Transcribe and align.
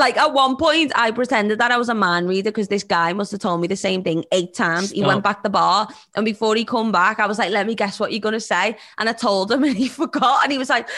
Like 0.00 0.16
at 0.16 0.32
one 0.32 0.56
point, 0.56 0.92
I 0.94 1.10
pretended 1.10 1.60
that 1.60 1.70
I 1.70 1.76
was 1.76 1.90
a 1.90 1.94
man 1.94 2.26
reader 2.26 2.50
because 2.50 2.68
this 2.68 2.82
guy 2.82 3.12
must 3.12 3.30
have 3.32 3.40
told 3.40 3.60
me 3.60 3.68
the 3.68 3.76
same 3.76 4.02
thing 4.02 4.24
eight 4.32 4.54
times. 4.54 4.90
He 4.90 5.02
went 5.04 5.22
back 5.22 5.42
the 5.42 5.50
bar, 5.50 5.88
and 6.16 6.24
before 6.24 6.56
he 6.56 6.64
come 6.64 6.90
back, 6.90 7.20
I 7.20 7.26
was 7.26 7.38
like, 7.38 7.50
"Let 7.50 7.66
me 7.66 7.74
guess 7.74 8.00
what 8.00 8.10
you're 8.10 8.20
gonna 8.20 8.40
say," 8.40 8.78
and 8.96 9.08
I 9.08 9.12
told 9.12 9.52
him, 9.52 9.62
and 9.68 9.76
he 9.76 9.88
forgot, 9.88 10.42
and 10.42 10.52
he 10.52 10.58
was 10.58 10.70
like, 10.70 10.88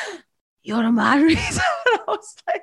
"You're 0.62 0.84
a 0.84 0.92
man 0.92 1.22
reader." 1.22 1.40
and 1.40 1.60
I 1.86 2.04
was 2.06 2.36
like. 2.46 2.62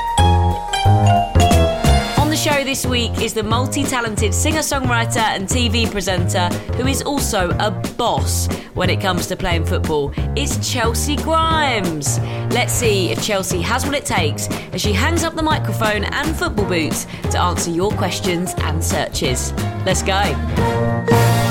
show 2.41 2.63
this 2.63 2.87
week 2.87 3.21
is 3.21 3.35
the 3.35 3.43
multi 3.43 3.83
talented 3.83 4.33
singer 4.33 4.61
songwriter 4.61 5.17
and 5.17 5.47
TV 5.47 5.89
presenter 5.91 6.47
who 6.73 6.87
is 6.87 7.03
also 7.03 7.51
a 7.59 7.69
boss 7.97 8.47
when 8.73 8.89
it 8.89 8.99
comes 8.99 9.27
to 9.27 9.35
playing 9.35 9.63
football. 9.63 10.11
It's 10.35 10.57
Chelcee 10.57 11.21
Grimes. 11.21 12.17
Let's 12.51 12.73
see 12.73 13.11
if 13.11 13.19
Chelcee 13.19 13.61
has 13.61 13.85
what 13.85 13.93
it 13.93 14.05
takes 14.05 14.47
as 14.73 14.81
she 14.81 14.91
hangs 14.91 15.23
up 15.23 15.35
the 15.35 15.43
microphone 15.43 16.03
and 16.03 16.35
football 16.35 16.65
boots 16.65 17.05
to 17.29 17.39
answer 17.39 17.69
your 17.69 17.91
questions 17.91 18.55
and 18.57 18.83
searches. 18.83 19.53
Let's 19.85 20.01
go. 20.01 21.50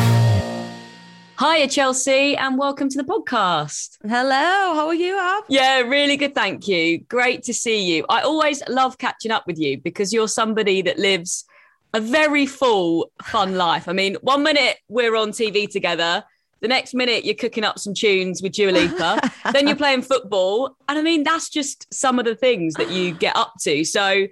Hiya, 1.40 1.68
Chelcee, 1.68 2.36
and 2.36 2.58
welcome 2.58 2.90
to 2.90 2.98
the 2.98 3.02
podcast. 3.02 3.96
Hello, 4.06 4.74
how 4.74 4.88
are 4.88 4.94
you, 4.94 5.18
Ab? 5.18 5.44
Yeah, 5.48 5.78
really 5.78 6.18
good, 6.18 6.34
thank 6.34 6.68
you. 6.68 6.98
Great 6.98 7.44
to 7.44 7.54
see 7.54 7.82
you. 7.82 8.04
I 8.10 8.20
always 8.20 8.62
love 8.68 8.98
catching 8.98 9.30
up 9.30 9.46
with 9.46 9.58
you 9.58 9.78
because 9.78 10.12
you're 10.12 10.28
somebody 10.28 10.82
that 10.82 10.98
lives 10.98 11.46
a 11.94 12.00
very 12.00 12.44
full, 12.44 13.10
fun 13.22 13.56
life. 13.56 13.88
I 13.88 13.94
mean, 13.94 14.18
one 14.20 14.42
minute 14.42 14.80
we're 14.88 15.16
on 15.16 15.30
TV 15.30 15.66
together, 15.66 16.24
the 16.60 16.68
next 16.68 16.92
minute 16.92 17.24
you're 17.24 17.34
cooking 17.34 17.64
up 17.64 17.78
some 17.78 17.94
tunes 17.94 18.42
with 18.42 18.52
Dua 18.52 18.72
Lipa, 18.72 19.30
then 19.54 19.66
you're 19.66 19.76
playing 19.76 20.02
football. 20.02 20.76
And 20.90 20.98
I 20.98 21.02
mean, 21.02 21.22
that's 21.22 21.48
just 21.48 21.86
some 21.90 22.18
of 22.18 22.26
the 22.26 22.36
things 22.36 22.74
that 22.74 22.90
you 22.90 23.14
get 23.14 23.34
up 23.34 23.54
to. 23.62 23.82
So 23.84 24.26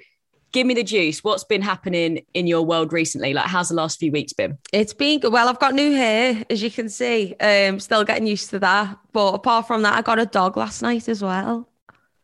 give 0.53 0.66
me 0.66 0.75
the 0.75 0.84
juice. 0.84 1.22
What's 1.22 1.44
been 1.44 1.62
happening 1.62 2.25
in 2.34 2.47
your 2.47 2.62
world 2.62 2.92
recently? 2.92 3.34
Like, 3.34 3.47
how's 3.47 3.69
the 3.69 3.75
last 3.75 3.98
few 3.98 4.12
weeks 4.12 4.32
been? 4.32 4.59
It's 4.72 4.94
been 4.94 5.20
good. 5.20 5.32
Well, 5.32 5.48
I've 5.48 5.59
got 5.59 5.75
new 5.75 5.92
hair, 5.92 6.44
as 6.50 6.62
you 6.62 6.70
can 6.70 6.88
see. 6.88 7.34
Um, 7.41 7.81
still 7.81 8.04
getting 8.04 8.26
used 8.26 8.50
to 8.50 8.58
that. 8.60 8.98
But 9.12 9.34
apart 9.34 9.66
from 9.66 9.82
that, 9.82 9.94
I 9.94 10.03
got 10.03 10.19
a 10.19 10.26
dog 10.26 10.56
last 10.56 10.82
night 10.82 11.08
as 11.08 11.22
well. 11.22 11.69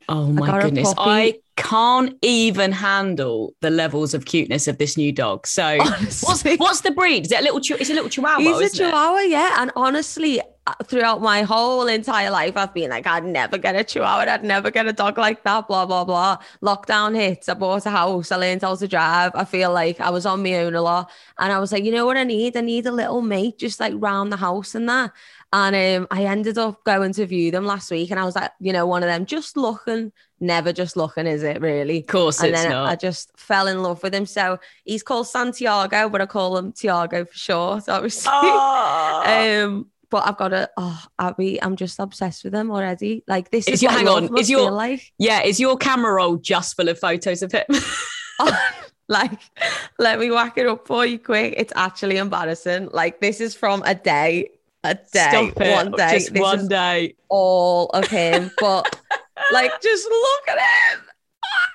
Oh 0.08 0.26
my 0.26 0.60
goodness. 0.60 0.92
I 0.98 1.40
can't 1.56 2.16
even 2.22 2.72
handle 2.72 3.54
the 3.60 3.70
levels 3.70 4.12
of 4.14 4.24
cuteness 4.24 4.68
of 4.68 4.78
this 4.78 4.96
new 4.96 5.12
dog. 5.12 5.46
So 5.46 5.76
what's, 5.78 6.42
what's 6.42 6.80
the 6.80 6.90
breed? 6.90 7.26
Is 7.26 7.32
it 7.32 7.40
a 7.40 7.42
little 7.42 7.58
it's 7.58 7.90
a 7.90 7.94
little 7.94 8.10
chihuahua? 8.10 8.58
He's 8.58 8.74
a 8.74 8.76
chihuahua, 8.76 9.18
it? 9.18 9.30
yeah. 9.30 9.56
And 9.58 9.70
honestly, 9.76 10.40
uh, 10.66 10.72
throughout 10.84 11.20
my 11.20 11.42
whole 11.42 11.86
entire 11.86 12.30
life, 12.30 12.56
I've 12.56 12.72
been 12.72 12.90
like, 12.90 13.06
I'd 13.06 13.24
never 13.24 13.58
get 13.58 13.76
a 13.76 13.84
chihuahua, 13.84 14.32
I'd 14.32 14.44
never 14.44 14.70
get 14.70 14.86
a 14.86 14.92
dog 14.92 15.18
like 15.18 15.44
that, 15.44 15.68
blah, 15.68 15.84
blah, 15.86 16.04
blah. 16.04 16.38
Lockdown 16.62 17.14
hits, 17.14 17.48
I 17.48 17.54
bought 17.54 17.86
a 17.86 17.90
house, 17.90 18.32
I 18.32 18.36
learned 18.36 18.62
how 18.62 18.74
to 18.74 18.88
drive. 18.88 19.32
I 19.34 19.44
feel 19.44 19.72
like 19.72 20.00
I 20.00 20.10
was 20.10 20.26
on 20.26 20.42
my 20.42 20.54
own 20.54 20.74
a 20.74 20.82
lot. 20.82 21.10
And 21.38 21.52
I 21.52 21.58
was 21.58 21.70
like, 21.70 21.84
you 21.84 21.92
know 21.92 22.06
what 22.06 22.16
I 22.16 22.24
need? 22.24 22.56
I 22.56 22.62
need 22.62 22.86
a 22.86 22.92
little 22.92 23.20
mate 23.20 23.58
just 23.58 23.78
like 23.78 23.92
round 23.96 24.32
the 24.32 24.38
house 24.38 24.74
and 24.74 24.88
that. 24.88 25.12
And 25.56 25.76
um, 25.76 26.08
I 26.10 26.24
ended 26.24 26.58
up 26.58 26.82
going 26.82 27.12
to 27.12 27.26
view 27.26 27.52
them 27.52 27.64
last 27.64 27.88
week, 27.88 28.10
and 28.10 28.18
I 28.18 28.24
was 28.24 28.34
like, 28.34 28.50
you 28.58 28.72
know, 28.72 28.86
one 28.86 29.04
of 29.04 29.06
them 29.06 29.24
just 29.24 29.56
looking, 29.56 30.10
never 30.40 30.72
just 30.72 30.96
looking, 30.96 31.28
is 31.28 31.44
it 31.44 31.60
really? 31.60 32.00
Of 32.00 32.08
course, 32.08 32.42
and 32.42 32.52
then 32.52 32.70
not. 32.70 32.88
I 32.88 32.96
just 32.96 33.30
fell 33.38 33.68
in 33.68 33.80
love 33.80 34.02
with 34.02 34.12
him. 34.12 34.26
So 34.26 34.58
he's 34.84 35.04
called 35.04 35.28
Santiago, 35.28 36.08
but 36.08 36.20
I 36.20 36.26
call 36.26 36.56
him 36.58 36.72
Tiago 36.72 37.24
for 37.24 37.34
short, 37.34 37.84
obviously. 37.88 38.32
Oh. 38.34 39.64
um, 39.64 39.86
but 40.10 40.26
I've 40.26 40.36
got 40.36 40.48
to, 40.48 40.68
oh, 40.76 41.04
Abby, 41.20 41.62
I'm 41.62 41.76
just 41.76 42.00
obsessed 42.00 42.42
with 42.42 42.52
him 42.52 42.72
already. 42.72 43.22
Like 43.28 43.52
this 43.52 43.68
is, 43.68 43.74
is 43.74 43.82
your, 43.84 43.92
hang 43.92 44.08
on, 44.08 44.36
is 44.36 44.50
your 44.50 44.72
like. 44.72 45.12
Yeah, 45.18 45.42
is 45.42 45.60
your 45.60 45.76
camera 45.76 46.14
roll 46.14 46.36
just 46.36 46.74
full 46.74 46.88
of 46.88 46.98
photos 46.98 47.42
of 47.42 47.52
him? 47.52 47.66
oh, 48.40 48.70
like, 49.06 49.38
let 50.00 50.18
me 50.18 50.32
whack 50.32 50.58
it 50.58 50.66
up 50.66 50.84
for 50.88 51.06
you 51.06 51.20
quick. 51.20 51.54
It's 51.56 51.72
actually 51.76 52.16
embarrassing. 52.16 52.88
Like, 52.92 53.20
this 53.20 53.40
is 53.40 53.54
from 53.54 53.84
a 53.86 53.94
day 53.94 54.48
a 54.84 54.94
day, 55.12 55.52
one 55.56 55.92
day, 55.92 56.18
just 56.18 56.32
one 56.38 56.68
day, 56.68 57.14
all 57.28 57.88
of 57.90 58.06
him. 58.06 58.50
But 58.58 59.00
like, 59.52 59.80
just 59.80 60.06
look 60.06 60.48
at 60.48 60.58
him. 60.58 61.04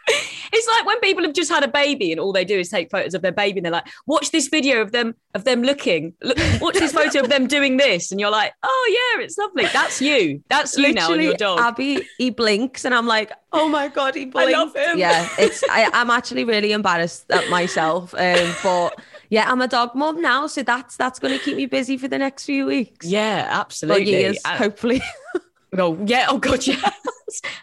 It's 0.52 0.68
like 0.68 0.84
when 0.84 1.00
people 1.00 1.24
have 1.26 1.34
just 1.34 1.52
had 1.52 1.64
a 1.64 1.68
baby 1.68 2.12
and 2.12 2.20
all 2.20 2.34
they 2.34 2.44
do 2.44 2.58
is 2.58 2.70
take 2.70 2.90
photos 2.90 3.14
of 3.14 3.22
their 3.22 3.32
baby 3.32 3.60
and 3.60 3.66
they're 3.66 3.72
like, 3.72 3.88
watch 4.08 4.32
this 4.32 4.48
video 4.48 4.82
of 4.82 4.92
them 4.92 5.14
of 5.36 5.44
them 5.44 5.62
looking. 5.62 6.16
Look, 6.24 6.40
watch 6.60 6.74
this 6.74 6.92
photo 6.92 7.20
of 7.20 7.30
them 7.30 7.46
doing 7.46 7.78
this, 7.78 8.12
and 8.12 8.20
you're 8.20 8.32
like, 8.32 8.54
oh 8.64 9.14
yeah, 9.16 9.24
it's 9.24 9.38
lovely. 9.38 9.66
That's 9.66 10.02
you. 10.02 10.44
That's 10.50 10.76
you 10.76 10.88
Literally, 10.88 10.96
now 10.96 11.14
and 11.14 11.24
your 11.24 11.34
dog. 11.36 11.60
Abby, 11.60 12.02
he 12.18 12.32
blinks, 12.32 12.84
and 12.84 12.96
I'm 12.96 13.06
like, 13.06 13.32
oh 13.54 13.70
my 13.70 13.90
god, 13.90 14.16
he 14.16 14.26
blinks. 14.26 14.54
I 14.54 14.58
love 14.58 14.76
him. 14.76 14.98
Yeah, 14.98 15.30
it's. 15.38 15.64
I, 15.70 15.90
am 15.94 16.10
actually 16.10 16.46
really 16.46 16.72
embarrassed 16.72 17.30
at 17.30 17.48
myself, 17.52 18.16
um, 18.16 18.56
but 18.64 19.00
yeah, 19.30 19.50
I'm 19.50 19.62
a 19.62 19.68
dog 19.68 19.96
mom 19.96 20.22
now, 20.22 20.48
so 20.48 20.64
that's 20.64 20.98
that's 20.98 21.20
going 21.20 21.38
to 21.38 21.44
keep 21.44 21.56
me 21.56 21.68
busy 21.68 21.98
for 21.98 22.08
the 22.08 22.18
next 22.18 22.46
few 22.46 22.66
weeks. 22.66 23.06
Yeah, 23.06 23.48
absolutely. 23.50 24.10
years, 24.10 24.40
uh, 24.44 24.58
hopefully. 24.58 25.02
oh 25.78 25.98
yeah, 26.06 26.28
oh 26.30 26.40
god, 26.40 26.66
yeah. 26.68 26.92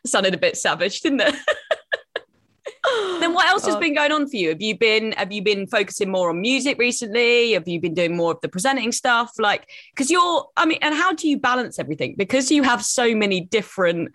sounded 0.05 0.35
a 0.35 0.39
bit 0.39 0.57
savage, 0.57 1.01
didn't 1.01 1.21
it? 1.21 1.35
then 3.21 3.35
what 3.35 3.49
else 3.49 3.67
has 3.67 3.77
been 3.77 3.95
going 3.95 4.13
on 4.13 4.29
for 4.29 4.37
you? 4.37 4.51
Have 4.51 4.63
you 4.63 4.79
been 4.79 5.13
have 5.13 5.33
you 5.33 5.43
been 5.43 5.67
focusing 5.67 6.11
more 6.11 6.31
on 6.31 6.41
music 6.41 6.79
recently? 6.79 7.53
Have 7.53 7.67
you 7.67 7.81
been 7.81 7.95
doing 7.95 8.17
more 8.17 8.33
of 8.33 8.41
the 8.43 8.49
presenting 8.49 8.93
stuff? 8.93 9.33
Like, 9.39 9.69
because 9.95 10.11
you're, 10.11 10.49
I 10.57 10.67
mean, 10.67 10.79
and 10.83 10.95
how 10.95 11.13
do 11.15 11.29
you 11.29 11.39
balance 11.39 11.81
everything? 11.81 12.15
Because 12.17 12.51
you 12.51 12.63
have 12.63 12.85
so 12.85 13.15
many 13.15 13.41
different 13.41 14.13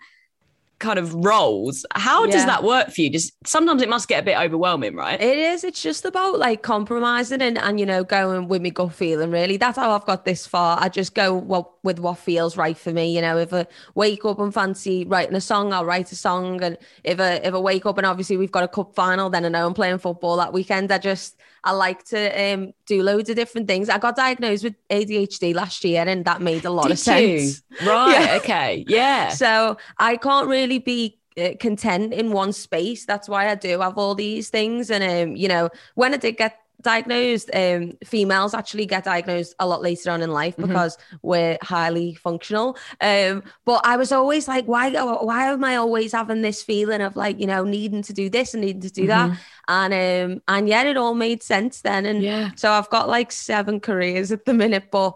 kind 0.82 0.98
of 0.98 1.14
roles. 1.14 1.86
How 1.94 2.24
yeah. 2.24 2.32
does 2.32 2.44
that 2.44 2.62
work 2.62 2.90
for 2.90 3.00
you? 3.00 3.08
Just 3.08 3.32
sometimes 3.46 3.80
it 3.80 3.88
must 3.88 4.08
get 4.08 4.20
a 4.20 4.24
bit 4.24 4.36
overwhelming, 4.36 4.94
right? 4.94 5.18
It 5.18 5.38
is. 5.38 5.64
It's 5.64 5.80
just 5.80 6.04
about 6.04 6.38
like 6.38 6.62
compromising 6.62 7.40
and 7.40 7.56
and 7.56 7.80
you 7.80 7.86
know 7.86 8.04
going 8.04 8.48
with 8.48 8.60
me 8.60 8.70
gut 8.70 8.92
feeling. 8.92 9.30
Really, 9.30 9.56
that's 9.56 9.78
how 9.78 9.92
I've 9.92 10.04
got 10.04 10.26
this 10.26 10.46
far. 10.46 10.78
I 10.80 10.90
just 10.90 11.14
go 11.14 11.34
well 11.34 11.78
with 11.82 11.98
what 12.00 12.18
feels 12.18 12.56
right 12.56 12.76
for 12.76 12.92
me. 12.92 13.14
You 13.14 13.22
know, 13.22 13.38
if 13.38 13.54
I 13.54 13.66
wake 13.94 14.24
up 14.24 14.40
and 14.40 14.52
fancy 14.52 15.04
writing 15.06 15.36
a 15.36 15.40
song, 15.40 15.72
I'll 15.72 15.86
write 15.86 16.12
a 16.12 16.16
song. 16.16 16.62
And 16.62 16.76
if 17.04 17.18
I 17.20 17.34
if 17.34 17.54
I 17.54 17.58
wake 17.58 17.86
up 17.86 17.96
and 17.96 18.06
obviously 18.06 18.36
we've 18.36 18.52
got 18.52 18.64
a 18.64 18.68
cup 18.68 18.94
final, 18.94 19.30
then 19.30 19.46
I 19.46 19.48
know 19.48 19.66
I'm 19.66 19.74
playing 19.74 19.98
football 19.98 20.36
that 20.36 20.52
weekend. 20.52 20.92
I 20.92 20.98
just 20.98 21.36
I 21.64 21.72
like 21.72 22.04
to 22.06 22.52
um, 22.54 22.72
do 22.86 23.02
loads 23.02 23.30
of 23.30 23.36
different 23.36 23.68
things. 23.68 23.88
I 23.88 23.98
got 23.98 24.16
diagnosed 24.16 24.64
with 24.64 24.74
ADHD 24.88 25.54
last 25.54 25.84
year, 25.84 26.04
and 26.06 26.24
that 26.24 26.42
made 26.42 26.64
a 26.64 26.70
lot 26.70 26.84
Did 26.84 26.92
of 26.92 26.98
sense. 26.98 27.62
You? 27.80 27.86
Right. 27.86 28.12
Yeah. 28.12 28.36
Okay. 28.36 28.84
Yeah. 28.86 29.28
So 29.30 29.76
I 29.98 30.16
can't 30.16 30.46
really 30.46 30.78
be 30.78 31.18
uh, 31.38 31.50
content 31.58 32.12
in 32.12 32.30
one 32.30 32.52
space. 32.52 33.06
That's 33.06 33.28
why 33.28 33.48
I 33.48 33.54
do 33.54 33.80
have 33.80 33.96
all 33.96 34.14
these 34.14 34.50
things. 34.50 34.90
And 34.90 35.02
um, 35.02 35.36
you 35.36 35.48
know, 35.48 35.70
when 35.94 36.14
I 36.14 36.18
did 36.18 36.36
get 36.36 36.58
diagnosed. 36.82 37.50
Um, 37.54 37.92
females 38.04 38.54
actually 38.54 38.86
get 38.86 39.04
diagnosed 39.04 39.54
a 39.58 39.66
lot 39.66 39.82
later 39.82 40.10
on 40.10 40.22
in 40.22 40.30
life 40.30 40.56
Mhm. 40.56 40.66
because 40.68 40.98
we're 41.22 41.58
highly 41.62 42.14
functional. 42.14 42.76
Um, 43.00 43.42
but 43.64 43.80
I 43.84 43.96
was 43.96 44.12
always 44.12 44.48
like, 44.48 44.66
why? 44.66 44.90
Why 44.90 45.50
am 45.52 45.64
I 45.64 45.76
always 45.76 46.12
having 46.12 46.42
this 46.42 46.62
feeling 46.62 47.00
of 47.00 47.16
like, 47.16 47.40
you 47.40 47.46
know, 47.46 47.64
needing 47.64 48.02
to 48.02 48.12
do 48.12 48.28
this 48.28 48.54
and 48.54 48.62
needing 48.62 48.82
to 48.82 48.90
do 48.90 49.06
that? 49.06 49.38
And 49.68 49.94
um, 49.94 50.42
and 50.48 50.68
yet 50.68 50.86
it 50.86 50.96
all 50.96 51.14
made 51.14 51.42
sense 51.42 51.80
then. 51.82 52.04
And 52.06 52.22
Yeah. 52.22 52.50
so 52.56 52.70
I've 52.72 52.90
got 52.90 53.08
like 53.08 53.32
seven 53.32 53.80
careers 53.80 54.32
at 54.32 54.44
the 54.44 54.54
minute, 54.54 54.90
but 54.90 55.14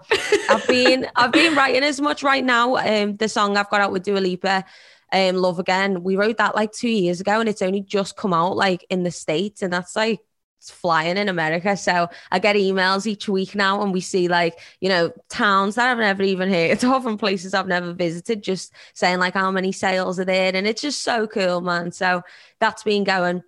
I've 0.49 0.67
been 0.67 1.09
I've 1.17 1.33
been 1.33 1.55
writing 1.55 1.83
as 1.83 2.01
much 2.01 2.23
right 2.23 2.45
now. 2.45 2.77
Um, 2.77 3.17
the 3.17 3.29
song 3.29 3.57
I've 3.57 3.71
got 3.71 3.81
out 3.81 3.93
with 3.93 4.05
Dua 4.05 4.19
Lipa, 4.19 4.65
um, 5.13 5.37
Love 5.37 5.59
Again. 5.59 6.03
We 6.03 6.17
wrote 6.17 6.37
that 6.39 6.55
like 6.55 6.73
two 6.73 6.89
years 6.89 7.21
ago, 7.21 7.41
and 7.41 7.49
it's 7.49 7.63
only 7.63 7.81
just 7.81 8.17
come 8.17 8.33
out 8.33 8.57
like 8.57 8.87
in 8.89 9.03
the 9.03 9.11
states, 9.11 9.63
and 9.63 9.73
that's 9.73 9.97
like 9.97 10.21
flying 10.61 11.17
in 11.17 11.29
America. 11.29 11.77
So 11.77 12.09
I 12.31 12.39
get 12.39 12.57
emails 12.57 13.07
each 13.07 13.29
week 13.29 13.55
now, 13.55 13.83
and 13.83 13.93
we 13.93 14.01
see 14.01 14.29
like 14.29 14.59
you 14.81 14.89
know 14.89 15.13
towns 15.29 15.75
that 15.77 15.91
I've 15.91 15.99
never 15.99 16.23
even 16.23 16.51
heard 16.51 16.83
of, 16.85 17.07
and 17.07 17.19
places 17.19 17.55
I've 17.55 17.69
never 17.69 17.93
visited, 17.93 18.43
just 18.43 18.73
saying 18.95 19.19
like 19.19 19.35
how 19.35 19.51
many 19.51 19.73
sales 19.73 20.19
are 20.21 20.25
there, 20.25 20.53
and 20.55 20.67
it's 20.67 20.83
just 20.83 21.03
so 21.03 21.27
cool, 21.27 21.61
man. 21.61 21.93
So 21.93 22.23
that's 22.61 22.83
been 22.83 23.05
going. 23.05 23.43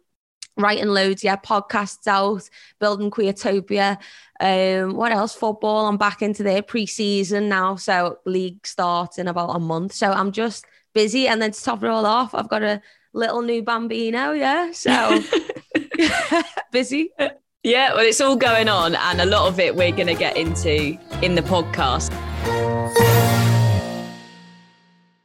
Writing 0.56 0.88
loads, 0.88 1.22
yeah, 1.22 1.36
podcasts 1.36 2.08
out, 2.08 2.42
building 2.80 3.12
Queertopia. 3.12 3.96
Um, 4.40 4.96
what 4.96 5.12
else? 5.12 5.32
Football. 5.32 5.86
I'm 5.86 5.96
back 5.96 6.20
into 6.20 6.42
their 6.42 6.62
pre-season 6.62 7.48
now, 7.48 7.76
so 7.76 8.18
league 8.26 8.66
starts 8.66 9.18
in 9.18 9.28
about 9.28 9.54
a 9.54 9.60
month. 9.60 9.92
So 9.92 10.10
I'm 10.10 10.32
just 10.32 10.64
busy, 10.94 11.28
and 11.28 11.40
then 11.40 11.52
to 11.52 11.62
top 11.62 11.84
it 11.84 11.88
all 11.90 12.04
off, 12.04 12.34
I've 12.34 12.48
got 12.48 12.64
a 12.64 12.82
little 13.12 13.42
new 13.42 13.62
bambino. 13.62 14.32
Yeah, 14.32 14.72
so 14.72 15.20
busy. 16.72 17.10
Uh, 17.18 17.30
yeah, 17.62 17.94
well, 17.94 18.04
it's 18.04 18.20
all 18.20 18.36
going 18.36 18.68
on, 18.68 18.94
and 18.94 19.20
a 19.20 19.26
lot 19.26 19.48
of 19.48 19.58
it 19.58 19.74
we're 19.74 19.92
going 19.92 20.06
to 20.06 20.14
get 20.14 20.36
into 20.36 20.98
in 21.22 21.34
the 21.34 21.42
podcast. 21.42 22.12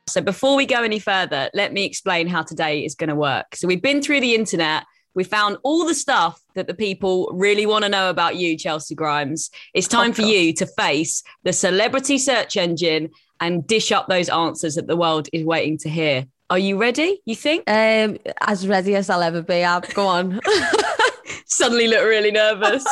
So, 0.08 0.22
before 0.22 0.56
we 0.56 0.66
go 0.66 0.84
any 0.84 1.00
further, 1.00 1.50
let 1.54 1.74
me 1.74 1.86
explain 1.86 2.28
how 2.28 2.44
today 2.44 2.84
is 2.84 2.96
going 2.96 3.10
to 3.10 3.16
work. 3.16 3.56
So, 3.56 3.68
we've 3.68 3.82
been 3.82 4.02
through 4.02 4.22
the 4.22 4.36
internet, 4.36 4.84
we 5.16 5.24
found 5.24 5.58
all 5.64 5.86
the 5.86 5.94
stuff 5.94 6.42
that 6.56 6.68
the 6.68 6.74
people 6.74 7.30
really 7.34 7.66
want 7.66 7.84
to 7.84 7.90
know 7.90 8.10
about 8.10 8.36
you, 8.36 8.58
Chelcee 8.58 8.96
Grimes. 8.96 9.52
It's 9.74 9.88
time 9.88 10.12
for 10.12 10.24
you 10.24 10.54
to 10.54 10.66
face 10.66 11.24
the 11.44 11.54
celebrity 11.54 12.18
search 12.18 12.58
engine 12.58 13.12
and 13.40 13.66
dish 13.68 13.92
up 13.92 14.08
those 14.08 14.30
answers 14.30 14.76
that 14.76 14.88
the 14.88 14.98
world 14.98 15.30
is 15.32 15.46
waiting 15.46 15.78
to 15.80 15.90
hear. 15.90 16.26
Are 16.50 16.60
you 16.60 16.78
ready? 16.78 17.22
You 17.26 17.36
think? 17.36 17.64
Um, 17.68 18.18
as 18.42 18.68
ready 18.68 18.96
as 18.96 19.10
I'll 19.10 19.24
ever 19.24 19.42
be. 19.42 19.62
Ab, 19.62 19.92
go 19.94 20.06
on. 20.06 20.40
suddenly 21.46 21.88
look 21.88 22.04
really 22.04 22.32
nervous. 22.32 22.86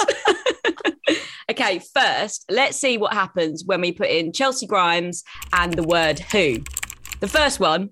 okay, 1.51 1.79
first, 1.93 2.45
let's 2.49 2.77
see 2.77 2.97
what 2.97 3.13
happens 3.13 3.63
when 3.65 3.81
we 3.81 3.91
put 3.91 4.09
in 4.09 4.31
Chelcee 4.31 4.67
Grimes 4.67 5.23
and 5.53 5.73
the 5.73 5.83
word 5.83 6.19
who. 6.19 6.59
The 7.19 7.27
first 7.27 7.59
one, 7.59 7.89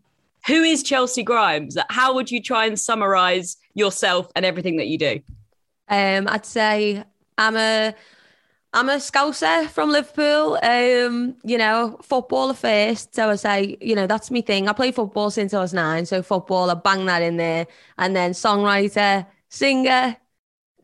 who 0.47 0.63
is 0.63 0.83
Chelcee 0.83 1.23
Grimes? 1.23 1.77
How 1.89 2.13
would 2.15 2.31
you 2.31 2.41
try 2.41 2.65
and 2.65 2.79
summarize 2.79 3.57
yourself 3.73 4.31
and 4.35 4.45
everything 4.45 4.77
that 4.77 4.87
you 4.87 4.97
do? 4.97 5.19
Um, 5.89 6.27
I'd 6.29 6.45
say 6.45 7.03
I'm 7.37 7.57
a 7.57 7.93
I'm 8.71 8.87
a 8.89 8.97
scouser 8.97 9.67
from 9.67 9.89
Liverpool. 9.89 10.59
Um, 10.61 11.35
you 11.43 11.57
know, 11.57 11.97
footballer 12.03 12.53
first. 12.53 13.15
So 13.15 13.31
I 13.31 13.35
say, 13.35 13.77
you 13.81 13.95
know, 13.95 14.05
that's 14.05 14.29
my 14.29 14.41
thing. 14.41 14.67
I 14.67 14.73
played 14.73 14.95
football 14.95 15.31
since 15.31 15.53
I 15.53 15.59
was 15.59 15.73
nine. 15.73 16.05
So 16.05 16.21
football, 16.21 16.69
I 16.69 16.75
bang 16.75 17.05
that 17.05 17.23
in 17.23 17.37
there. 17.37 17.65
And 17.97 18.15
then 18.15 18.31
songwriter, 18.31 19.25
singer, 19.49 20.17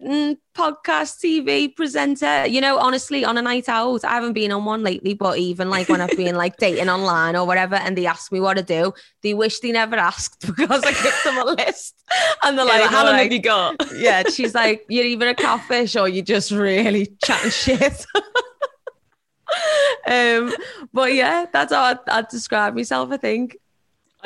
podcast, 0.02 1.20
TV 1.24 1.76
presenter. 1.76 2.46
You 2.46 2.62
know, 2.62 2.78
honestly, 2.78 3.24
on 3.26 3.38
a 3.38 3.42
night 3.42 3.70
out, 3.70 4.04
I 4.04 4.12
haven't 4.16 4.34
been 4.34 4.52
on 4.52 4.66
one 4.66 4.84
lately, 4.84 5.14
but 5.14 5.38
even 5.38 5.70
like 5.70 5.90
when 5.90 6.02
I've 6.02 6.16
been 6.18 6.36
like 6.44 6.58
dating 6.58 6.90
online 6.90 7.36
or 7.36 7.46
whatever, 7.48 7.76
and 7.76 7.98
they 7.98 8.06
ask 8.06 8.32
me 8.32 8.40
what 8.40 8.56
to 8.58 8.64
do, 8.64 8.94
they 9.24 9.34
wish 9.34 9.60
they 9.60 9.72
never 9.72 9.96
asked 9.96 10.46
because 10.58 10.84
I 10.84 10.92
give 10.92 11.22
them 11.24 11.38
a 11.38 11.46
list. 11.52 11.96
And 12.44 12.58
they're 12.58 12.66
Yeah, 12.66 12.72
like, 12.74 12.82
like, 12.82 12.90
how 12.92 13.04
long 13.06 13.14
like, 13.14 13.24
have 13.24 13.32
you 13.32 13.42
got? 13.42 13.76
yeah, 13.96 14.24
she's 14.30 14.54
like, 14.64 14.86
you're 14.90 15.06
either 15.06 15.30
a 15.30 15.36
catfish 15.36 15.96
or 15.96 16.08
you're 16.10 16.26
just 16.26 16.52
really 16.52 17.08
chatting 17.24 17.52
shit. 17.52 18.06
um, 20.08 20.54
but 20.94 21.14
yeah, 21.14 21.46
that's 21.52 21.74
how 21.74 21.82
I'd, 21.84 22.00
I'd 22.10 22.28
describe 22.28 22.76
myself, 22.76 23.12
I 23.12 23.18
think. 23.18 23.58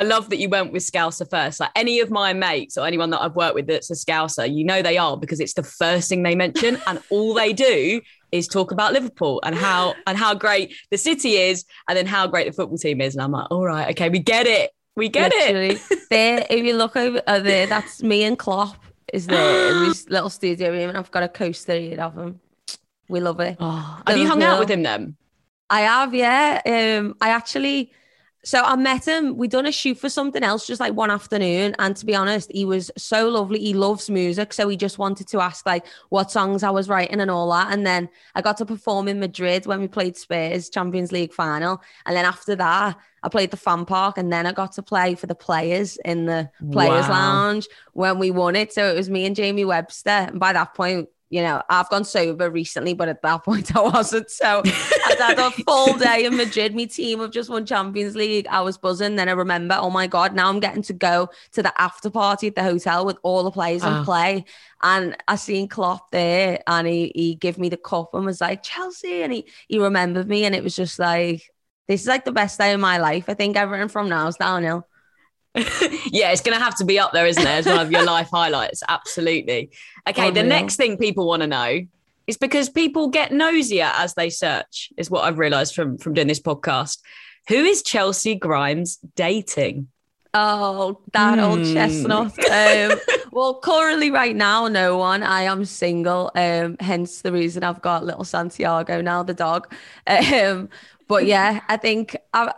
I 0.00 0.04
love 0.04 0.30
that 0.30 0.38
you 0.38 0.48
went 0.48 0.72
with 0.72 0.82
Scouser 0.82 1.28
first. 1.28 1.60
Like 1.60 1.70
any 1.76 2.00
of 2.00 2.10
my 2.10 2.32
mates 2.32 2.78
or 2.78 2.86
anyone 2.86 3.10
that 3.10 3.20
I've 3.20 3.36
worked 3.36 3.54
with 3.54 3.66
that's 3.66 3.90
a 3.90 3.94
Scouser, 3.94 4.50
you 4.50 4.64
know 4.64 4.80
they 4.80 4.96
are 4.96 5.14
because 5.14 5.40
it's 5.40 5.52
the 5.52 5.62
first 5.62 6.08
thing 6.08 6.22
they 6.22 6.34
mention, 6.34 6.80
and 6.86 7.02
all 7.10 7.34
they 7.34 7.52
do 7.52 8.00
is 8.32 8.48
talk 8.48 8.72
about 8.72 8.94
Liverpool 8.94 9.40
and 9.44 9.54
how 9.54 9.94
and 10.06 10.16
how 10.16 10.34
great 10.34 10.74
the 10.90 10.96
city 10.96 11.36
is, 11.36 11.66
and 11.86 11.98
then 11.98 12.06
how 12.06 12.26
great 12.26 12.46
the 12.46 12.52
football 12.52 12.78
team 12.78 13.02
is. 13.02 13.14
And 13.14 13.22
I'm 13.22 13.32
like, 13.32 13.50
all 13.50 13.66
right, 13.66 13.90
okay, 13.90 14.08
we 14.08 14.20
get 14.20 14.46
it, 14.46 14.70
we 14.96 15.08
get 15.08 15.32
it. 15.34 15.80
There, 16.10 16.44
if 16.50 16.64
you 16.64 16.76
look 16.76 16.96
over 16.96 17.22
uh, 17.28 17.38
there, 17.38 17.66
that's 17.68 18.02
me 18.02 18.24
and 18.24 18.36
Klopp 18.36 18.76
is 19.12 19.28
there 19.28 19.70
in 19.70 19.88
this 19.88 20.08
little 20.08 20.30
studio 20.30 20.70
room, 20.70 20.88
and 20.88 20.98
I've 20.98 21.10
got 21.10 21.22
a 21.22 21.28
coaster 21.28 21.78
here 21.78 22.00
of 22.00 22.16
him. 22.16 22.40
We 23.08 23.20
love 23.20 23.38
it. 23.40 23.58
Oh, 23.60 24.00
have 24.06 24.16
you 24.16 24.26
hung 24.26 24.42
out 24.42 24.58
with 24.58 24.70
him 24.70 24.82
then? 24.82 25.16
I 25.68 25.82
have, 25.82 26.14
yeah. 26.14 26.60
Um, 26.66 27.14
I 27.20 27.30
actually, 27.30 27.92
so 28.44 28.62
I 28.62 28.74
met 28.76 29.06
him. 29.06 29.36
We 29.36 29.48
done 29.48 29.66
a 29.66 29.72
shoot 29.72 29.98
for 29.98 30.08
something 30.08 30.42
else 30.42 30.66
just 30.66 30.80
like 30.80 30.94
one 30.94 31.10
afternoon, 31.10 31.74
and 31.78 31.94
to 31.96 32.06
be 32.06 32.14
honest, 32.14 32.50
he 32.52 32.64
was 32.64 32.90
so 32.96 33.28
lovely. 33.28 33.58
He 33.60 33.74
loves 33.74 34.08
music, 34.08 34.52
so 34.52 34.68
he 34.68 34.76
just 34.76 34.98
wanted 34.98 35.28
to 35.28 35.40
ask 35.40 35.66
like 35.66 35.86
what 36.08 36.30
songs 36.30 36.62
I 36.62 36.70
was 36.70 36.88
writing 36.88 37.20
and 37.20 37.30
all 37.30 37.50
that. 37.52 37.72
And 37.72 37.86
then 37.86 38.08
I 38.34 38.42
got 38.42 38.56
to 38.58 38.66
perform 38.66 39.08
in 39.08 39.20
Madrid 39.20 39.66
when 39.66 39.80
we 39.80 39.88
played 39.88 40.16
Spurs 40.16 40.70
Champions 40.70 41.12
League 41.12 41.32
final, 41.34 41.82
and 42.06 42.16
then 42.16 42.24
after 42.24 42.56
that, 42.56 42.96
I 43.22 43.28
played 43.28 43.50
the 43.50 43.56
fan 43.58 43.84
park, 43.84 44.16
and 44.18 44.32
then 44.32 44.46
I 44.46 44.52
got 44.52 44.72
to 44.72 44.82
play 44.82 45.14
for 45.14 45.26
the 45.26 45.34
players 45.34 45.98
in 46.04 46.26
the 46.26 46.50
players 46.70 47.08
Wow. 47.08 47.10
lounge 47.10 47.68
when 47.92 48.18
we 48.18 48.30
won 48.30 48.56
it. 48.56 48.72
So 48.72 48.90
it 48.90 48.96
was 48.96 49.10
me 49.10 49.26
and 49.26 49.36
Jamie 49.36 49.64
Webster, 49.64 50.10
and 50.10 50.40
by 50.40 50.52
that 50.52 50.74
point. 50.74 51.08
You 51.30 51.42
know, 51.42 51.62
I've 51.70 51.88
gone 51.90 52.04
sober 52.04 52.50
recently, 52.50 52.92
but 52.92 53.08
at 53.08 53.22
that 53.22 53.44
point 53.44 53.74
I 53.76 53.80
wasn't. 53.82 54.28
So 54.30 54.62
I'd 54.64 55.16
had 55.18 55.38
a 55.38 55.50
full 55.52 55.96
day 55.96 56.24
in 56.24 56.36
Madrid. 56.36 56.74
My 56.74 56.86
team 56.86 57.20
have 57.20 57.30
just 57.30 57.48
won 57.48 57.64
Champions 57.64 58.16
League. 58.16 58.48
I 58.48 58.60
was 58.62 58.76
buzzing. 58.76 59.14
Then 59.14 59.28
I 59.28 59.32
remember, 59.32 59.76
oh 59.80 59.90
my 59.90 60.08
God, 60.08 60.34
now 60.34 60.48
I'm 60.48 60.58
getting 60.58 60.82
to 60.82 60.92
go 60.92 61.28
to 61.52 61.62
the 61.62 61.72
after 61.80 62.10
party 62.10 62.48
at 62.48 62.56
the 62.56 62.64
hotel 62.64 63.06
with 63.06 63.16
all 63.22 63.44
the 63.44 63.52
players 63.52 63.82
Ah. 63.84 63.98
and 63.98 64.04
play. 64.04 64.44
And 64.82 65.16
I 65.28 65.36
seen 65.36 65.68
Klopp 65.68 66.10
there 66.10 66.62
and 66.66 66.86
he, 66.88 67.12
he 67.14 67.34
gave 67.36 67.58
me 67.58 67.68
the 67.68 67.76
cup 67.76 68.12
and 68.14 68.26
was 68.26 68.40
like, 68.40 68.64
Chelcee. 68.64 69.22
And 69.22 69.32
he, 69.32 69.46
he 69.68 69.78
remembered 69.78 70.28
me. 70.28 70.44
And 70.46 70.54
it 70.54 70.64
was 70.64 70.74
just 70.74 70.98
like, 70.98 71.48
this 71.86 72.02
is 72.02 72.08
like 72.08 72.24
the 72.24 72.32
best 72.32 72.58
day 72.58 72.72
of 72.72 72.80
my 72.80 72.98
life. 72.98 73.26
I 73.28 73.34
think 73.34 73.56
everything 73.56 73.88
from 73.88 74.08
now 74.08 74.26
is 74.26 74.36
downhill. 74.36 74.84
yeah, 76.06 76.30
it's 76.30 76.42
going 76.42 76.56
to 76.56 76.62
have 76.62 76.76
to 76.76 76.84
be 76.84 76.98
up 76.98 77.12
there, 77.12 77.26
isn't 77.26 77.44
it, 77.44 77.48
as 77.50 77.66
one 77.66 77.80
of 77.80 77.90
your 77.90 78.02
life 78.02 78.28
highlights? 78.32 78.82
Absolutely. 78.88 79.70
Okay, 80.08 80.30
the 80.30 80.40
Unreal. 80.40 80.48
next 80.48 80.76
thing 80.76 80.96
people 80.96 81.26
want 81.26 81.42
to 81.42 81.46
know 81.48 81.80
is 82.26 82.36
because 82.36 82.68
people 82.68 83.08
get 83.08 83.32
nosier 83.32 83.90
as 83.94 84.14
they 84.14 84.30
search, 84.30 84.90
is 84.96 85.10
what 85.10 85.24
I've 85.24 85.38
realised 85.38 85.74
from 85.74 85.98
from 85.98 86.14
doing 86.14 86.28
this 86.28 86.40
podcast. 86.40 86.98
Who 87.48 87.56
is 87.56 87.82
Chelcee 87.82 88.38
Grimes 88.38 88.98
dating? 89.16 89.88
Oh, 90.32 91.00
that 91.12 91.40
old 91.40 91.64
Hmm. 91.64 91.72
chestnut. 91.72 92.38
Um, 92.48 93.00
well, 93.32 93.58
currently, 93.60 94.12
right 94.12 94.36
now, 94.36 94.68
no 94.68 94.96
one. 94.96 95.24
I 95.24 95.42
am 95.42 95.64
single. 95.64 96.30
Um, 96.36 96.76
hence 96.78 97.22
the 97.22 97.32
reason 97.32 97.64
I've 97.64 97.82
got 97.82 98.04
little 98.04 98.22
Santiago 98.24 99.00
now, 99.00 99.24
the 99.24 99.34
dog. 99.34 99.74
Um, 100.06 100.68
but 101.08 101.26
yeah, 101.26 101.60
I 101.68 101.76
think 101.76 102.16
I've 102.32 102.52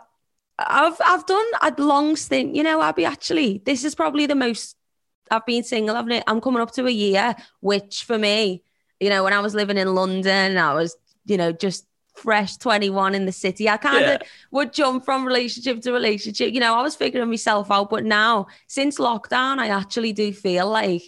I've 0.59 0.99
I've 1.05 1.25
done 1.25 1.45
a 1.61 1.73
long 1.77 2.15
stint. 2.15 2.55
You 2.55 2.63
know, 2.63 2.81
Abby. 2.81 3.05
Actually, 3.05 3.61
this 3.65 3.83
is 3.83 3.95
probably 3.95 4.25
the 4.25 4.35
most 4.35 4.77
I've 5.31 5.45
been 5.45 5.63
single. 5.63 5.95
I've 5.95 6.23
I'm 6.27 6.41
coming 6.41 6.61
up 6.61 6.71
to 6.71 6.85
a 6.85 6.91
year, 6.91 7.35
which 7.59 8.03
for 8.03 8.17
me, 8.17 8.63
you 8.99 9.09
know, 9.09 9.23
when 9.23 9.33
I 9.33 9.39
was 9.39 9.55
living 9.55 9.77
in 9.77 9.95
London, 9.95 10.57
I 10.57 10.73
was, 10.73 10.95
you 11.25 11.37
know, 11.37 11.51
just 11.51 11.85
fresh 12.15 12.57
21 12.57 13.15
in 13.15 13.25
the 13.25 13.31
city. 13.31 13.67
I 13.67 13.77
kind 13.77 14.05
of 14.05 14.21
would 14.51 14.71
jump 14.71 15.03
from 15.03 15.25
relationship 15.25 15.81
to 15.81 15.91
relationship. 15.91 16.53
You 16.53 16.59
know, 16.59 16.75
I 16.75 16.81
was 16.81 16.95
figuring 16.95 17.29
myself 17.29 17.71
out, 17.71 17.89
but 17.89 18.03
now 18.03 18.47
since 18.67 18.99
lockdown, 18.99 19.57
I 19.57 19.69
actually 19.69 20.13
do 20.13 20.31
feel 20.31 20.69
like 20.69 21.03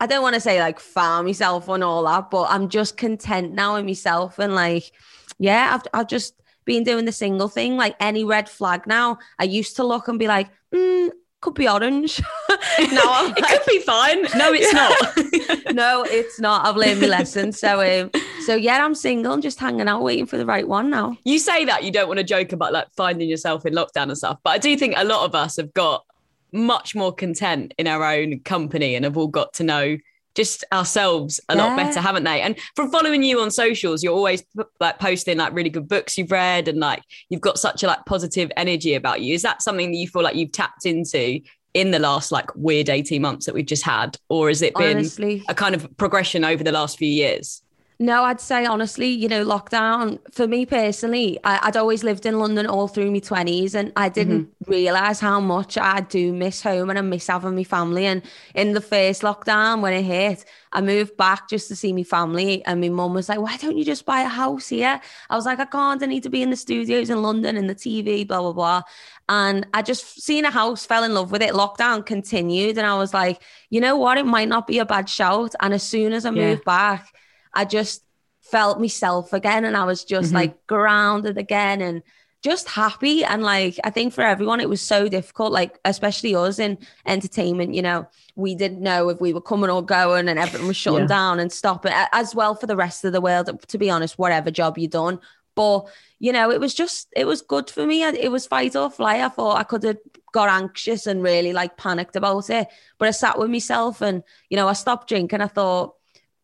I 0.00 0.06
don't 0.06 0.22
want 0.22 0.34
to 0.34 0.40
say 0.40 0.60
like 0.60 0.78
found 0.78 1.26
myself 1.26 1.68
and 1.68 1.82
all 1.82 2.04
that, 2.04 2.30
but 2.30 2.46
I'm 2.50 2.68
just 2.68 2.96
content 2.96 3.52
now 3.52 3.74
in 3.76 3.84
myself 3.84 4.38
and 4.38 4.54
like, 4.54 4.92
yeah, 5.38 5.74
I've 5.74 5.86
I've 5.92 6.08
just 6.08 6.34
been 6.68 6.84
doing 6.84 7.06
the 7.06 7.12
single 7.12 7.48
thing. 7.48 7.76
Like 7.76 7.96
any 7.98 8.22
red 8.24 8.48
flag 8.48 8.86
now, 8.86 9.18
I 9.38 9.44
used 9.44 9.74
to 9.76 9.84
look 9.84 10.06
and 10.06 10.18
be 10.18 10.28
like, 10.28 10.48
mm, 10.72 11.10
could 11.40 11.54
be 11.54 11.68
orange. 11.68 12.20
no, 12.50 13.02
I'm 13.04 13.32
It 13.36 13.44
could 13.44 13.66
be 13.66 13.80
fine. 13.80 14.22
No, 14.36 14.52
it's 14.52 14.72
not. 14.72 15.74
no, 15.74 16.04
it's 16.06 16.38
not. 16.38 16.66
I've 16.66 16.76
learned 16.76 17.00
my 17.00 17.06
lesson. 17.06 17.52
So 17.52 17.80
um, 17.80 18.10
so 18.44 18.54
yeah, 18.54 18.84
I'm 18.84 18.94
single 18.94 19.32
and 19.32 19.42
just 19.42 19.58
hanging 19.58 19.88
out 19.88 20.02
waiting 20.02 20.26
for 20.26 20.36
the 20.36 20.46
right 20.46 20.68
one 20.68 20.90
now. 20.90 21.16
you 21.24 21.38
say 21.38 21.64
that 21.64 21.84
you 21.84 21.90
don't 21.90 22.08
want 22.08 22.18
to 22.18 22.24
joke 22.24 22.52
about 22.52 22.72
like 22.72 22.88
finding 22.96 23.28
yourself 23.28 23.64
in 23.66 23.72
lockdown 23.74 24.04
and 24.04 24.18
stuff, 24.18 24.38
but 24.44 24.50
I 24.50 24.58
do 24.58 24.76
think 24.76 24.94
a 24.96 25.04
lot 25.04 25.24
of 25.24 25.34
us 25.34 25.56
have 25.56 25.72
got 25.74 26.04
much 26.52 26.94
more 26.94 27.12
content 27.12 27.74
in 27.78 27.86
our 27.86 28.04
own 28.04 28.40
company 28.40 28.94
and 28.94 29.04
have 29.04 29.16
all 29.16 29.28
got 29.28 29.54
to 29.54 29.64
know 29.64 29.96
just 30.38 30.64
ourselves 30.72 31.40
a 31.48 31.56
lot 31.56 31.76
better, 31.76 32.00
haven't 32.00 32.22
they? 32.22 32.40
And 32.40 32.56
from 32.76 32.92
following 32.92 33.24
you 33.24 33.40
on 33.40 33.50
socials, 33.50 34.04
you're 34.04 34.14
always 34.14 34.44
like 34.78 35.00
posting 35.00 35.36
like 35.36 35.52
really 35.52 35.68
good 35.68 35.88
books 35.88 36.16
you've 36.16 36.30
read 36.30 36.68
and 36.68 36.78
like 36.78 37.02
you've 37.28 37.40
got 37.40 37.58
such 37.58 37.82
a 37.82 37.88
like 37.88 38.06
positive 38.06 38.48
energy 38.56 38.94
about 38.94 39.20
you. 39.20 39.34
Is 39.34 39.42
that 39.42 39.62
something 39.62 39.90
that 39.90 39.96
you 39.96 40.06
feel 40.06 40.22
like 40.22 40.36
you've 40.36 40.52
tapped 40.52 40.86
into 40.86 41.40
in 41.74 41.90
the 41.90 41.98
last 41.98 42.30
like 42.30 42.54
weird 42.54 42.88
18 42.88 43.20
months 43.20 43.46
that 43.46 43.54
we've 43.56 43.66
just 43.66 43.82
had? 43.82 44.16
Or 44.28 44.46
has 44.46 44.62
it 44.62 44.76
been 44.76 44.98
Honestly, 44.98 45.42
a 45.48 45.56
kind 45.56 45.74
of 45.74 45.88
progression 45.96 46.44
over 46.44 46.62
the 46.62 46.70
last 46.70 46.98
few 46.98 47.10
years? 47.10 47.60
No, 48.00 48.22
I'd 48.22 48.40
say 48.40 48.64
honestly, 48.64 49.08
you 49.08 49.26
know, 49.28 49.44
lockdown 49.44 50.20
for 50.32 50.46
me 50.46 50.64
personally, 50.66 51.36
I, 51.42 51.58
I'd 51.64 51.76
always 51.76 52.04
lived 52.04 52.26
in 52.26 52.38
London 52.38 52.64
all 52.66 52.86
through 52.86 53.10
my 53.10 53.18
20s 53.18 53.74
and 53.74 53.92
I 53.96 54.08
didn't 54.08 54.44
Mm-hmm. 54.44 54.50
realise 54.68 55.18
how 55.18 55.40
much 55.40 55.76
I 55.76 56.02
do 56.02 56.32
miss 56.32 56.62
home 56.62 56.90
and 56.90 56.98
I 56.98 57.02
miss 57.02 57.26
having 57.26 57.56
my 57.56 57.64
family. 57.64 58.06
And 58.06 58.22
in 58.54 58.72
the 58.72 58.80
first 58.80 59.22
lockdown, 59.22 59.80
when 59.80 59.92
it 59.94 60.04
hit, 60.04 60.44
I 60.72 60.80
moved 60.80 61.16
back 61.16 61.48
just 61.48 61.66
to 61.68 61.76
see 61.76 61.92
my 61.92 62.04
family. 62.04 62.64
And 62.66 62.80
my 62.80 62.88
mum 62.88 63.14
was 63.14 63.28
like, 63.28 63.40
why 63.40 63.56
don't 63.56 63.76
you 63.76 63.84
just 63.84 64.04
buy 64.06 64.20
a 64.20 64.28
house 64.28 64.68
here? 64.68 65.00
I 65.28 65.34
was 65.34 65.44
like, 65.46 65.58
I 65.58 65.64
can't. 65.64 66.00
I 66.00 66.06
need 66.06 66.22
to 66.22 66.30
be 66.30 66.42
in 66.42 66.50
the 66.50 66.56
studios 66.56 67.10
in 67.10 67.20
London 67.20 67.56
and 67.56 67.68
the 67.68 67.74
TV, 67.74 68.22
blah, 68.22 68.42
blah, 68.42 68.52
blah. 68.52 68.82
And 69.28 69.66
I 69.74 69.82
just 69.82 70.22
seen 70.22 70.44
a 70.44 70.50
house, 70.50 70.86
fell 70.86 71.04
in 71.04 71.14
love 71.14 71.32
with 71.32 71.42
it. 71.42 71.52
Lockdown 71.52 72.06
continued. 72.06 72.78
And 72.78 72.86
I 72.86 72.96
was 72.96 73.12
like, 73.12 73.42
you 73.70 73.80
know 73.80 73.96
what? 73.96 74.18
It 74.18 74.26
might 74.26 74.48
not 74.48 74.68
be 74.68 74.78
a 74.78 74.86
bad 74.86 75.08
shout. 75.08 75.54
And 75.60 75.74
as 75.74 75.82
soon 75.82 76.12
as 76.12 76.24
I 76.24 76.30
Yeah. 76.32 76.58
moved 76.58 76.64
back, 76.64 77.12
I 77.60 77.64
just 77.64 78.02
felt 78.40 78.80
myself 78.80 79.32
again 79.32 79.64
and 79.64 79.76
I 79.76 79.84
was 79.84 80.04
just 80.14 80.30
Mhm. 80.30 80.34
like 80.40 80.54
grounded 80.66 81.36
again 81.38 81.80
and 81.82 82.02
just 82.42 82.68
happy. 82.68 83.24
And 83.24 83.42
like 83.42 83.74
I 83.84 83.90
think 83.90 84.14
for 84.14 84.22
everyone 84.22 84.60
it 84.60 84.68
was 84.74 84.80
so 84.80 85.08
difficult 85.08 85.50
like 85.52 85.72
especially 85.84 86.34
us 86.36 86.58
in 86.66 86.78
entertainment 87.14 87.74
you 87.74 87.82
know 87.82 88.06
we 88.36 88.54
didn't 88.54 88.80
know 88.80 89.08
if 89.08 89.20
we 89.20 89.32
were 89.32 89.40
coming 89.50 89.70
or 89.70 89.82
going 89.84 90.28
and 90.28 90.38
everything 90.38 90.68
was 90.68 90.76
shutting 90.76 91.00
Yeah. 91.08 91.16
down 91.18 91.40
and 91.40 91.50
stopping 91.52 91.92
as 92.12 92.34
well 92.38 92.54
for 92.54 92.66
the 92.68 92.76
rest 92.84 93.04
of 93.04 93.12
the 93.12 93.20
world 93.20 93.46
to 93.72 93.78
be 93.78 93.90
honest 93.90 94.18
whatever 94.18 94.50
job 94.52 94.78
you 94.78 94.88
done. 94.88 95.18
But 95.56 95.80
you 96.20 96.32
know 96.32 96.46
it 96.52 96.60
was 96.60 96.74
just 96.82 97.08
it 97.16 97.26
was 97.26 97.42
good 97.42 97.68
for 97.74 97.84
me. 97.84 98.04
It 98.04 98.30
was 98.30 98.46
fight 98.46 98.76
or 98.76 98.88
fly 98.98 99.14
I 99.26 99.28
thought 99.36 99.58
I 99.58 99.64
could 99.64 99.82
have 99.82 99.98
got 100.32 100.48
anxious 100.48 101.06
and 101.08 101.22
really 101.22 101.52
like 101.52 101.76
panicked 101.76 102.14
about 102.16 102.48
it. 102.50 102.68
But 102.98 103.08
I 103.08 103.10
sat 103.22 103.36
with 103.38 103.50
myself 103.50 104.00
and 104.00 104.22
you 104.50 104.56
know 104.56 104.68
I 104.68 104.74
stopped 104.74 105.08
drinking. 105.08 105.40
I 105.40 105.48
thought 105.58 105.94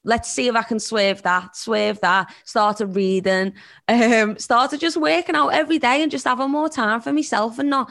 let's 0.05 0.31
see 0.33 0.49
if 0.49 0.55
I 0.55 0.63
can 0.63 0.79
swerve 0.79 1.23
that, 1.23 1.57
swerve 1.57 2.01
that, 2.01 2.33
started 2.45 2.87
reading, 2.89 3.55
um, 3.89 4.39
started 4.39 4.81
just 4.81 4.97
working 4.97 5.35
out 5.35 5.49
every 5.49 5.79
day 5.79 6.03
and 6.03 6.11
just 6.11 6.25
having 6.27 6.51
more 6.51 6.69
time 6.69 7.01
for 7.01 7.13
myself 7.13 7.59
and 7.59 7.71
not 7.71 7.91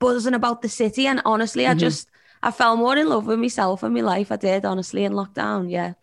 buzzing 0.00 0.34
about 0.34 0.62
the 0.62 0.68
city. 0.68 1.06
And 1.06 1.20
honestly, 1.24 1.66
I 1.66 1.74
Mhm. 1.74 1.78
just 1.78 2.08
I 2.42 2.50
fell 2.50 2.76
more 2.76 2.96
in 2.96 3.08
love 3.08 3.26
with 3.26 3.38
myself 3.38 3.82
and 3.82 3.94
my 3.94 4.02
life. 4.02 4.30
I 4.30 4.36
did, 4.36 4.64
honestly, 4.66 5.04
in 5.04 5.12
lockdown. 5.12 5.70
Yeah. 5.70 5.94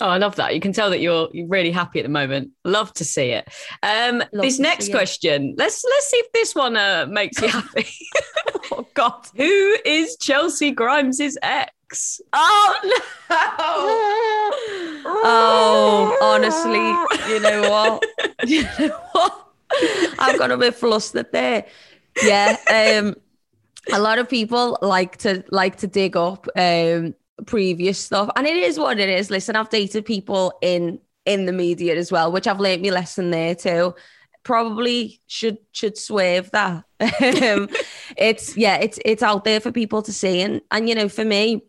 Oh, 0.00 0.08
I 0.08 0.16
love 0.16 0.36
that. 0.36 0.54
You 0.54 0.60
can 0.60 0.72
tell 0.72 0.88
that 0.90 1.00
you're 1.00 1.28
really 1.46 1.70
happy 1.70 1.98
at 1.98 2.04
the 2.04 2.08
moment. 2.08 2.52
Love 2.64 2.90
to 2.94 3.04
see 3.04 3.32
it. 3.32 3.46
Um, 3.82 4.22
Love 4.32 4.44
this 4.44 4.58
next 4.58 4.86
see 4.86 4.92
it. 4.92 4.94
question, 4.94 5.54
let's 5.58 5.84
let's 5.84 6.06
see 6.08 6.16
if 6.16 6.32
this 6.32 6.54
one 6.54 6.76
uh, 6.76 7.06
makes 7.10 7.40
you 7.42 7.48
happy. 7.48 7.86
Oh 8.72 8.86
God. 8.94 9.26
Who 9.36 9.76
is 9.84 10.16
Chelcee 10.16 10.70
Grimes' 10.74 11.36
ex? 11.42 11.72
Oh 12.32 12.76
no. 12.84 12.96
Oh, 15.22 16.16
honestly, 16.22 17.32
you 17.32 17.40
know 17.40 17.70
what? 17.70 18.04
You 18.46 18.62
know 18.78 18.98
what? 19.12 19.48
I've 20.18 20.38
got 20.38 20.50
a 20.50 20.56
bit 20.56 20.74
flustered 20.74 21.30
there. 21.30 21.66
Yeah. 22.22 22.56
Um 22.70 23.16
a 23.92 24.00
lot 24.00 24.18
of 24.18 24.28
people 24.28 24.78
like 24.82 25.18
to 25.18 25.44
like 25.50 25.76
to 25.76 25.86
dig 25.86 26.16
up 26.16 26.46
um 26.56 27.14
previous 27.46 27.98
stuff. 27.98 28.30
And 28.36 28.46
it 28.46 28.56
is 28.56 28.78
what 28.78 28.98
it 28.98 29.08
is. 29.08 29.30
Listen, 29.30 29.56
I've 29.56 29.68
dated 29.70 30.04
people 30.04 30.52
in 30.62 31.00
in 31.26 31.46
the 31.46 31.52
media 31.52 31.96
as 31.96 32.10
well, 32.10 32.32
which 32.32 32.46
I've 32.46 32.60
learned 32.60 32.82
my 32.82 32.90
lesson 32.90 33.30
there 33.30 33.54
too. 33.54 33.94
Probably 34.42 35.20
should 35.26 35.58
should 35.72 35.98
swerve 35.98 36.50
that. 36.52 36.84
um, 37.00 37.68
it's 38.16 38.56
yeah, 38.56 38.76
it's 38.76 38.98
it's 39.04 39.22
out 39.22 39.44
there 39.44 39.60
for 39.60 39.70
people 39.70 40.02
to 40.02 40.12
see. 40.12 40.40
And 40.40 40.62
and 40.70 40.88
you 40.88 40.94
know, 40.94 41.08
for 41.08 41.24
me, 41.24 41.62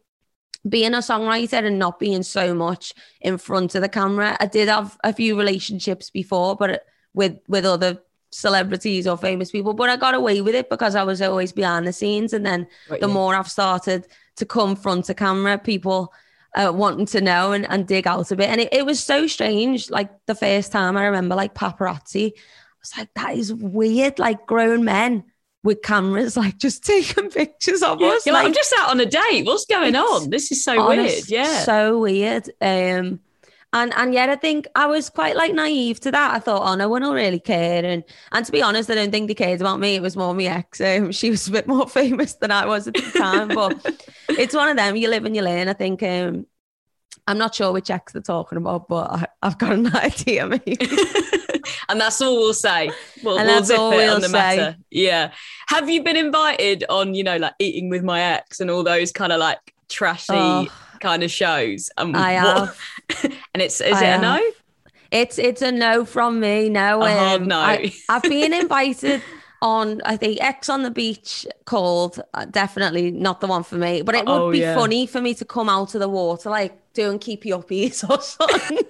being 0.68 0.94
a 0.94 0.98
songwriter 0.98 1.66
and 1.66 1.80
not 1.80 2.00
being 2.00 2.24
so 2.24 2.54
much 2.54 2.94
in 3.22 3.38
front 3.38 3.76
of 3.76 3.82
the 3.82 3.90
camera. 3.90 4.38
I 4.40 4.46
did 4.46 4.68
have 4.68 4.98
a 5.04 5.14
few 5.14 5.38
relationships 5.38 6.10
before, 6.10 6.56
but 6.56 6.86
with 7.14 7.40
with 7.48 7.66
other 7.66 8.02
celebrities 8.32 9.08
or 9.08 9.18
famous 9.18 9.52
people, 9.52 9.74
but 9.74 9.90
I 9.90 9.98
got 9.98 10.14
away 10.14 10.42
with 10.42 10.56
it 10.56 10.70
because 10.70 10.96
I 10.96 11.04
was 11.04 11.22
always 11.22 11.52
behind 11.52 11.86
the 11.86 11.94
scenes. 11.94 12.34
And 12.34 12.46
then 12.46 12.68
Got 12.90 13.02
the 13.02 13.08
you. 13.08 13.14
more 13.14 13.36
I've 13.36 13.50
started 13.52 14.08
to 14.38 14.46
come 14.46 14.76
front 14.76 15.10
of 15.10 15.18
camera, 15.18 15.58
people 15.58 16.14
uh, 16.56 16.72
wanting 16.74 17.06
to 17.08 17.22
know 17.22 17.52
and, 17.52 17.70
and 17.70 17.88
dig 17.88 18.08
out 18.08 18.32
a 18.32 18.36
bit. 18.36 18.50
And 18.50 18.62
it, 18.62 18.70
it 18.72 18.86
was 18.86 19.04
so 19.04 19.28
strange. 19.28 19.90
Like 19.90 20.10
the 20.26 20.36
first 20.36 20.72
time 20.72 20.98
I 20.98 21.06
remember 21.06 21.36
like 21.36 21.54
paparazzi, 21.54 22.32
I 22.32 22.78
was 22.82 22.98
like, 22.98 23.14
that 23.16 23.36
is 23.36 23.54
weird. 23.54 24.18
Like 24.18 24.46
grown 24.48 24.86
men 24.86 25.26
with 25.64 25.82
cameras, 25.82 26.38
like 26.38 26.58
just 26.58 26.84
taking 26.86 27.30
pictures 27.30 27.82
of 27.82 28.02
us. 28.02 28.26
You're 28.26 28.34
like, 28.34 28.48
I'm 28.48 28.54
just 28.54 28.74
out 28.80 28.90
on 28.90 29.00
a 29.00 29.06
date. 29.06 29.46
What's 29.46 29.66
going 29.66 29.96
on? 29.96 30.30
This 30.30 30.52
is 30.52 30.64
so 30.64 30.88
weird. 30.88 31.30
Yeah. 31.30 31.60
so 31.64 32.00
weird. 32.00 32.50
Um, 32.62 33.20
and 33.74 33.94
and 33.96 34.14
yet 34.14 34.30
I 34.30 34.36
think 34.36 34.68
I 34.76 34.86
was 34.86 35.10
quite 35.10 35.36
like 35.36 35.54
naive 35.54 36.00
to 36.02 36.12
that. 36.12 36.36
I 36.36 36.40
thought, 36.40 36.70
oh, 36.70 36.76
no 36.76 36.90
one 36.90 37.04
will 37.04 37.14
really 37.14 37.40
care. 37.40 37.86
And 37.86 38.04
and 38.34 38.46
to 38.46 38.52
be 38.52 38.62
honest, 38.62 38.90
I 38.90 38.96
don't 38.96 39.12
think 39.12 39.28
they 39.28 39.34
cared 39.34 39.62
about 39.62 39.80
me. 39.80 39.96
It 39.96 40.02
was 40.02 40.18
more 40.18 40.34
my 40.34 40.44
ex. 40.44 40.82
Um, 40.92 41.12
she 41.12 41.30
was 41.30 41.48
a 41.48 41.52
bit 41.52 41.68
more 41.68 41.88
famous 42.02 42.34
than 42.34 42.52
I 42.52 42.66
was 42.66 42.88
at 42.88 42.96
the 42.96 43.12
time. 43.18 43.48
but 43.50 44.02
it's 44.30 44.54
one 44.54 44.68
of 44.68 44.76
them. 44.76 44.96
You 44.98 45.10
live 45.10 45.26
and 45.26 45.36
you 45.36 45.42
learn. 45.42 45.70
I 45.70 45.74
think. 45.74 46.04
Um, 46.04 46.48
I'm 47.28 47.38
not 47.38 47.54
sure 47.56 47.72
which 47.72 47.90
ex 47.90 48.14
they're 48.14 48.22
talking 48.22 48.58
about, 48.58 48.88
but 48.88 49.10
I, 49.12 49.28
I've 49.44 49.58
got 49.58 49.74
an 49.74 49.96
idea. 49.96 50.48
Maybe. 50.48 50.78
and 51.90 52.00
that's 52.02 52.22
all 52.22 52.36
we'll 52.38 52.54
say. 52.54 52.92
We'll, 53.24 53.38
And 53.38 53.48
we'll 53.48 53.56
that's 53.56 53.68
zip 53.68 53.80
all 53.80 53.92
it 53.94 53.98
we'll 53.98 54.16
on 54.16 54.22
the 54.22 54.28
say. 54.28 54.34
matter. 54.34 54.78
Yeah. 54.90 55.32
Have 55.68 55.90
you 55.90 56.04
been 56.04 56.18
invited 56.18 56.84
on, 56.90 57.14
you 57.14 57.24
know, 57.24 57.38
like 57.38 57.54
eating 57.60 57.90
with 57.90 58.04
my 58.04 58.22
ex 58.22 58.60
and 58.60 58.70
all 58.72 58.84
those 58.84 59.12
kind 59.12 59.32
of 59.32 59.40
like 59.40 59.60
trashy 59.90 60.26
Oh. 60.34 60.68
kind 61.00 61.24
of 61.24 61.32
shows? 61.32 61.90
And 61.98 62.18
I 62.18 62.44
what- 62.44 62.76
and 63.54 63.62
it's 63.62 63.80
is 63.82 63.94
I 63.98 64.06
it 64.14 64.18
a 64.18 64.22
no? 64.22 64.42
It's 65.12 65.38
it's 65.38 65.62
a 65.62 65.72
no 65.72 66.06
from 66.06 66.40
me. 66.40 66.70
No, 66.70 67.02
A 67.04 67.12
hard 67.12 67.42
um, 67.42 67.48
no. 67.50 67.60
I, 67.60 67.92
I've 68.10 68.24
been 68.24 68.54
invited 68.54 69.22
on 69.62 70.02
I 70.06 70.18
think 70.18 70.42
Ex 70.42 70.70
on 70.70 70.84
the 70.84 70.92
beach 70.92 71.46
called 71.66 72.22
uh, 72.34 72.46
definitely 72.46 73.12
not 73.12 73.42
the 73.42 73.48
one 73.48 73.64
for 73.64 73.76
me. 73.76 74.02
But 74.02 74.16
it 74.16 74.26
would 74.26 74.32
Oh, 74.42 74.52
be 74.52 74.60
yeah. 74.60 74.76
funny 74.76 75.06
for 75.06 75.22
me 75.22 75.34
to 75.36 75.46
come 75.46 75.70
out 75.70 75.94
of 75.96 76.02
the 76.02 76.10
water 76.10 76.50
like 76.50 76.74
doing 76.94 77.20
keepy 77.20 77.50
uppies 77.52 78.08
or 78.10 78.22
something. 78.22 78.80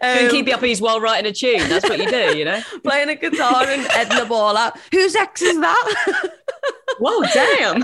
Um, 0.00 0.30
keep 0.30 0.48
you 0.48 0.56
uppies 0.56 0.80
while 0.80 1.00
writing 1.00 1.30
a 1.30 1.32
tune. 1.32 1.68
That's 1.68 1.88
what 1.88 1.98
you 1.98 2.08
do, 2.10 2.36
you 2.36 2.44
know? 2.44 2.60
playing 2.84 3.08
a 3.08 3.14
guitar 3.14 3.64
and 3.64 3.82
heading 3.82 4.18
the 4.18 4.24
ball 4.24 4.56
out. 4.56 4.76
Whose 4.90 5.14
ex 5.14 5.42
is 5.42 5.60
that? 5.60 6.30
Whoa, 6.98 7.22
damn. 7.32 7.82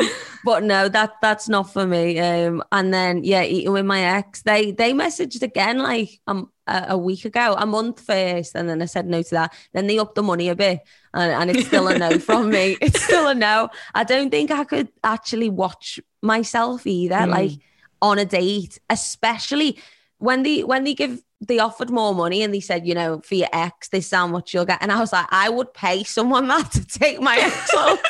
um, 0.00 0.08
but 0.44 0.62
no, 0.62 0.88
that 0.88 1.14
that's 1.20 1.48
not 1.48 1.72
for 1.72 1.86
me. 1.86 2.18
Um, 2.20 2.62
and 2.70 2.92
then 2.94 3.24
yeah, 3.24 3.42
eating 3.42 3.72
with 3.72 3.86
my 3.86 4.00
ex. 4.02 4.42
They 4.42 4.70
they 4.70 4.92
messaged 4.92 5.42
again 5.42 5.78
like 5.78 6.20
um, 6.28 6.50
a, 6.68 6.86
a 6.90 6.98
week 6.98 7.24
ago, 7.24 7.54
a 7.58 7.66
month 7.66 8.00
first, 8.00 8.54
and 8.54 8.68
then 8.68 8.80
I 8.82 8.86
said 8.86 9.06
no 9.06 9.22
to 9.22 9.30
that. 9.30 9.54
Then 9.72 9.86
they 9.86 9.98
upped 9.98 10.14
the 10.14 10.22
money 10.22 10.48
a 10.48 10.54
bit, 10.54 10.80
and, 11.14 11.32
and 11.32 11.50
it's 11.50 11.66
still 11.66 11.88
a 11.88 11.98
no 11.98 12.18
from 12.28 12.50
me. 12.50 12.76
It's 12.80 13.02
still 13.02 13.28
a 13.28 13.34
no. 13.34 13.68
I 13.94 14.04
don't 14.04 14.30
think 14.30 14.50
I 14.50 14.64
could 14.64 14.88
actually 15.02 15.48
watch 15.50 15.98
myself 16.22 16.86
either, 16.86 17.16
Mm. 17.16 17.30
like 17.30 17.52
on 18.00 18.18
a 18.18 18.24
date, 18.24 18.78
especially 18.90 19.78
when 20.18 20.42
they 20.42 20.62
when 20.64 20.84
they 20.84 20.94
give. 20.94 21.22
They 21.40 21.60
offered 21.60 21.88
more 21.90 22.16
money 22.16 22.42
and 22.42 22.52
they 22.52 22.58
said, 22.58 22.84
you 22.84 22.94
know, 22.96 23.20
for 23.20 23.36
your 23.36 23.46
ex, 23.52 23.90
this 23.90 24.06
is 24.06 24.10
how 24.12 24.26
much 24.26 24.52
you'll 24.52 24.64
get. 24.64 24.82
And 24.82 24.90
I 24.90 24.98
was 24.98 25.12
like, 25.12 25.26
I 25.30 25.48
would 25.48 25.72
pay 25.72 26.02
someone 26.02 26.48
that 26.48 26.72
to 26.72 26.84
take 26.84 27.20
my 27.20 27.36
ex 27.36 27.72
off. 27.76 28.02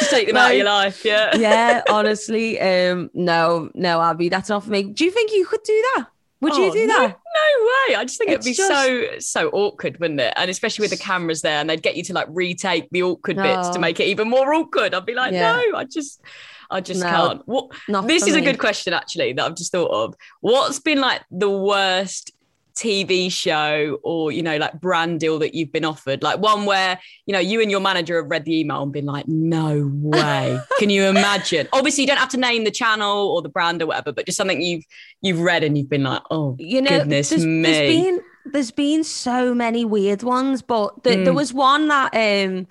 Just 0.00 0.10
take 0.10 0.26
them 0.26 0.36
out 0.38 0.50
of 0.52 0.56
your 0.56 0.64
life. 0.64 1.04
Yeah. 1.04 1.36
yeah, 1.36 1.82
honestly, 1.90 2.58
um, 2.60 3.10
no, 3.14 3.70
no, 3.74 4.00
Abby, 4.00 4.30
that's 4.30 4.48
not 4.48 4.64
for 4.64 4.70
me. 4.70 4.84
Do 4.84 5.04
you 5.04 5.10
think 5.10 5.32
you 5.32 5.44
could 5.46 5.62
do 5.64 5.84
that? 5.96 6.06
Would 6.42 6.52
Oh, 6.52 6.66
you 6.66 6.72
do 6.72 6.86
that? 6.86 7.08
No 7.08 7.64
way. 7.88 7.96
I 7.96 8.04
just 8.04 8.18
think 8.18 8.30
it'd 8.30 8.44
be 8.44 8.52
just- 8.52 8.68
so 8.68 9.06
so 9.18 9.48
awkward, 9.50 9.98
wouldn't 10.00 10.20
it? 10.20 10.32
And 10.36 10.50
especially 10.50 10.82
with 10.82 10.90
the 10.90 10.96
cameras 11.02 11.40
there 11.42 11.58
and 11.60 11.68
they'd 11.70 11.82
get 11.82 11.96
you 11.96 12.02
to 12.04 12.12
like 12.12 12.26
retake 12.30 12.88
the 12.90 13.02
awkward 13.02 13.36
bits 13.36 13.70
to 13.70 13.78
Oh. 13.78 13.80
make 13.80 14.00
it 14.00 14.04
even 14.08 14.28
more 14.28 14.52
awkward. 14.52 14.94
I'd 14.94 15.06
be 15.06 15.14
like, 15.14 15.32
Yeah. 15.32 15.56
no, 15.72 15.78
I 15.78 15.84
just 15.84 16.20
I 16.68 16.80
just 16.80 17.00
No, 17.00 17.08
can't. 17.08 17.42
What 17.46 17.70
this 18.08 18.26
is 18.26 18.34
a 18.34 18.40
good 18.40 18.58
question 18.58 18.92
actually 18.92 19.32
that 19.34 19.44
I've 19.44 19.54
just 19.54 19.70
thought 19.72 19.90
of. 19.90 20.14
What's 20.40 20.80
been 20.80 21.00
like 21.00 21.22
the 21.30 21.48
worst 21.48 22.32
TV 22.76 23.30
show 23.32 23.98
or 24.02 24.30
you 24.30 24.42
know 24.42 24.56
like 24.58 24.80
brand 24.80 25.20
deal 25.20 25.38
that 25.40 25.54
you've 25.54 25.72
been 25.72 25.84
offered? 25.84 26.22
Like 26.22 26.38
one 26.38 26.66
where 26.66 26.98
you 27.26 27.32
know 27.32 27.38
you 27.38 27.60
and 27.60 27.70
your 27.70 27.80
manager 27.80 28.16
have 28.20 28.30
read 28.30 28.44
the 28.44 28.60
email 28.60 28.82
and 28.82 28.92
been 28.92 29.06
like, 29.06 29.26
no 29.26 29.90
way. 29.94 30.58
Can 30.78 30.90
you 30.90 31.04
imagine? 31.04 31.68
Obviously, 31.72 32.02
you 32.02 32.08
don't 32.08 32.18
have 32.18 32.28
to 32.30 32.36
name 32.36 32.64
the 32.64 32.70
channel 32.70 33.28
or 33.28 33.42
the 33.42 33.48
brand 33.48 33.82
or 33.82 33.86
whatever, 33.86 34.12
but 34.12 34.26
just 34.26 34.38
something 34.38 34.60
you've 34.62 34.84
you've 35.22 35.40
read 35.40 35.64
and 35.64 35.76
you've 35.76 35.88
been 35.88 36.04
like, 36.04 36.22
oh 36.30 36.54
You 36.58 36.82
know, 36.82 36.98
goodness 36.98 37.30
there's, 37.30 37.44
me. 37.44 37.62
there's 37.62 37.80
been 37.88 38.20
there's 38.44 38.70
been 38.70 39.02
so 39.04 39.54
many 39.54 39.84
weird 39.84 40.22
ones, 40.22 40.62
but 40.62 41.02
th- 41.02 41.24
there 41.24 41.32
Mm. 41.32 41.36
was 41.36 41.52
one 41.54 41.88
that 41.88 42.14
um 42.14 42.66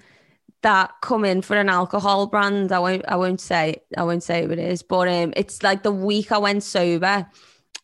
that 0.61 0.93
come 1.01 1.25
in 1.25 1.41
for 1.41 1.55
an 1.57 1.69
alcohol 1.69 2.27
brand. 2.27 2.71
I 2.71 2.79
won't 2.79 3.05
I 3.07 3.15
won't 3.15 3.41
say 3.41 3.75
I 3.97 4.03
won't 4.03 4.23
say 4.23 4.43
who 4.45 4.51
it 4.51 4.59
is, 4.59 4.81
but 4.83 5.07
um 5.07 5.33
it's 5.35 5.61
like 5.63 5.83
the 5.83 5.91
week 5.91 6.31
I 6.31 6.37
went 6.37 6.63
sober 6.63 7.27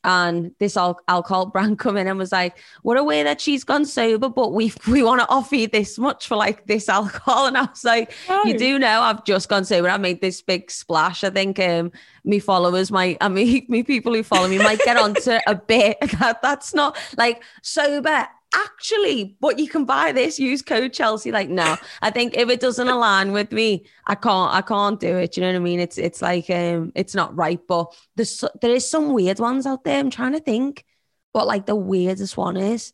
and 0.03 0.51
this 0.59 0.75
al- 0.77 0.99
alcohol 1.07 1.45
brand 1.47 1.79
come 1.79 1.97
in 1.97 2.07
and 2.07 2.17
was 2.17 2.31
like, 2.31 2.57
"What 2.81 2.97
a 2.97 3.03
way 3.03 3.23
that 3.23 3.39
she's 3.39 3.63
gone 3.63 3.85
sober, 3.85 4.29
but 4.29 4.53
we 4.53 4.73
we 4.87 5.03
want 5.03 5.21
to 5.21 5.29
offer 5.29 5.55
you 5.55 5.67
this 5.67 5.97
much 5.97 6.27
for 6.27 6.35
like 6.35 6.65
this 6.67 6.89
alcohol." 6.89 7.45
And 7.51 7.57
I 7.57 7.63
was 7.63 7.83
like, 7.83 8.13
Oh. 8.29 8.41
"You 8.45 8.57
do 8.57 8.79
know 8.79 9.01
I've 9.01 9.23
just 9.25 9.49
gone 9.49 9.65
sober. 9.65 9.89
I 9.89 9.97
made 9.97 10.21
this 10.21 10.41
big 10.41 10.71
splash. 10.71 11.23
I 11.23 11.29
think 11.29 11.59
um 11.59 11.91
me 12.23 12.39
followers 12.39 12.91
might, 12.91 13.17
I 13.21 13.29
mean, 13.29 13.65
me 13.69 13.83
people 13.83 14.13
who 14.13 14.23
follow 14.23 14.47
me 14.47 14.57
might 14.57 14.79
get 14.79 14.97
onto 14.97 15.37
a 15.47 15.55
bit 15.55 15.97
that 16.19 16.41
that's 16.41 16.73
not 16.73 16.97
like 17.17 17.43
sober." 17.61 18.27
Actually, 18.53 19.37
but 19.39 19.59
you 19.59 19.67
can 19.69 19.85
buy 19.85 20.11
this. 20.11 20.37
Use 20.37 20.61
code 20.61 20.91
Chelcee. 20.91 21.31
Like, 21.31 21.49
no, 21.49 21.77
I 22.01 22.09
think 22.09 22.35
if 22.35 22.49
it 22.49 22.59
doesn't 22.59 22.87
align 22.87 23.31
with 23.31 23.51
me, 23.51 23.85
I 24.05 24.15
can't. 24.15 24.53
I 24.53 24.61
can't 24.61 24.99
do 24.99 25.17
it. 25.17 25.37
You 25.37 25.41
know 25.41 25.49
what 25.49 25.55
I 25.55 25.59
mean? 25.59 25.79
It's 25.79 25.97
it's 25.97 26.21
like 26.21 26.49
um, 26.49 26.91
it's 26.93 27.15
not 27.15 27.35
right. 27.35 27.59
But 27.65 27.95
there's 28.15 28.43
there 28.61 28.75
is 28.75 28.89
some 28.89 29.13
weird 29.13 29.39
ones 29.39 29.65
out 29.65 29.85
there. 29.85 29.99
I'm 29.99 30.09
trying 30.09 30.33
to 30.33 30.41
think 30.41 30.83
what 31.31 31.47
like 31.47 31.65
the 31.65 31.75
weirdest 31.75 32.35
one 32.35 32.57
is. 32.57 32.91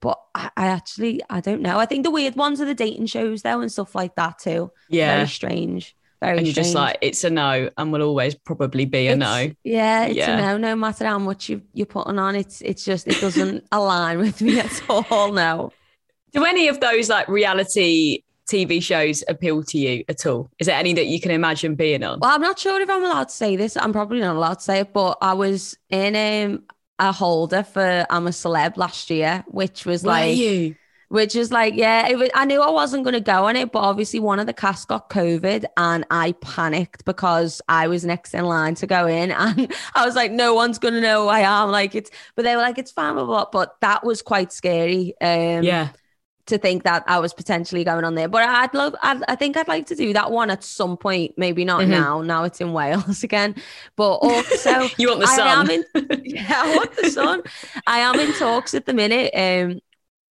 But 0.00 0.18
I, 0.34 0.50
I 0.56 0.66
actually 0.66 1.22
I 1.30 1.40
don't 1.40 1.62
know. 1.62 1.78
I 1.78 1.86
think 1.86 2.04
the 2.04 2.10
weird 2.10 2.34
ones 2.34 2.60
are 2.60 2.64
the 2.64 2.74
dating 2.74 3.06
shows 3.06 3.42
though 3.42 3.60
and 3.60 3.70
stuff 3.70 3.94
like 3.94 4.16
that 4.16 4.40
too. 4.40 4.72
Yeah. 4.88 5.16
Very 5.16 5.28
strange. 5.28 5.94
Very 6.20 6.38
and 6.38 6.46
you're 6.46 6.54
just 6.54 6.74
like, 6.74 6.98
it's 7.00 7.24
a 7.24 7.30
no 7.30 7.70
and 7.78 7.92
will 7.92 8.02
always 8.02 8.34
probably 8.34 8.84
be 8.84 9.06
a 9.06 9.16
no. 9.16 9.50
Yeah, 9.64 10.04
it's 10.06 10.16
Yeah. 10.16 10.36
a 10.36 10.40
no. 10.42 10.58
No 10.58 10.76
matter 10.76 11.06
how 11.06 11.18
much 11.18 11.48
you 11.48 11.62
you're 11.72 11.86
putting 11.86 12.18
on, 12.18 12.36
it's 12.36 12.60
it's 12.60 12.84
just 12.84 13.08
it 13.08 13.20
doesn't 13.20 13.64
align 13.72 14.18
with 14.18 14.42
me 14.42 14.60
at 14.60 14.82
all. 14.90 15.32
No. 15.32 15.72
Do 16.32 16.44
any 16.44 16.68
of 16.68 16.78
those 16.80 17.08
like 17.08 17.26
reality 17.28 18.22
TV 18.50 18.82
shows 18.82 19.24
appeal 19.28 19.62
to 19.64 19.78
you 19.78 20.04
at 20.08 20.26
all? 20.26 20.50
Is 20.58 20.66
there 20.66 20.76
any 20.76 20.92
that 20.94 21.06
you 21.06 21.20
can 21.20 21.30
imagine 21.30 21.74
being 21.74 22.02
on? 22.04 22.18
Well, 22.20 22.32
I'm 22.32 22.40
not 22.42 22.58
sure 22.58 22.80
if 22.80 22.90
I'm 22.90 23.02
allowed 23.04 23.28
to 23.30 23.34
say 23.34 23.56
this. 23.56 23.76
I'm 23.76 23.92
probably 23.92 24.20
not 24.20 24.36
allowed 24.36 24.54
to 24.54 24.60
say 24.60 24.80
it, 24.80 24.92
but 24.92 25.16
I 25.22 25.32
was 25.34 25.76
in 25.88 26.16
um, 26.16 26.64
a 26.98 27.12
holder 27.12 27.62
for 27.62 28.06
I'm 28.10 28.26
a 28.26 28.30
celeb 28.30 28.76
last 28.76 29.08
year, 29.08 29.42
which 29.48 29.86
was 29.86 30.02
Were 30.02 30.08
like 30.10 30.36
you? 30.36 30.74
Which 31.10 31.36
is 31.36 31.52
like, 31.52 31.74
yeah, 31.74 32.08
it 32.08 32.16
was, 32.18 32.30
I 32.34 32.44
knew 32.46 32.62
I 32.62 32.70
wasn't 32.70 33.04
going 33.04 33.14
to 33.14 33.20
go 33.20 33.46
on 33.46 33.56
it, 33.56 33.72
but 33.72 33.80
obviously 33.80 34.20
one 34.20 34.40
of 34.40 34.46
the 34.46 34.52
cast 34.54 34.88
got 34.88 35.10
COVID 35.10 35.64
and 35.76 36.06
I 36.10 36.32
panicked 36.40 37.04
because 37.04 37.60
I 37.68 37.88
was 37.88 38.04
next 38.04 38.32
in 38.34 38.44
line 38.46 38.76
to 38.76 38.86
go 38.86 39.06
in. 39.06 39.30
And 39.38 39.72
I 39.94 40.06
was 40.06 40.14
like, 40.16 40.32
no 40.32 40.54
one's 40.54 40.78
going 40.78 40.94
to 40.94 41.00
know 41.00 41.24
who 41.24 41.28
I 41.28 41.40
am. 41.40 41.70
Like, 41.70 41.94
it's, 41.94 42.10
but 42.36 42.44
they 42.44 42.56
were 42.56 42.62
like, 42.62 42.78
it's 42.78 42.92
fine, 42.92 43.14
blah. 43.14 43.46
but 43.52 43.76
that 43.82 44.04
was 44.04 44.22
quite 44.22 44.52
scary. 44.52 45.14
Um, 45.20 45.64
Yeah. 45.64 45.88
To 46.46 46.58
think 46.58 46.82
that 46.82 47.04
I 47.06 47.20
was 47.20 47.32
potentially 47.32 47.84
going 47.84 48.04
on 48.04 48.16
there, 48.16 48.26
but 48.28 48.42
I'd 48.42 48.74
love, 48.74 48.96
I'd, 49.04 49.22
I 49.28 49.36
think 49.36 49.56
I'd 49.56 49.68
like 49.68 49.86
to 49.86 49.94
do 49.94 50.12
that 50.14 50.32
one 50.32 50.50
at 50.50 50.64
some 50.64 50.96
point. 50.96 51.34
Maybe 51.36 51.64
not 51.64 51.82
Mhm. 51.82 51.88
now. 51.90 52.22
Now 52.22 52.42
it's 52.42 52.60
in 52.60 52.72
Wales 52.72 53.22
again, 53.30 53.54
but 53.94 54.14
also 54.14 54.88
You 54.98 55.08
want 55.10 55.20
the 55.20 55.28
I 55.28 55.36
am 55.60 55.66
sun? 55.66 55.70
in, 55.70 55.84
yeah, 56.24 56.62
I 56.64 56.76
want 56.76 56.96
the 56.96 57.06
sun. 57.06 57.42
I 57.86 58.00
am 58.00 58.18
in 58.18 58.32
talks 58.32 58.74
at 58.74 58.84
the 58.86 58.94
minute 58.94 59.30
um, 59.34 59.80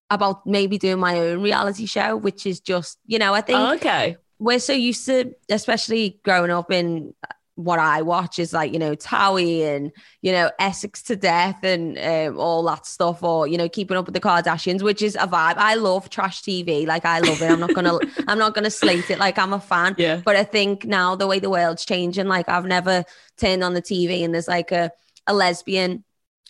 about 0.09 0.45
maybe 0.45 0.77
doing 0.77 0.99
my 0.99 1.19
own 1.19 1.41
reality 1.41 1.85
show, 1.85 2.17
which 2.17 2.45
is 2.45 2.59
just, 2.59 2.97
you 3.05 3.19
know, 3.19 3.33
I 3.33 3.41
think 3.41 3.59
Oh, 3.59 3.73
okay. 3.75 4.17
we're 4.39 4.59
so 4.59 4.73
used 4.73 5.05
to, 5.05 5.33
especially 5.49 6.19
growing 6.23 6.51
up 6.51 6.71
in 6.71 7.13
what 7.55 7.77
I 7.77 8.03
watch 8.03 8.39
is 8.39 8.53
like, 8.53 8.71
you 8.71 8.79
know, 8.79 8.95
Towie 8.95 9.63
and, 9.63 9.91
you 10.21 10.31
know, 10.31 10.49
Essex 10.59 11.03
to 11.03 11.17
death 11.17 11.61
and 11.61 11.97
um, 11.99 12.39
all 12.39 12.63
that 12.63 12.85
stuff, 12.85 13.21
or, 13.21 13.47
you 13.47 13.57
know, 13.57 13.67
keeping 13.67 13.97
up 13.97 14.05
with 14.05 14.13
the 14.13 14.21
Kardashians, 14.21 14.81
which 14.81 15.01
is 15.01 15.15
a 15.15 15.27
vibe. 15.27 15.57
I 15.57 15.75
love 15.75 16.09
trash 16.09 16.41
TV. 16.41 16.87
Like, 16.87 17.03
I 17.03 17.19
love 17.19 17.41
it. 17.41 17.51
I'm 17.51 17.59
not 17.59 17.73
going 17.73 17.83
to, 17.99 18.23
I'm 18.29 18.39
not 18.39 18.53
going 18.53 18.63
to 18.63 18.71
slate 18.71 19.09
it. 19.09 19.19
Like, 19.19 19.37
I'm 19.37 19.51
a 19.51 19.59
fan. 19.59 19.93
Yeah. 19.97 20.21
But 20.23 20.37
I 20.37 20.45
think 20.45 20.85
now 20.85 21.15
the 21.15 21.27
way 21.27 21.39
the 21.39 21.49
world's 21.49 21.83
changing, 21.83 22.27
like 22.27 22.47
I've 22.47 22.65
never 22.65 23.03
turned 23.37 23.61
on 23.61 23.73
the 23.73 23.81
TV 23.81 24.23
and 24.23 24.33
there's 24.33 24.47
like 24.47 24.71
a, 24.71 24.91
a 25.27 25.33
lesbian 25.33 26.05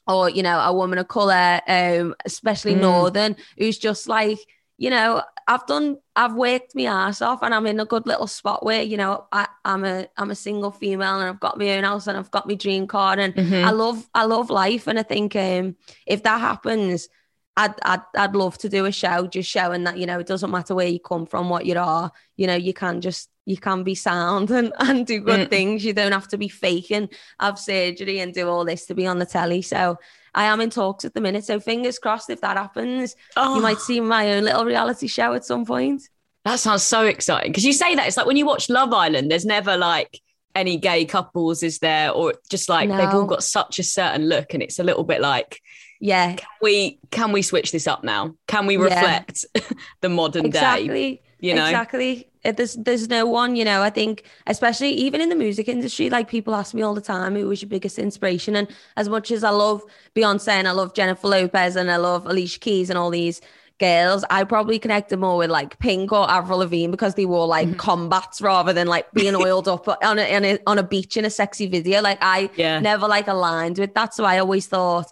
or, 0.10 0.30
you 0.30 0.44
know, 0.44 0.60
a 0.60 0.74
woman 0.74 0.98
of 1.00 1.08
color, 1.08 1.62
um, 1.68 2.16
especially 2.26 2.74
Mm. 2.76 2.82
Northern, 2.82 3.36
who's 3.58 3.78
just 3.78 4.10
like, 4.10 4.40
you 4.78 4.90
know, 4.90 5.22
I've 5.48 5.66
done, 5.68 5.98
I've 6.16 6.36
worked 6.36 6.76
my 6.76 6.84
ass 6.84 7.22
off 7.22 7.44
and 7.44 7.54
I'm 7.54 7.68
in 7.68 7.80
a 7.80 7.86
good 7.86 8.06
little 8.08 8.28
spot 8.28 8.66
where, 8.66 8.82
you 8.82 8.98
know, 8.98 9.26
I, 9.32 9.48
I'm 9.66 9.84
a, 9.86 10.08
I'm 10.18 10.32
a 10.32 10.36
single 10.36 10.72
female 10.72 11.20
and 11.20 11.30
I've 11.30 11.40
got 11.40 11.58
my 11.60 11.78
own 11.78 11.84
house 11.84 12.08
and 12.08 12.18
I've 12.18 12.32
got 12.32 12.48
my 12.48 12.56
dream 12.56 12.88
car 12.88 13.20
and 13.20 13.34
Mhm. 13.36 13.66
I 13.66 13.72
love, 13.72 14.10
I 14.14 14.26
love 14.26 14.50
life. 14.50 14.88
And 14.88 14.98
I 15.00 15.04
think, 15.04 15.36
um, 15.36 15.76
if 16.06 16.24
that 16.24 16.40
happens, 16.42 17.10
I'd, 17.58 17.74
I'd, 17.84 18.02
I'd 18.16 18.36
love 18.36 18.58
to 18.60 18.70
do 18.70 18.86
a 18.86 18.92
show 18.92 19.28
just 19.28 19.50
showing 19.50 19.84
that, 19.84 19.98
you 19.98 20.06
know, 20.06 20.20
it 20.20 20.28
doesn't 20.28 20.52
matter 20.52 20.76
where 20.76 20.88
you 20.88 21.00
come 21.00 21.26
from, 21.26 21.50
what 21.50 21.66
you 21.66 21.78
are, 21.78 22.12
you 22.38 22.48
know, 22.48 22.56
you 22.56 22.74
can 22.74 23.02
just, 23.02 23.30
you 23.50 23.58
can 23.58 23.84
be 23.84 23.96
sound 23.96 24.52
and, 24.60 24.72
and 24.80 25.06
do 25.08 25.20
good 25.20 25.48
Mm. 25.48 25.50
things. 25.50 25.84
You 25.86 25.94
don't 25.94 26.12
have 26.12 26.28
to 26.30 26.38
be 26.38 26.48
faking, 26.50 27.10
have 27.40 27.58
surgery 27.60 28.20
and 28.20 28.34
do 28.34 28.48
all 28.48 28.64
this 28.66 28.86
to 28.88 28.94
be 28.96 29.08
on 29.08 29.20
the 29.20 29.26
telly. 29.26 29.62
So 29.62 29.98
I 30.36 30.46
am 30.46 30.62
in 30.62 30.70
talks 30.70 31.06
at 31.06 31.14
the 31.14 31.22
minute. 31.22 31.44
So 31.46 31.60
fingers 31.60 31.98
crossed 32.00 32.30
if 32.30 32.42
that 32.42 32.58
happens, 32.58 33.16
Oh, 33.36 33.56
you 33.56 33.62
might 33.62 33.80
see 33.80 34.00
my 34.00 34.34
own 34.34 34.44
little 34.44 34.66
reality 34.66 35.08
show 35.08 35.34
at 35.34 35.46
some 35.46 35.66
point. 35.66 36.04
that 36.46 36.60
sounds 36.60 36.84
so 36.84 37.06
exciting. 37.06 37.52
Because 37.52 37.66
you 37.66 37.74
say 37.74 37.96
that 37.96 38.08
it's 38.08 38.18
like 38.18 38.26
when 38.28 38.38
you 38.38 38.46
watch 38.46 38.70
Love 38.70 38.94
Island, 38.94 39.32
there's 39.32 39.46
never 39.46 39.76
like 39.78 40.20
any 40.56 40.78
gay 40.78 41.06
couples, 41.06 41.64
is 41.64 41.80
there? 41.80 42.12
Or 42.12 42.34
just 42.50 42.70
like 42.70 42.90
they've 42.98 43.14
all 43.14 43.26
got 43.26 43.44
such 43.44 43.80
a 43.80 43.84
certain 43.84 44.30
look, 44.30 44.54
and 44.54 44.64
it's 44.64 44.80
a 44.80 44.84
little 44.84 45.04
bit 45.04 45.22
like, 45.22 45.60
Yeah, 46.00 46.36
can 46.36 46.48
we 46.62 47.00
can 47.12 47.32
we 47.32 47.42
switch 47.42 47.72
this 47.72 47.88
up 47.88 48.04
now? 48.04 48.36
Can 48.48 48.66
we 48.68 48.76
Yeah. 48.76 48.84
reflect 48.84 49.46
the 50.02 50.10
modern 50.10 50.50
day? 50.52 51.22
Exactly. 51.42 51.50
You 51.50 51.56
know? 51.56 51.66
exactly. 51.68 52.26
There's 52.44 52.76
there's 52.76 53.10
no 53.10 53.26
one, 53.26 53.56
you 53.56 53.66
know. 53.66 53.82
I 53.82 53.90
think, 53.90 54.24
especially 54.48 54.92
even 54.92 55.20
in 55.22 55.30
the 55.30 55.36
music 55.36 55.68
industry, 55.68 56.10
like 56.10 56.30
people 56.30 56.56
ask 56.56 56.74
me 56.74 56.82
all 56.82 56.94
the 56.94 57.02
time, 57.02 57.36
who 57.36 57.48
was 57.48 57.62
your 57.62 57.70
biggest 57.70 58.00
inspiration? 58.00 58.56
And 58.56 58.68
as 58.96 59.10
much 59.10 59.30
as 59.32 59.44
I 59.44 59.50
love 59.50 59.84
Beyonce 60.16 60.48
and 60.50 60.68
I 60.68 60.72
love 60.72 60.94
Jennifer 60.94 61.28
Lopez 61.28 61.76
and 61.76 61.92
I 61.92 61.98
love 61.98 62.26
Alicia 62.26 62.60
Keys 62.60 62.90
and 62.90 62.98
all 62.98 63.10
these 63.10 63.42
girls, 63.78 64.24
I 64.30 64.44
probably 64.46 64.80
connected 64.80 65.18
more 65.20 65.38
with 65.38 65.50
like 65.50 65.80
Pink 65.80 66.12
or 66.12 66.30
Avril 66.30 66.60
Lavigne 66.60 66.92
because 66.92 67.16
they 67.16 67.26
wore 67.26 67.48
like 67.48 67.68
Mhm. 67.70 67.78
combats 67.78 68.42
rather 68.42 68.72
than 68.74 68.88
like 68.88 69.12
being 69.14 69.36
oiled 69.46 69.68
up 69.68 69.88
on 69.88 70.20
a, 70.20 70.36
on 70.36 70.46
a 70.46 70.60
on 70.66 70.78
a 70.78 70.84
beach 70.84 71.18
in 71.18 71.26
a 71.26 71.30
sexy 71.30 71.68
video. 71.68 72.02
Like 72.02 72.20
I 72.22 72.50
Yeah. 72.56 72.80
never 72.80 73.08
like 73.08 73.28
aligned 73.28 73.78
with 73.80 73.94
that. 73.96 74.14
So 74.14 74.24
I 74.24 74.40
always 74.40 74.68
thought, 74.68 75.08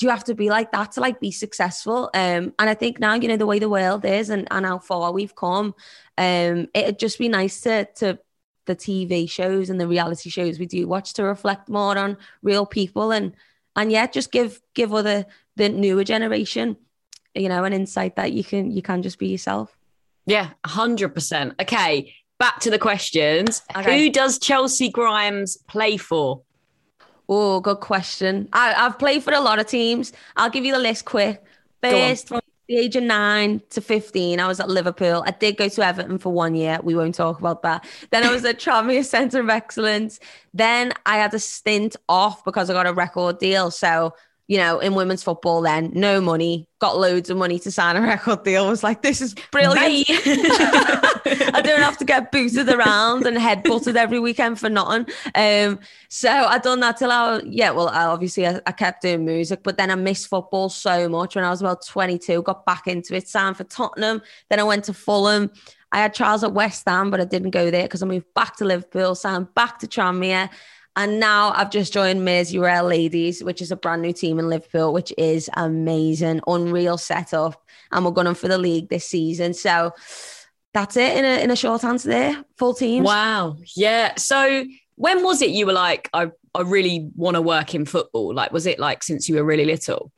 do 0.00 0.06
you 0.06 0.10
have 0.10 0.24
to 0.24 0.34
be 0.34 0.48
like 0.48 0.72
that 0.72 0.92
to 0.92 1.00
like 1.00 1.20
be 1.20 1.30
successful? 1.30 2.08
Um, 2.14 2.54
and 2.58 2.70
I 2.70 2.74
think 2.74 2.98
now, 2.98 3.14
you 3.14 3.28
know, 3.28 3.36
the 3.36 3.44
way 3.44 3.58
the 3.58 3.68
world 3.68 4.02
is 4.06 4.30
and, 4.30 4.48
and 4.50 4.64
how 4.64 4.78
far 4.78 5.12
we've 5.12 5.36
come, 5.36 5.74
um, 6.16 6.68
it'd 6.72 6.98
just 6.98 7.18
be 7.18 7.28
nice 7.28 7.60
to 7.60 7.84
to 7.96 8.18
the 8.64 8.74
TV 8.74 9.30
shows 9.30 9.68
and 9.68 9.78
the 9.78 9.86
reality 9.86 10.30
shows 10.30 10.58
we 10.58 10.64
do 10.64 10.88
watch 10.88 11.12
to 11.14 11.24
reflect 11.24 11.68
more 11.68 11.98
on 11.98 12.16
real 12.42 12.64
people 12.64 13.12
and 13.12 13.34
and 13.76 13.92
yeah, 13.92 14.06
just 14.06 14.32
give 14.32 14.62
give 14.74 14.94
other 14.94 15.26
the 15.56 15.68
newer 15.68 16.02
generation, 16.02 16.78
you 17.34 17.50
know, 17.50 17.64
an 17.64 17.74
insight 17.74 18.16
that 18.16 18.32
you 18.32 18.42
can 18.42 18.70
you 18.70 18.80
can 18.80 19.02
just 19.02 19.18
be 19.18 19.28
yourself. 19.28 19.76
Yeah, 20.24 20.48
hundred 20.64 21.10
percent. 21.10 21.60
Okay, 21.60 22.14
back 22.38 22.60
to 22.60 22.70
the 22.70 22.78
questions. 22.78 23.60
Okay. 23.76 24.06
Who 24.06 24.10
does 24.10 24.38
Chelcee 24.38 24.90
Grimes 24.90 25.58
play 25.68 25.98
for? 25.98 26.40
Oh, 27.32 27.60
good 27.60 27.78
question. 27.78 28.48
I, 28.52 28.74
I've 28.74 28.98
played 28.98 29.22
for 29.22 29.32
a 29.32 29.40
lot 29.40 29.60
of 29.60 29.66
teams. 29.68 30.12
I'll 30.36 30.50
give 30.50 30.64
you 30.64 30.72
the 30.72 30.80
list 30.80 31.04
quick. 31.04 31.40
First, 31.80 32.26
from 32.26 32.40
the 32.68 32.76
age 32.76 32.96
of 32.96 33.04
nine 33.04 33.62
to 33.70 33.80
15, 33.80 34.40
I 34.40 34.48
was 34.48 34.58
at 34.58 34.68
Liverpool. 34.68 35.22
I 35.24 35.30
did 35.30 35.56
go 35.56 35.68
to 35.68 35.86
Everton 35.86 36.18
for 36.18 36.32
one 36.32 36.56
year. 36.56 36.80
We 36.82 36.96
won't 36.96 37.14
talk 37.14 37.38
about 37.38 37.62
that. 37.62 37.86
Then 38.10 38.24
I 38.24 38.32
was 38.32 38.44
at 38.44 38.58
Tranmere 38.64 39.04
Centre 39.04 39.38
of 39.38 39.48
Excellence. 39.48 40.18
Then 40.52 40.92
I 41.06 41.18
had 41.18 41.32
a 41.32 41.38
stint 41.38 41.94
off 42.08 42.44
because 42.44 42.68
I 42.68 42.72
got 42.72 42.88
a 42.88 42.92
record 42.92 43.38
deal. 43.38 43.70
So, 43.70 44.12
you 44.48 44.56
know, 44.56 44.80
in 44.80 44.96
women's 44.96 45.22
football, 45.22 45.62
then 45.62 45.92
no 45.94 46.20
money, 46.20 46.66
got 46.80 46.98
loads 46.98 47.30
of 47.30 47.36
money 47.36 47.60
to 47.60 47.70
sign 47.70 47.96
a 47.96 48.00
record 48.02 48.42
deal. 48.42 48.66
Was 48.66 48.82
like, 48.82 49.02
this 49.02 49.20
is 49.20 49.36
brilliant. 49.52 50.08
I 51.54 51.60
don't 51.62 51.80
have 51.80 51.98
to 51.98 52.04
get 52.04 52.32
booted 52.32 52.68
around 52.68 53.26
and 53.26 53.38
head 53.38 53.62
butted 53.62 53.96
every 53.96 54.20
weekend 54.20 54.58
for 54.58 54.68
nothing. 54.68 55.06
Um, 55.34 55.80
so 56.08 56.30
I 56.30 56.58
done 56.58 56.80
that 56.80 56.98
till 56.98 57.10
I, 57.10 57.40
yeah, 57.44 57.70
well, 57.70 57.88
I, 57.88 58.04
obviously 58.04 58.46
I, 58.46 58.60
I 58.66 58.72
kept 58.72 59.02
doing 59.02 59.24
music, 59.24 59.60
but 59.62 59.76
then 59.76 59.90
I 59.90 59.94
missed 59.94 60.28
football 60.28 60.68
so 60.68 61.08
much 61.08 61.36
when 61.36 61.44
I 61.44 61.50
was 61.50 61.60
about 61.60 61.86
22, 61.86 62.42
got 62.42 62.64
back 62.66 62.86
into 62.86 63.14
it, 63.14 63.28
signed 63.28 63.56
for 63.56 63.64
Tottenham. 63.64 64.22
Then 64.48 64.60
I 64.60 64.64
went 64.64 64.84
to 64.84 64.94
Fulham. 64.94 65.50
I 65.92 65.98
had 65.98 66.14
trials 66.14 66.44
at 66.44 66.52
West 66.52 66.84
Ham, 66.86 67.10
but 67.10 67.20
I 67.20 67.24
didn't 67.24 67.50
go 67.50 67.70
there 67.70 67.82
because 67.82 68.02
I 68.02 68.06
moved 68.06 68.32
back 68.34 68.56
to 68.56 68.64
Liverpool, 68.64 69.14
signed 69.14 69.52
back 69.54 69.78
to 69.80 69.86
Tranmere. 69.86 70.50
And 70.96 71.20
now 71.20 71.52
I've 71.52 71.70
just 71.70 71.92
joined 71.92 72.20
Merseyrail 72.20 72.88
Ladies, 72.88 73.44
which 73.44 73.62
is 73.62 73.70
a 73.70 73.76
brand 73.76 74.02
new 74.02 74.12
team 74.12 74.38
in 74.38 74.48
Liverpool, 74.48 74.92
which 74.92 75.12
is 75.16 75.48
amazing, 75.54 76.40
unreal 76.46 76.98
setup. 76.98 77.64
And 77.92 78.04
we're 78.04 78.10
going 78.10 78.34
for 78.34 78.48
the 78.48 78.58
league 78.58 78.88
this 78.88 79.06
season. 79.06 79.54
So 79.54 79.92
that's 80.72 80.96
it 80.96 81.16
in 81.16 81.24
a 81.24 81.42
in 81.42 81.50
a 81.50 81.56
short 81.56 81.84
answer 81.84 82.08
there. 82.08 82.44
Full 82.56 82.74
team. 82.74 83.04
Wow. 83.04 83.56
Yeah. 83.76 84.14
So 84.16 84.64
when 85.00 85.22
was 85.22 85.40
it 85.40 85.50
you 85.50 85.64
were 85.64 85.72
like, 85.72 86.10
I, 86.12 86.30
I 86.54 86.60
really 86.60 87.10
want 87.16 87.36
to 87.36 87.42
work 87.42 87.74
in 87.74 87.86
football? 87.86 88.34
Like, 88.34 88.52
was 88.52 88.66
it 88.66 88.78
like 88.78 89.02
since 89.02 89.28
you 89.28 89.36
were 89.36 89.44
really 89.44 89.64
little? 89.64 90.12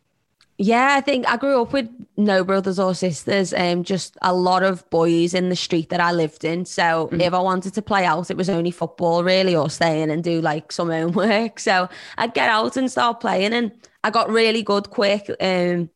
Yeah, 0.58 0.94
I 0.96 1.00
think 1.00 1.28
I 1.28 1.36
grew 1.36 1.62
up 1.62 1.72
with 1.72 1.88
no 2.16 2.44
brothers 2.44 2.78
or 2.78 2.94
sisters, 2.94 3.54
um, 3.54 3.84
just 3.84 4.16
a 4.22 4.34
lot 4.34 4.62
of 4.62 4.88
boys 4.90 5.34
in 5.34 5.48
the 5.48 5.56
street 5.56 5.88
that 5.88 6.00
I 6.00 6.12
lived 6.12 6.44
in. 6.44 6.64
So 6.64 7.08
mm. 7.10 7.20
if 7.20 7.32
I 7.32 7.38
wanted 7.38 7.74
to 7.74 7.82
play 7.82 8.04
out, 8.04 8.30
it 8.30 8.36
was 8.36 8.50
only 8.50 8.70
football 8.70 9.24
really, 9.24 9.54
or 9.56 9.70
staying 9.70 10.10
and 10.10 10.22
do 10.22 10.40
like 10.40 10.72
some 10.72 10.90
homework. 10.90 11.58
So 11.58 11.88
I'd 12.18 12.34
get 12.34 12.48
out 12.48 12.76
and 12.76 12.90
start 12.90 13.20
playing, 13.20 13.52
and 13.52 13.72
I 14.04 14.10
got 14.10 14.30
really 14.30 14.62
good 14.62 14.90
quick, 14.90 15.30
um, 15.40 15.90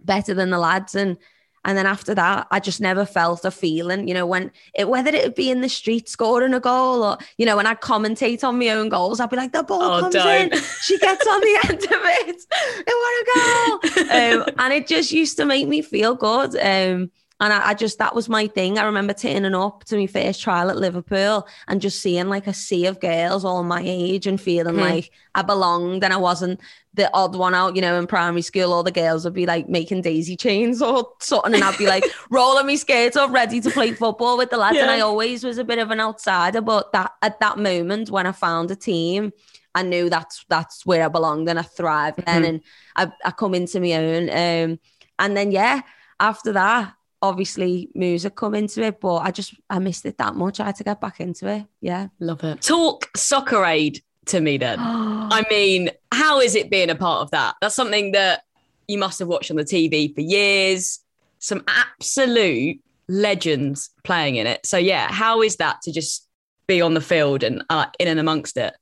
better 0.00 0.34
than 0.34 0.50
the 0.50 0.58
lads, 0.58 0.94
and 0.94 1.18
and 1.64 1.78
then 1.78 1.86
after 1.86 2.14
that, 2.14 2.48
I 2.50 2.58
just 2.58 2.80
never 2.80 3.04
felt 3.04 3.44
a 3.44 3.50
feeling, 3.50 4.08
you 4.08 4.14
know, 4.14 4.26
when 4.26 4.50
it, 4.74 4.88
whether 4.88 5.10
it 5.10 5.22
would 5.22 5.34
be 5.36 5.50
in 5.50 5.60
the 5.60 5.68
street 5.68 6.08
scoring 6.08 6.54
a 6.54 6.60
goal 6.60 7.04
or, 7.04 7.18
you 7.38 7.46
know, 7.46 7.56
when 7.56 7.66
I 7.66 7.74
commentate 7.74 8.42
on 8.42 8.58
my 8.58 8.70
own 8.70 8.88
goals, 8.88 9.20
I'd 9.20 9.30
be 9.30 9.36
like, 9.36 9.52
the 9.52 9.62
ball 9.62 9.82
oh, 9.82 10.00
comes 10.00 10.14
don't. 10.14 10.52
in, 10.52 10.60
she 10.82 10.98
gets 10.98 11.24
on 11.24 11.40
the 11.40 11.58
end 11.68 11.84
of 11.84 11.90
it. 11.92 12.44
I 12.88 13.80
want 13.80 13.86
to 13.94 14.04
go. 14.04 14.42
um, 14.42 14.54
and 14.58 14.72
it 14.72 14.88
just 14.88 15.12
used 15.12 15.36
to 15.36 15.44
make 15.44 15.68
me 15.68 15.82
feel 15.82 16.16
good. 16.16 16.56
Um, 16.56 17.12
and 17.38 17.52
I, 17.52 17.70
I, 17.70 17.74
just, 17.74 17.98
that 17.98 18.14
was 18.14 18.28
my 18.28 18.46
thing. 18.48 18.78
I 18.78 18.84
remember 18.84 19.12
turning 19.12 19.54
up 19.54 19.84
to 19.84 19.96
my 19.96 20.06
first 20.06 20.42
trial 20.42 20.70
at 20.70 20.76
Liverpool 20.76 21.46
and 21.68 21.80
just 21.80 22.00
seeing 22.00 22.28
like 22.28 22.46
a 22.46 22.54
sea 22.54 22.86
of 22.86 23.00
girls 23.00 23.44
all 23.44 23.62
my 23.64 23.82
age 23.84 24.26
and 24.26 24.40
feeling 24.40 24.74
hmm. 24.74 24.80
like 24.80 25.10
I 25.34 25.42
belonged 25.42 26.04
and 26.04 26.12
I 26.12 26.18
wasn't 26.18 26.60
the 26.94 27.10
odd 27.14 27.34
one 27.34 27.54
out, 27.54 27.74
you 27.74 27.80
know, 27.80 27.98
in 27.98 28.06
primary 28.06 28.42
school, 28.42 28.72
all 28.72 28.82
the 28.82 28.90
girls 28.90 29.24
would 29.24 29.32
be 29.32 29.46
like 29.46 29.68
making 29.68 30.02
daisy 30.02 30.36
chains 30.36 30.82
or 30.82 31.10
something, 31.20 31.54
and 31.54 31.64
I'd 31.64 31.78
be 31.78 31.86
like 31.86 32.04
rolling 32.30 32.66
my 32.66 32.74
skates 32.74 33.16
up, 33.16 33.30
ready 33.30 33.60
to 33.60 33.70
play 33.70 33.92
football 33.92 34.36
with 34.36 34.50
the 34.50 34.58
lads. 34.58 34.76
Yeah. 34.76 34.82
And 34.82 34.90
I 34.90 35.00
always 35.00 35.42
was 35.42 35.58
a 35.58 35.64
bit 35.64 35.78
of 35.78 35.90
an 35.90 36.00
outsider, 36.00 36.60
but 36.60 36.92
that 36.92 37.12
at 37.22 37.40
that 37.40 37.58
moment 37.58 38.10
when 38.10 38.26
I 38.26 38.32
found 38.32 38.70
a 38.70 38.76
team, 38.76 39.32
I 39.74 39.82
knew 39.82 40.10
that's 40.10 40.44
that's 40.48 40.84
where 40.84 41.04
I 41.04 41.08
belonged 41.08 41.48
and 41.48 41.58
I 41.58 41.62
thrived 41.62 42.18
mm-hmm. 42.18 42.42
then, 42.42 42.44
and 42.44 42.60
I, 42.94 43.12
I 43.24 43.30
come 43.30 43.54
into 43.54 43.80
my 43.80 43.92
own. 43.94 44.28
Um, 44.28 44.78
and 45.18 45.36
then 45.36 45.50
yeah, 45.50 45.82
after 46.20 46.52
that, 46.52 46.94
obviously 47.22 47.88
music 47.94 48.34
come 48.34 48.54
into 48.54 48.82
it, 48.82 49.00
but 49.00 49.16
I 49.16 49.30
just 49.30 49.54
I 49.70 49.78
missed 49.78 50.04
it 50.04 50.18
that 50.18 50.34
much. 50.34 50.60
I 50.60 50.66
had 50.66 50.76
to 50.76 50.84
get 50.84 51.00
back 51.00 51.20
into 51.20 51.48
it. 51.48 51.64
Yeah, 51.80 52.08
love 52.20 52.44
it. 52.44 52.60
Talk 52.60 53.08
soccer 53.16 53.64
aid 53.64 54.02
to 54.26 54.40
me 54.40 54.58
then. 54.58 54.78
I 54.80 55.44
mean, 55.50 55.90
how 56.12 56.40
is 56.40 56.54
it 56.54 56.70
being 56.70 56.90
a 56.90 56.94
part 56.94 57.22
of 57.22 57.30
that? 57.30 57.54
That's 57.60 57.74
something 57.74 58.12
that 58.12 58.42
you 58.88 58.98
must 58.98 59.18
have 59.18 59.28
watched 59.28 59.50
on 59.50 59.56
the 59.56 59.64
TV 59.64 60.14
for 60.14 60.20
years. 60.20 61.00
Some 61.38 61.64
absolute 61.66 62.80
legends 63.08 63.90
playing 64.04 64.36
in 64.36 64.46
it. 64.46 64.64
So 64.66 64.76
yeah, 64.76 65.10
how 65.10 65.42
is 65.42 65.56
that 65.56 65.82
to 65.82 65.92
just 65.92 66.28
be 66.66 66.80
on 66.80 66.94
the 66.94 67.00
field 67.00 67.42
and 67.42 67.64
uh, 67.70 67.86
in 67.98 68.08
and 68.08 68.20
amongst 68.20 68.56
it? 68.56 68.74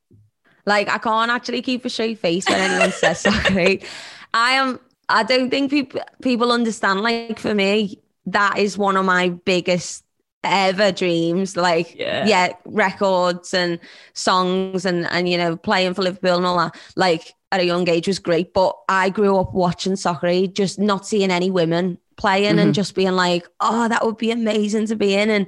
Like 0.66 0.88
I 0.88 0.98
can't 0.98 1.30
actually 1.30 1.62
keep 1.62 1.84
a 1.84 1.90
straight 1.90 2.18
face 2.18 2.48
when 2.48 2.60
anyone 2.60 2.92
says 2.92 3.20
something. 3.28 3.82
I 4.34 4.52
am. 4.52 4.78
I 5.08 5.24
don't 5.24 5.50
think 5.50 5.70
people 5.70 6.00
people 6.22 6.52
understand. 6.52 7.00
Like 7.00 7.38
for 7.38 7.54
me, 7.54 8.00
that 8.26 8.58
is 8.58 8.78
one 8.78 8.96
of 8.96 9.04
my 9.04 9.30
biggest 9.30 10.04
ever 10.42 10.90
dreams 10.90 11.56
like 11.56 11.94
yeah. 11.96 12.26
yeah. 12.26 12.52
records 12.64 13.52
and 13.52 13.78
songs 14.14 14.86
and 14.86 15.06
and 15.10 15.28
you 15.28 15.36
know 15.36 15.56
playing 15.56 15.92
for 15.92 16.02
liverpool 16.02 16.36
and 16.36 16.46
all 16.46 16.58
that 16.58 16.74
like 16.96 17.34
at 17.52 17.60
a 17.60 17.64
young 17.64 17.86
age 17.88 18.06
was 18.06 18.18
great 18.18 18.54
but 18.54 18.74
i 18.88 19.10
grew 19.10 19.36
up 19.36 19.52
watching 19.52 19.96
soccer 19.96 20.46
just 20.46 20.78
not 20.78 21.06
seeing 21.06 21.30
any 21.30 21.50
women 21.50 21.98
playing 22.16 22.52
mm-hmm. 22.52 22.58
and 22.60 22.74
just 22.74 22.94
being 22.94 23.12
like 23.12 23.46
oh 23.60 23.86
that 23.88 24.04
would 24.04 24.16
be 24.16 24.30
amazing 24.30 24.86
to 24.86 24.96
be 24.96 25.14
in 25.14 25.28
and 25.28 25.46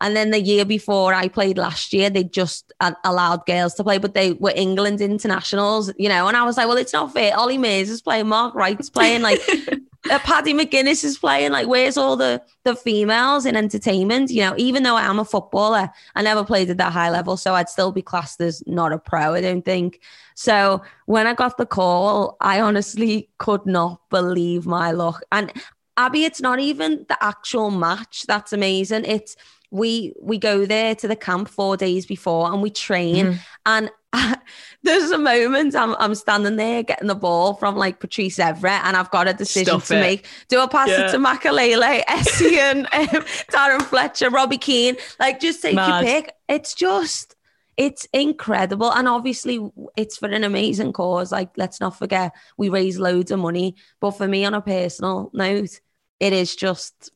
and 0.00 0.14
then 0.14 0.30
the 0.30 0.40
year 0.40 0.64
before 0.64 1.14
I 1.14 1.28
played 1.28 1.56
last 1.56 1.92
year, 1.92 2.10
they 2.10 2.24
just 2.24 2.72
allowed 3.04 3.46
girls 3.46 3.74
to 3.74 3.84
play, 3.84 3.98
but 3.98 4.14
they 4.14 4.32
were 4.32 4.52
England 4.54 5.00
internationals, 5.00 5.92
you 5.96 6.08
know. 6.08 6.28
And 6.28 6.36
I 6.36 6.44
was 6.44 6.56
like, 6.56 6.68
well, 6.68 6.76
it's 6.76 6.92
not 6.92 7.12
fair. 7.12 7.32
Olly 7.36 7.56
Murs 7.56 7.88
is 7.88 8.02
playing, 8.02 8.28
Mark 8.28 8.54
Wright's 8.54 8.90
playing, 8.90 9.22
like 9.22 9.40
uh, 10.10 10.18
Paddy 10.20 10.54
McGuinness 10.54 11.04
is 11.04 11.18
playing. 11.18 11.52
Like, 11.52 11.66
where's 11.66 11.96
all 11.96 12.16
the 12.16 12.42
the 12.64 12.74
females 12.74 13.46
in 13.46 13.56
entertainment? 13.56 14.30
You 14.30 14.42
know, 14.42 14.54
even 14.56 14.82
though 14.82 14.96
I 14.96 15.02
am 15.02 15.18
a 15.18 15.24
footballer, 15.24 15.90
I 16.14 16.22
never 16.22 16.44
played 16.44 16.70
at 16.70 16.78
that 16.78 16.92
high 16.92 17.10
level, 17.10 17.36
so 17.36 17.54
I'd 17.54 17.68
still 17.68 17.92
be 17.92 18.02
classed 18.02 18.40
as 18.40 18.62
not 18.66 18.92
a 18.92 18.98
pro. 18.98 19.34
I 19.34 19.40
don't 19.40 19.64
think. 19.64 20.00
So 20.34 20.82
when 21.06 21.26
I 21.26 21.34
got 21.34 21.56
the 21.56 21.66
call, 21.66 22.36
I 22.40 22.60
honestly 22.60 23.30
could 23.38 23.64
not 23.66 24.00
believe 24.10 24.66
my 24.66 24.90
luck. 24.90 25.22
And 25.32 25.52
Abby, 25.96 26.24
it's 26.24 26.42
not 26.42 26.60
even 26.60 27.06
the 27.08 27.22
actual 27.24 27.70
match 27.70 28.24
that's 28.28 28.52
amazing. 28.52 29.04
It's 29.06 29.34
we 29.76 30.12
we 30.20 30.38
go 30.38 30.64
there 30.64 30.94
to 30.94 31.06
the 31.06 31.16
camp 31.16 31.48
four 31.48 31.76
days 31.76 32.06
before 32.06 32.50
and 32.52 32.62
we 32.62 32.70
train 32.70 33.26
mm. 33.26 33.38
and 33.66 33.90
there's 34.82 35.10
a 35.10 35.18
moment 35.18 35.74
I'm, 35.74 35.94
I'm 35.98 36.14
standing 36.14 36.56
there 36.56 36.82
getting 36.82 37.08
the 37.08 37.14
ball 37.14 37.54
from 37.54 37.76
like 37.76 38.00
Patrice 38.00 38.38
Evra 38.38 38.80
and 38.84 38.96
I've 38.96 39.10
got 39.10 39.28
a 39.28 39.34
decision 39.34 39.80
Stuff 39.80 39.88
to 39.88 39.98
it. 39.98 40.00
make. 40.00 40.26
Do 40.48 40.60
I 40.60 40.66
pass 40.66 40.88
yeah. 40.88 41.06
it 41.06 41.10
to 41.10 41.18
Makelele, 41.18 42.02
Essien, 42.08 42.86
um, 42.94 43.22
Darren 43.50 43.82
Fletcher, 43.82 44.30
Robbie 44.30 44.58
Keane? 44.58 44.96
Like 45.20 45.40
just 45.40 45.60
take 45.60 45.74
Mad. 45.74 46.04
your 46.04 46.14
pick. 46.22 46.32
It's 46.48 46.74
just 46.74 47.34
it's 47.76 48.06
incredible 48.14 48.90
and 48.90 49.06
obviously 49.06 49.60
it's 49.96 50.16
for 50.16 50.28
an 50.28 50.44
amazing 50.44 50.94
cause 50.94 51.30
like 51.30 51.50
let's 51.58 51.78
not 51.78 51.98
forget 51.98 52.32
we 52.56 52.70
raise 52.70 52.98
loads 52.98 53.30
of 53.30 53.38
money 53.38 53.76
but 54.00 54.12
for 54.12 54.26
me 54.26 54.46
on 54.46 54.54
a 54.54 54.62
personal 54.62 55.30
note 55.34 55.80
it 56.18 56.32
is 56.32 56.56
just 56.56 57.10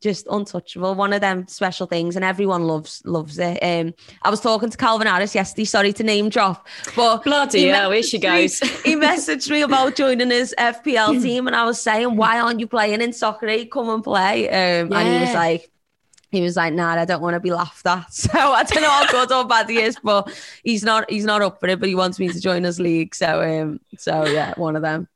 just 0.00 0.26
untouchable. 0.30 0.94
One 0.94 1.12
of 1.12 1.20
them 1.20 1.46
special 1.46 1.86
things, 1.86 2.16
and 2.16 2.24
everyone 2.24 2.64
loves 2.64 3.02
loves 3.04 3.38
it. 3.38 3.58
Um, 3.62 3.94
I 4.22 4.30
was 4.30 4.40
talking 4.40 4.70
to 4.70 4.76
Calvin 4.76 5.06
Harris 5.06 5.34
yesterday. 5.34 5.64
Sorry 5.64 5.92
to 5.92 6.02
name 6.02 6.28
drop, 6.28 6.66
but 6.96 7.24
bloody 7.24 7.68
hell, 7.68 7.90
here 7.90 8.02
she 8.02 8.18
goes. 8.30 8.62
Me, 8.62 8.68
he 8.84 8.96
messaged 8.96 9.50
me 9.50 9.62
about 9.62 9.96
joining 9.96 10.30
his 10.30 10.54
FPL 10.58 11.22
team, 11.22 11.46
and 11.46 11.56
I 11.56 11.64
was 11.64 11.80
saying, 11.80 12.16
"Why 12.16 12.40
aren't 12.40 12.60
you 12.60 12.66
playing 12.66 13.00
in 13.00 13.12
soccer? 13.12 13.64
Come 13.66 13.90
and 13.90 14.04
play." 14.04 14.48
Um, 14.48 14.90
yeah. 14.90 14.98
And 14.98 15.08
he 15.08 15.20
was 15.20 15.34
like, 15.34 15.70
he 16.30 16.40
was 16.40 16.56
like, 16.56 16.72
"Nah, 16.72 16.92
I 16.92 17.04
don't 17.04 17.22
want 17.22 17.34
to 17.34 17.40
be 17.40 17.52
laughed 17.52 17.86
at." 17.86 18.06
So 18.10 18.30
I 18.32 18.62
don't 18.64 18.82
know 18.82 18.90
how 18.90 19.10
good 19.10 19.32
or 19.32 19.46
bad 19.46 19.68
he 19.68 19.80
is, 19.80 19.98
but 20.02 20.32
he's 20.64 20.84
not. 20.84 21.10
He's 21.10 21.24
not 21.24 21.42
up 21.42 21.60
for 21.60 21.68
it. 21.68 21.80
But 21.80 21.88
he 21.88 21.94
wants 21.94 22.18
me 22.18 22.28
to 22.28 22.40
join 22.40 22.64
his 22.64 22.80
league. 22.80 23.14
So, 23.14 23.42
um, 23.42 23.80
so 23.98 24.26
yeah, 24.26 24.54
one 24.56 24.76
of 24.76 24.82
them. 24.82 25.08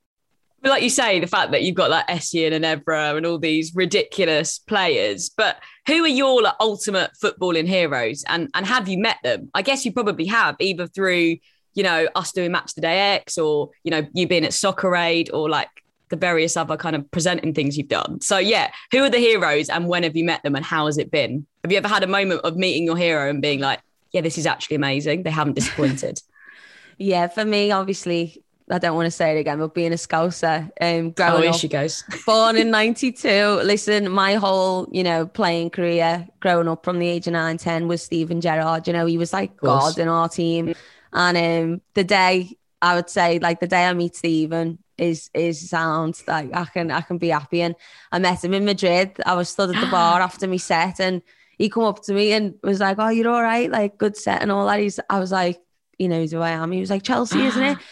But 0.65 0.71
like 0.71 0.83
you 0.83 0.89
say, 0.89 1.21
the 1.21 1.27
fact 1.27 1.53
that 1.53 1.63
you've 1.63 1.75
got 1.75 1.91
like 1.91 2.07
Essien 2.07 2.55
and 2.55 2.65
Evra 2.65 3.19
and 3.19 3.27
all 3.27 3.39
these 3.39 3.75
ridiculous 3.75 4.59
players, 4.59 5.29
but 5.29 5.59
who 5.87 6.03
are 6.03 6.09
your 6.09 6.41
like, 6.41 6.55
ultimate 6.59 7.11
footballing 7.23 7.69
heroes? 7.69 8.25
And 8.27 8.49
and 8.55 8.67
have 8.67 8.89
you 8.89 8.97
met 8.97 9.19
them? 9.23 9.51
I 9.53 9.61
guess 9.61 9.85
you 9.85 9.93
probably 9.93 10.25
have, 10.25 10.57
either 10.61 10.87
through 10.87 11.37
you 11.75 11.83
know 11.83 12.09
us 12.15 12.33
doing 12.33 12.51
Match 12.51 12.73
the 12.75 12.81
Day 12.81 12.99
X, 13.17 13.37
or 13.37 13.73
you 13.83 13.91
know 13.91 14.07
you 14.15 14.27
being 14.27 14.47
at 14.47 14.55
Soccer 14.55 14.97
Aid, 14.97 15.31
or 15.35 15.51
like 15.51 15.69
the 16.09 16.17
various 16.17 16.57
other 16.57 16.79
kind 16.79 16.97
of 16.97 17.11
presenting 17.11 17.53
things 17.53 17.77
you've 17.77 17.89
done. 17.89 18.23
So 18.23 18.39
yeah, 18.39 18.71
who 18.91 19.03
are 19.03 19.11
the 19.11 19.19
heroes, 19.19 19.69
and 19.69 19.87
when 19.87 20.03
have 20.03 20.17
you 20.17 20.25
met 20.25 20.43
them, 20.45 20.57
and 20.57 20.65
how 20.65 20.87
has 20.87 20.97
it 20.97 21.11
been? 21.11 21.47
Have 21.63 21.73
you 21.73 21.77
ever 21.77 21.89
had 21.89 22.05
a 22.05 22.07
moment 22.07 22.41
of 22.41 22.57
meeting 22.57 22.85
your 22.85 22.97
hero 22.97 23.29
and 23.29 23.43
being 23.43 23.61
like, 23.61 23.81
yeah, 24.13 24.23
this 24.23 24.39
is 24.39 24.47
actually 24.47 24.77
amazing. 24.77 25.25
They 25.25 25.31
haven't 25.31 25.57
disappointed. 25.57 26.23
yeah, 26.97 27.27
for 27.27 27.45
me, 27.45 27.71
obviously, 27.71 28.44
I 28.71 28.79
don't 28.79 28.95
want 28.95 29.07
to 29.07 29.11
say 29.11 29.37
it 29.37 29.41
again, 29.41 29.59
but 29.59 29.75
being 29.75 29.93
a 29.93 29.97
Scouser, 29.97 30.71
um, 30.81 31.11
growing 31.11 31.35
oh, 31.35 31.41
here 31.43 31.51
up, 31.51 31.57
she 31.57 31.69
goes. 31.69 32.03
born 32.27 32.57
in 32.57 32.71
92. 32.71 33.61
Listen, 33.63 34.11
my 34.11 34.35
whole, 34.35 34.89
you 34.91 35.03
know, 35.03 35.27
playing 35.27 35.69
career 35.71 36.27
growing 36.41 36.69
up 36.69 36.83
from 36.83 36.99
the 36.99 37.07
age 37.07 37.27
of 37.27 37.35
9, 37.35 37.59
10 37.59 37.89
was 37.89 38.03
Steven 38.03 38.41
Gerrard. 38.41 38.87
You 38.87 38.95
know, 38.95 39.05
he 39.05 39.19
was 39.19 39.35
like 39.35 39.57
God 39.59 39.99
in 39.99 40.09
our 40.09 40.31
team. 40.31 40.75
And 41.13 41.37
um, 41.37 41.81
the 41.93 42.05
day, 42.05 42.57
I 42.81 42.95
would 42.95 43.11
say, 43.11 43.39
like 43.39 43.61
the 43.61 43.67
day 43.67 43.87
I 43.87 43.93
meet 43.93 44.17
Steven 44.17 44.79
is 44.97 45.29
is 45.35 45.69
sounds 45.69 46.23
like 46.29 46.51
I 46.55 46.65
can 46.67 46.91
I 46.91 47.01
can 47.01 47.19
be 47.19 47.29
happy. 47.29 47.63
And 47.63 47.75
I 48.13 48.19
met 48.19 48.45
him 48.45 48.55
in 48.55 48.65
Madrid. 48.65 49.13
I 49.27 49.35
was 49.35 49.49
stood 49.49 49.75
at 49.75 49.81
the 49.81 49.91
bar 49.91 50.21
after 50.21 50.47
me 50.47 50.59
set 50.59 51.01
and 51.01 51.23
he 51.59 51.69
come 51.69 51.85
up 51.85 52.03
to 52.05 52.13
me 52.13 52.33
and 52.33 52.55
was 52.63 52.81
like, 52.81 52.99
Oh, 52.99 53.09
you're 53.09 53.31
all 53.31 53.43
right, 53.43 53.71
like 53.71 53.99
good 53.99 54.17
set 54.17 54.43
and 54.43 54.51
all 54.51 54.67
that. 54.67 54.81
He's 54.81 55.01
I 55.09 55.19
was 55.19 55.33
like, 55.33 55.61
he 55.99 56.09
knows 56.09 56.33
who 56.33 56.41
I 56.41 56.51
am. 56.51 56.73
He 56.73 56.81
was 56.81 56.91
like, 56.91 57.03
Chelcee, 57.03 57.47
isn't 57.47 57.63
it? 57.63 57.79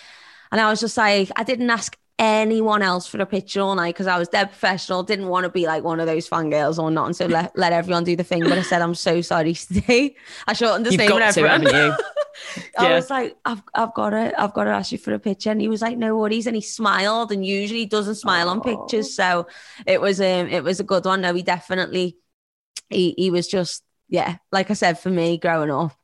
And 0.53 0.61
I 0.61 0.71
was 0.71 0.81
just 0.81 0.97
like, 0.97 1.31
I 1.35 1.43
didn't 1.45 1.71
ask 1.71 1.97
anyone 2.19 2.83
else 2.83 3.07
for 3.07 3.21
a 3.21 3.27
picture 3.27 3.61
all 3.61 3.75
night 3.75 3.95
because 3.95 4.07
I 4.07 4.19
was 4.19 4.29
dead 4.29 4.51
professional. 4.51 5.03
Didn't 5.03 5.27
want 5.29 5.45
to 5.45 5.51
be 5.51 5.67
like 5.67 5.83
one 5.83 5.99
of 5.99 6.07
those 6.07 6.29
fangirls 6.29 6.79
or 6.79 6.91
not. 6.91 7.07
And 7.07 7.17
so 7.17 7.27
let, 7.27 7.57
let 7.59 7.73
everyone 7.73 8.05
do 8.05 8.15
the 8.15 8.23
thing. 8.23 8.45
But 8.45 8.59
I 8.59 8.63
said, 8.63 8.83
I'm 8.83 8.95
so 8.95 9.23
sorry, 9.23 9.55
Steve. 9.55 10.13
I 10.47 10.53
shortened 10.53 10.87
his 10.87 10.95
You've 10.95 11.09
name 11.09 11.23
everyone. 11.23 11.63
To, 11.63 11.99
I 12.79 12.89
yeah. 12.89 12.95
was 12.95 13.11
like, 13.11 13.37
I've, 13.45 13.63
I've 13.75 13.95
got 13.95 14.11
to, 14.11 14.41
I've 14.41 14.53
got 14.53 14.65
to 14.65 14.71
ask 14.71 14.93
you 14.93 14.99
for 14.99 15.15
a 15.15 15.19
picture. 15.19 15.51
And 15.51 15.61
he 15.61 15.69
was 15.69 15.83
like, 15.83 15.99
no 15.99 16.17
worries. 16.17 16.47
And 16.47 16.55
he 16.55 16.63
smiled 16.63 17.33
and 17.33 17.45
usually 17.45 17.81
he 17.81 17.87
doesn't 17.87 18.17
smile 18.17 18.49
on 18.49 18.61
pictures. 18.61 19.17
So 19.17 19.49
it 19.87 20.01
was, 20.01 20.21
um, 20.21 20.49
it 20.49 20.63
was 20.63 20.81
a 20.81 20.85
good 20.85 21.05
one. 21.05 21.23
No, 21.23 21.35
he 21.35 21.43
definitely, 21.43 22.19
he, 22.91 23.15
he 23.17 23.31
was 23.31 23.49
just, 23.49 23.83
yeah, 24.09 24.37
like 24.53 24.71
I 24.71 24.75
said, 24.75 24.99
for 24.99 25.09
me 25.11 25.39
growing 25.39 25.71
up, 25.71 25.97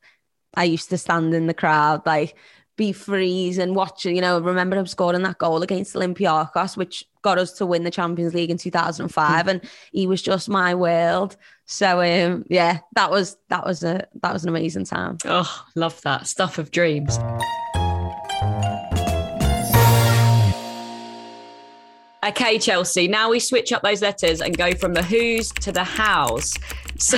I 0.55 0.63
used 0.63 0.89
to 0.89 0.97
stand 0.97 1.33
in 1.33 1.45
the 1.45 1.53
crowd, 1.53 2.05
like 2.05 2.35
be 2.79 2.93
freeze 2.93 3.57
and 3.57 3.75
watch, 3.75 4.05
you 4.05 4.21
know, 4.21 4.39
remember 4.39 4.77
him 4.77 4.87
scoring 4.87 5.21
that 5.23 5.37
goal 5.37 5.61
against 5.61 5.95
Olympiacos, 5.95 6.77
which 6.77 7.03
got 7.21 7.37
us 7.37 7.51
to 7.51 7.65
win 7.65 7.83
the 7.83 7.91
Champions 7.91 8.33
League 8.33 8.49
in 8.49 8.57
2005. 8.57 9.47
and 9.49 9.59
he 9.91 10.07
was 10.07 10.21
just 10.21 10.47
my 10.47 10.73
world. 10.73 11.35
So 11.65 11.99
um, 12.01 12.45
yeah, 12.49 12.79
that 12.95 13.11
was 13.11 13.35
that 13.49 13.65
was 13.65 13.83
a 13.83 14.07
that 14.21 14.31
was 14.33 14.43
an 14.43 14.49
amazing 14.49 14.85
time. 14.85 15.17
Oh, 15.25 15.65
love 15.75 16.01
that. 16.03 16.25
Stuff 16.25 16.57
of 16.57 16.71
dreams. 16.71 17.17
Okay, 22.25 22.57
Chelcee. 22.57 23.09
Now 23.09 23.29
we 23.29 23.39
switch 23.39 23.71
up 23.71 23.81
those 23.81 24.01
letters 24.01 24.41
and 24.41 24.57
go 24.57 24.73
from 24.73 24.93
the 24.93 25.01
who's 25.03 25.51
to 25.53 25.71
the 25.71 25.83
hows. 25.83 26.55
So 26.97 27.17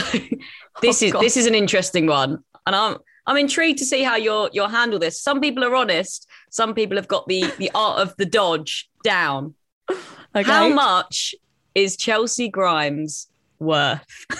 this 0.84 1.02
Oh, 1.02 1.06
is 1.08 1.12
God. 1.12 1.24
this 1.24 1.36
is 1.38 1.47
an 1.47 1.56
interesting 1.56 2.06
one, 2.06 2.43
and 2.67 2.76
I'm 2.76 2.97
I'm 3.27 3.38
intrigued 3.38 3.79
to 3.79 3.86
see 3.86 4.03
how 4.03 4.15
you'll 4.15 4.49
you'll 4.53 4.67
handle 4.69 4.99
this. 4.99 5.19
Some 5.21 5.39
people 5.41 5.63
are 5.63 5.75
honest. 5.75 6.27
Some 6.49 6.73
people 6.73 6.97
have 6.97 7.07
got 7.07 7.27
the 7.27 7.51
the 7.57 7.71
art 7.75 7.99
of 7.99 8.15
the 8.17 8.25
dodge 8.25 8.89
down. 9.03 9.53
Okay. 9.89 10.43
How 10.43 10.69
much 10.69 11.36
is 11.75 11.97
Chelcee 11.97 12.49
Grimes 12.51 13.27
worth? 13.60 14.05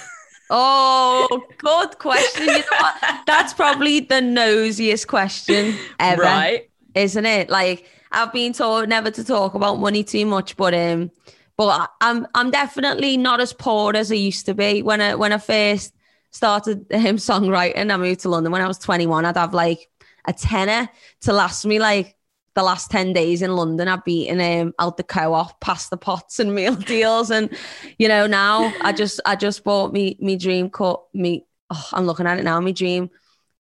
Oh, 0.54 1.44
good 1.60 1.98
question. 1.98 2.42
You 2.46 2.58
know 2.58 2.64
what? 2.80 2.96
That's 3.26 3.54
probably 3.54 4.02
the 4.02 4.16
nosiest 4.16 5.08
question 5.08 5.78
ever, 5.98 6.22
Right. 6.24 6.70
isn't 6.94 7.26
it? 7.26 7.50
Like 7.50 7.86
I've 8.12 8.34
been 8.34 8.52
told 8.52 8.90
never 8.90 9.10
to 9.12 9.24
talk 9.24 9.54
about 9.54 9.80
money 9.80 10.04
too 10.04 10.26
much, 10.26 10.58
but 10.58 10.74
um, 10.74 11.10
but 11.56 11.90
I'm 12.02 12.28
I'm 12.36 12.52
definitely 12.52 13.16
not 13.16 13.40
as 13.40 13.54
poor 13.54 13.96
as 13.96 14.12
I 14.12 14.16
used 14.16 14.46
to 14.48 14.54
be 14.54 14.82
when 14.82 15.00
I 15.00 15.16
when 15.16 15.32
I 15.32 15.38
first 15.38 15.94
started 16.32 16.86
him 16.92 17.18
songwriting. 17.18 17.92
I 17.92 17.98
moved 17.98 18.22
to 18.22 18.30
London 18.30 18.52
when 18.52 18.62
I 18.62 18.68
was 18.68 18.80
21. 18.80 19.26
I'd 19.26 19.38
have 19.38 19.54
like 19.54 19.90
a 20.26 20.34
tenner 20.34 20.90
to 21.22 21.34
last 21.34 21.66
me 21.66 21.80
like 21.80 22.16
the 22.54 22.64
last 22.64 22.92
10 22.92 23.14
days 23.14 23.42
in 23.42 23.56
London, 23.56 23.88
I've 23.88 24.04
beaten 24.04 24.42
um, 24.42 24.74
out 24.78 24.98
the 24.98 25.04
co-op, 25.04 25.60
past 25.62 25.90
the 25.90 25.98
pots 25.98 26.40
and 26.40 26.54
meal 26.56 26.76
deals. 26.76 27.32
And, 27.32 27.50
you 27.98 28.08
know, 28.08 28.28
now 28.28 28.74
I 28.82 28.92
just, 28.92 29.22
I 29.26 29.36
just 29.36 29.64
bought 29.64 29.94
me, 29.94 30.18
me 30.20 30.36
dream 30.36 30.70
cut, 30.70 31.02
me, 31.14 31.46
oh, 31.70 31.88
I'm 31.94 32.06
looking 32.06 32.28
at 32.28 32.40
it 32.40 32.44
now, 32.44 32.60
me 32.60 32.74
dream 32.74 33.10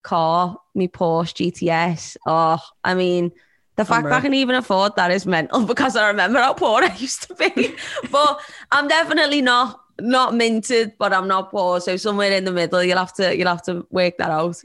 car, 0.03 0.59
me 0.75 0.89
Porsche 0.89 1.53
GTS. 1.53 2.17
Oh, 2.27 2.59
I 2.83 2.95
mean, 2.95 3.33
the 3.77 3.85
fact 3.85 4.05
that 4.05 4.13
I 4.13 4.21
can 4.21 4.35
even 4.35 4.57
afford 4.57 4.97
that 4.97 5.11
is 5.11 5.25
mental 5.25 5.65
because 5.67 5.97
I 5.97 6.09
remember 6.09 6.39
how 6.39 6.55
poor 6.55 6.83
I 6.83 6.95
used 6.97 7.29
to 7.29 7.35
be. 7.35 7.75
but 8.11 8.41
I'm 8.73 8.89
definitely 8.89 9.41
not, 9.41 9.81
not 10.01 10.35
minted, 10.35 10.93
but 10.99 11.13
I'm 11.13 11.29
not 11.29 11.51
poor. 11.51 11.81
So 11.81 11.97
somewhere 11.97 12.33
in 12.33 12.45
the 12.45 12.53
middle, 12.53 12.83
you'll 12.83 12.99
have 12.99 13.15
to, 13.15 13.37
you'll 13.37 13.49
have 13.49 13.63
to 13.65 13.87
work 13.91 14.17
that 14.19 14.31
out. 14.31 14.57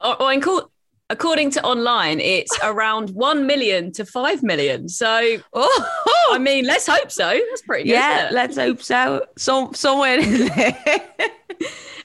Or, 0.00 0.22
or 0.22 0.32
in 0.32 0.40
co- 0.40 0.70
according 1.10 1.50
to 1.52 1.62
online, 1.64 2.20
it's 2.20 2.56
around 2.64 3.10
one 3.10 3.46
million 3.46 3.92
to 3.92 4.04
five 4.04 4.42
million. 4.42 4.88
So 4.88 5.38
Oh, 5.52 6.30
I 6.32 6.38
mean, 6.38 6.66
let's 6.66 6.86
hope 6.86 7.10
so. 7.10 7.28
That's 7.48 7.62
pretty 7.62 7.84
good. 7.84 7.92
yeah, 7.94 8.28
let's 8.32 8.56
hope 8.56 8.82
so. 8.82 9.24
Some 9.38 9.74
somewhere 9.74 10.18
in 10.18 10.46
there. 10.48 11.02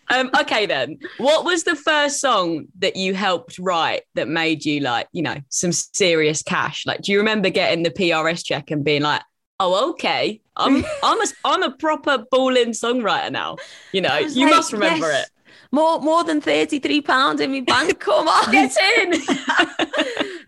Um, 0.10 0.30
okay, 0.42 0.66
then. 0.66 0.98
What 1.20 1.46
was 1.46 1.64
the 1.64 1.76
first 1.76 2.20
song 2.20 2.66
that 2.80 2.98
you 2.98 3.14
helped 3.14 3.58
write 3.58 4.02
that 4.16 4.28
made 4.28 4.66
you 4.66 4.82
like, 4.82 5.08
you 5.14 5.22
know, 5.22 5.38
some 5.48 5.72
serious 5.72 6.44
cash? 6.44 6.86
Like, 6.86 7.00
do 7.02 7.14
you 7.14 7.20
remember 7.20 7.50
getting 7.50 7.84
the 7.84 7.92
PRS 7.92 8.44
check 8.44 8.72
and 8.72 8.84
being 8.84 9.04
like, 9.04 9.22
"Oh, 9.62 9.92
okay, 9.92 10.42
I'm 10.62 10.86
I'm 11.04 11.22
a 11.22 11.26
I'm 11.46 11.64
a 11.64 11.72
proper 11.72 12.26
balling 12.32 12.70
songwriter 12.70 13.32
now." 13.32 13.58
You 13.92 14.02
know, 14.02 14.18
you 14.18 14.46
like, 14.46 14.56
must 14.56 14.74
remember 14.74 15.08
yes, 15.08 15.28
it. 15.28 15.54
More 15.72 16.00
more 16.00 16.24
than 16.24 16.42
thirty 16.42 16.80
three 16.80 17.02
pounds 17.02 17.42
in 17.42 17.52
my 17.52 17.62
bank. 17.62 18.00
Come 18.00 18.28
on, 18.28 18.52
Get 18.52 18.76
in. 18.98 19.14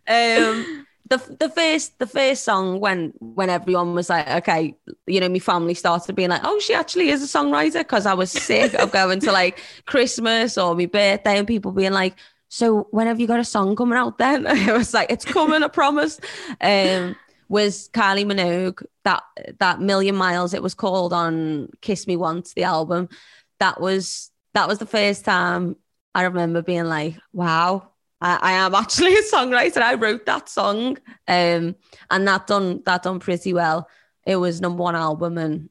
um, 0.08 0.86
the 1.10 1.36
the 1.40 1.50
first 1.50 2.00
the 2.00 2.08
first 2.08 2.44
song 2.44 2.80
when 2.80 3.14
when 3.20 3.50
everyone 3.50 3.94
was 3.94 4.10
like, 4.10 4.28
okay, 4.30 4.76
you 5.08 5.20
know, 5.20 5.30
my 5.30 5.40
family 5.40 5.74
started 5.74 6.16
being 6.16 6.30
like, 6.30 6.42
oh, 6.44 6.60
she 6.60 6.74
actually 6.74 7.10
is 7.10 7.24
a 7.24 7.38
songwriter 7.38 7.80
because 7.80 8.06
I 8.06 8.14
was 8.14 8.32
sick 8.32 8.74
of 8.76 8.92
going 8.92 9.20
to 9.22 9.32
like 9.32 9.62
Christmas 9.86 10.58
or 10.58 10.76
my 10.76 10.86
birthday 10.86 11.38
and 11.38 11.48
people 11.48 11.72
being 11.72 11.94
like, 11.94 12.16
so 12.54 12.88
when 12.92 13.08
have 13.08 13.20
you 13.20 13.28
got 13.28 13.40
a 13.40 13.46
song 13.46 13.76
coming 13.76 13.98
out 13.98 14.18
then? 14.18 14.46
it 14.48 14.72
was 14.72 14.94
like, 14.94 15.12
it's 15.12 15.26
coming, 15.26 15.64
I 15.64 15.68
promise. 15.68 16.20
Um, 16.62 17.16
was 17.50 17.90
Kylie 17.94 18.26
Minogue 18.26 18.84
that 19.04 19.24
that 19.60 19.82
Million 19.82 20.16
Miles? 20.16 20.54
It 20.54 20.64
was 20.64 20.74
called 20.74 21.14
on 21.14 21.70
Kiss 21.82 22.08
Me 22.08 22.16
Once, 22.16 22.54
the 22.54 22.64
album. 22.64 23.10
That 23.60 23.80
was 23.80 24.32
that 24.54 24.68
was 24.68 24.80
the 24.80 24.86
first 24.86 25.26
time 25.26 25.76
I 26.16 26.24
remember 26.24 26.62
being 26.62 26.86
like, 26.86 27.18
wow, 27.32 27.90
I, 28.22 28.40
I 28.42 28.52
am 28.54 28.76
actually 28.76 29.16
a 29.16 29.24
songwriter. 29.24 29.82
I 29.82 29.96
wrote 29.96 30.26
that 30.26 30.50
song. 30.50 30.98
Um, 31.28 31.76
and 32.10 32.28
that 32.28 32.48
done 32.48 32.82
that 32.86 33.04
done 33.04 33.20
pretty 33.20 33.54
well. 33.54 33.90
It 34.26 34.38
was 34.38 34.62
number 34.62 34.82
one 34.82 34.96
album 34.96 35.38
and 35.38 35.70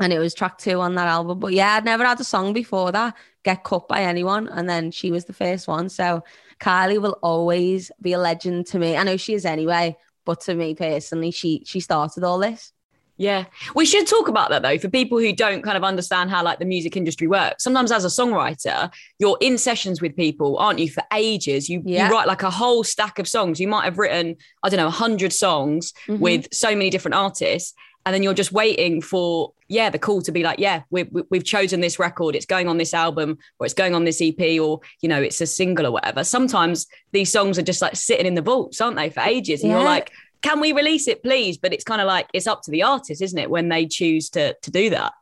and 0.00 0.12
it 0.12 0.18
was 0.18 0.34
track 0.34 0.58
two 0.58 0.80
on 0.80 0.94
that 0.94 1.08
album. 1.08 1.40
But 1.40 1.52
yeah, 1.52 1.74
I'd 1.74 1.84
never 1.84 2.04
had 2.04 2.20
a 2.20 2.24
song 2.24 2.52
before 2.52 2.92
that 2.92 3.14
get 3.44 3.64
cut 3.64 3.88
by 3.88 4.02
anyone. 4.02 4.48
And 4.48 4.68
then 4.68 4.90
she 4.90 5.10
was 5.10 5.24
the 5.24 5.32
first 5.32 5.66
one. 5.66 5.88
So 5.88 6.22
Kylie 6.60 7.00
will 7.00 7.18
always 7.22 7.90
be 8.00 8.12
a 8.12 8.18
legend 8.18 8.66
to 8.68 8.78
me. 8.78 8.96
I 8.96 9.02
know 9.02 9.16
she 9.16 9.34
is 9.34 9.44
anyway, 9.44 9.96
but 10.28 10.42
to 10.42 10.54
me 10.54 10.74
personally, 10.74 11.30
she 11.30 11.62
she 11.64 11.80
started 11.80 12.22
all 12.22 12.38
this. 12.38 12.72
Yeah. 13.16 13.46
We 13.74 13.84
should 13.86 14.06
talk 14.06 14.28
about 14.28 14.50
that 14.50 14.60
though 14.62 14.78
for 14.78 14.88
people 14.90 15.18
who 15.18 15.32
don't 15.32 15.62
kind 15.62 15.76
of 15.76 15.82
understand 15.82 16.30
how 16.30 16.44
like 16.44 16.58
the 16.60 16.64
music 16.66 16.96
industry 16.96 17.26
works. 17.26 17.64
Sometimes 17.64 17.90
as 17.90 18.04
a 18.04 18.08
songwriter, 18.08 18.92
you're 19.18 19.38
in 19.40 19.56
sessions 19.58 20.00
with 20.02 20.14
people, 20.14 20.56
aren't 20.58 20.78
you, 20.78 20.88
for 20.90 21.02
ages. 21.14 21.68
You, 21.68 21.82
Yeah. 21.84 22.06
you 22.08 22.12
write 22.14 22.28
like 22.28 22.44
a 22.44 22.50
whole 22.50 22.84
stack 22.84 23.18
of 23.18 23.26
songs. 23.26 23.58
You 23.58 23.66
might 23.68 23.84
have 23.84 23.98
written, 23.98 24.36
I 24.62 24.68
don't 24.68 24.76
know, 24.76 24.86
100 24.86 25.32
songs 25.32 25.92
Mhm. 26.06 26.18
with 26.20 26.46
so 26.52 26.68
many 26.76 26.90
different 26.90 27.16
artists. 27.16 27.74
And 28.08 28.14
then 28.14 28.22
you're 28.22 28.32
just 28.32 28.52
waiting 28.52 29.02
for, 29.02 29.52
yeah, 29.68 29.90
the 29.90 29.98
call 29.98 30.22
to 30.22 30.32
be 30.32 30.42
like, 30.42 30.58
yeah, 30.58 30.80
we, 30.88 31.02
we, 31.02 31.24
we've 31.28 31.44
chosen 31.44 31.82
this 31.82 31.98
record. 31.98 32.34
It's 32.34 32.46
going 32.46 32.66
on 32.66 32.78
this 32.78 32.94
album 32.94 33.36
or 33.58 33.66
it's 33.66 33.74
going 33.74 33.94
on 33.94 34.04
this 34.04 34.22
EP 34.22 34.58
or, 34.58 34.80
you 35.02 35.10
know, 35.10 35.20
it's 35.20 35.42
a 35.42 35.46
single 35.46 35.86
or 35.86 35.90
whatever. 35.90 36.24
Sometimes 36.24 36.86
these 37.12 37.30
songs 37.30 37.58
are 37.58 37.62
just 37.62 37.82
like 37.82 37.96
sitting 37.96 38.24
in 38.24 38.34
the 38.34 38.40
vaults, 38.40 38.80
aren't 38.80 38.96
they, 38.96 39.10
for 39.10 39.20
ages? 39.20 39.62
And 39.62 39.70
you're 39.70 39.84
like, 39.84 40.10
can 40.40 40.58
we 40.58 40.72
release 40.72 41.06
it, 41.06 41.22
please? 41.22 41.58
But 41.58 41.74
it's 41.74 41.84
kind 41.84 42.00
of 42.00 42.06
like 42.06 42.28
it's 42.32 42.46
up 42.46 42.62
to 42.62 42.70
the 42.70 42.82
artist, 42.82 43.20
isn't 43.20 43.38
it, 43.38 43.50
when 43.50 43.68
they 43.68 43.84
choose 43.84 44.30
to 44.30 44.54
to 44.62 44.70
do 44.70 44.88
that? 44.88 45.12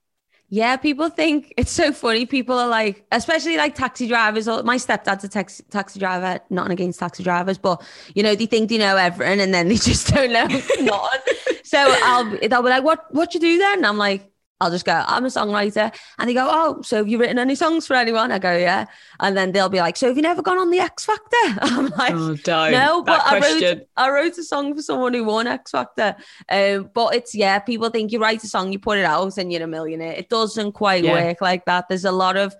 Yeah, 0.48 0.76
people 0.76 1.08
think 1.08 1.52
it's 1.58 1.70
so 1.70 1.92
funny. 1.92 2.26
People 2.26 2.58
are 2.58 2.68
like, 2.68 3.04
especially 3.12 3.56
like 3.56 3.74
taxi 3.74 4.06
drivers. 4.08 4.48
Or 4.48 4.62
my 4.62 4.76
stepdad's 4.76 5.24
a 5.24 5.28
taxi 5.28 5.64
taxi 5.70 5.98
driver. 5.98 6.40
Not 6.50 6.70
against 6.70 7.00
taxi 7.00 7.22
drivers, 7.22 7.58
but 7.58 7.82
you 8.14 8.22
know 8.22 8.34
they 8.34 8.46
think 8.46 8.68
they 8.70 8.78
know 8.78 8.96
everything, 8.96 9.40
and 9.40 9.52
then 9.52 9.68
they 9.68 9.74
just 9.90 10.08
don't 10.08 10.32
know 10.32 10.46
nothing. 10.46 11.32
So 11.66 11.78
I'll 11.80 12.24
they'll 12.24 12.62
be 12.62 12.68
like, 12.68 12.84
"What 12.84 13.12
what 13.12 13.34
you 13.34 13.40
do 13.40 13.58
then?" 13.58 13.78
And 13.78 13.86
I'm 13.86 13.98
like, 13.98 14.30
I'll 14.60 14.70
just 14.70 14.86
go, 14.86 15.04
"I'm 15.06 15.24
a 15.24 15.28
songwriter," 15.28 15.94
and 16.18 16.28
they 16.28 16.34
go, 16.34 16.48
"Oh, 16.50 16.80
so 16.82 16.96
have 16.96 17.08
you 17.08 17.18
written 17.18 17.38
any 17.38 17.54
songs 17.54 17.86
for 17.86 17.94
anyone?" 17.94 18.32
I 18.32 18.38
go, 18.38 18.56
"Yeah," 18.56 18.86
and 19.20 19.36
then 19.36 19.52
they'll 19.52 19.68
be 19.68 19.78
like, 19.80 19.96
"So 19.98 20.06
have 20.08 20.16
you 20.16 20.22
never 20.22 20.40
gone 20.40 20.58
on 20.58 20.70
the 20.70 20.78
X 20.80 21.04
Factor?" 21.04 21.36
I'm 21.60 21.88
like, 21.90 22.14
Oh, 22.14 22.36
no, 22.72 23.02
but 23.02 23.22
that 23.24 23.26
I 23.26 23.40
wrote 23.40 23.86
I 23.96 24.10
wrote 24.10 24.38
a 24.38 24.42
song 24.42 24.74
for 24.74 24.80
someone 24.82 25.12
who 25.12 25.24
won 25.24 25.46
X 25.46 25.72
Factor. 25.72 26.16
Um, 26.48 26.90
but 26.94 27.14
it's 27.14 27.34
yeah, 27.34 27.58
people 27.58 27.90
think 27.90 28.12
you 28.12 28.18
write 28.20 28.42
a 28.44 28.48
song, 28.48 28.72
you 28.72 28.78
put 28.78 28.98
it 28.98 29.04
out, 29.04 29.36
and 29.36 29.52
you're 29.52 29.62
a 29.62 29.66
millionaire. 29.66 30.12
It 30.12 30.30
doesn't 30.30 30.72
quite 30.72 31.04
Yeah. 31.04 31.12
work 31.12 31.40
like 31.42 31.66
that. 31.66 31.88
There's 31.88 32.04
a 32.06 32.12
lot 32.12 32.36
of 32.36 32.54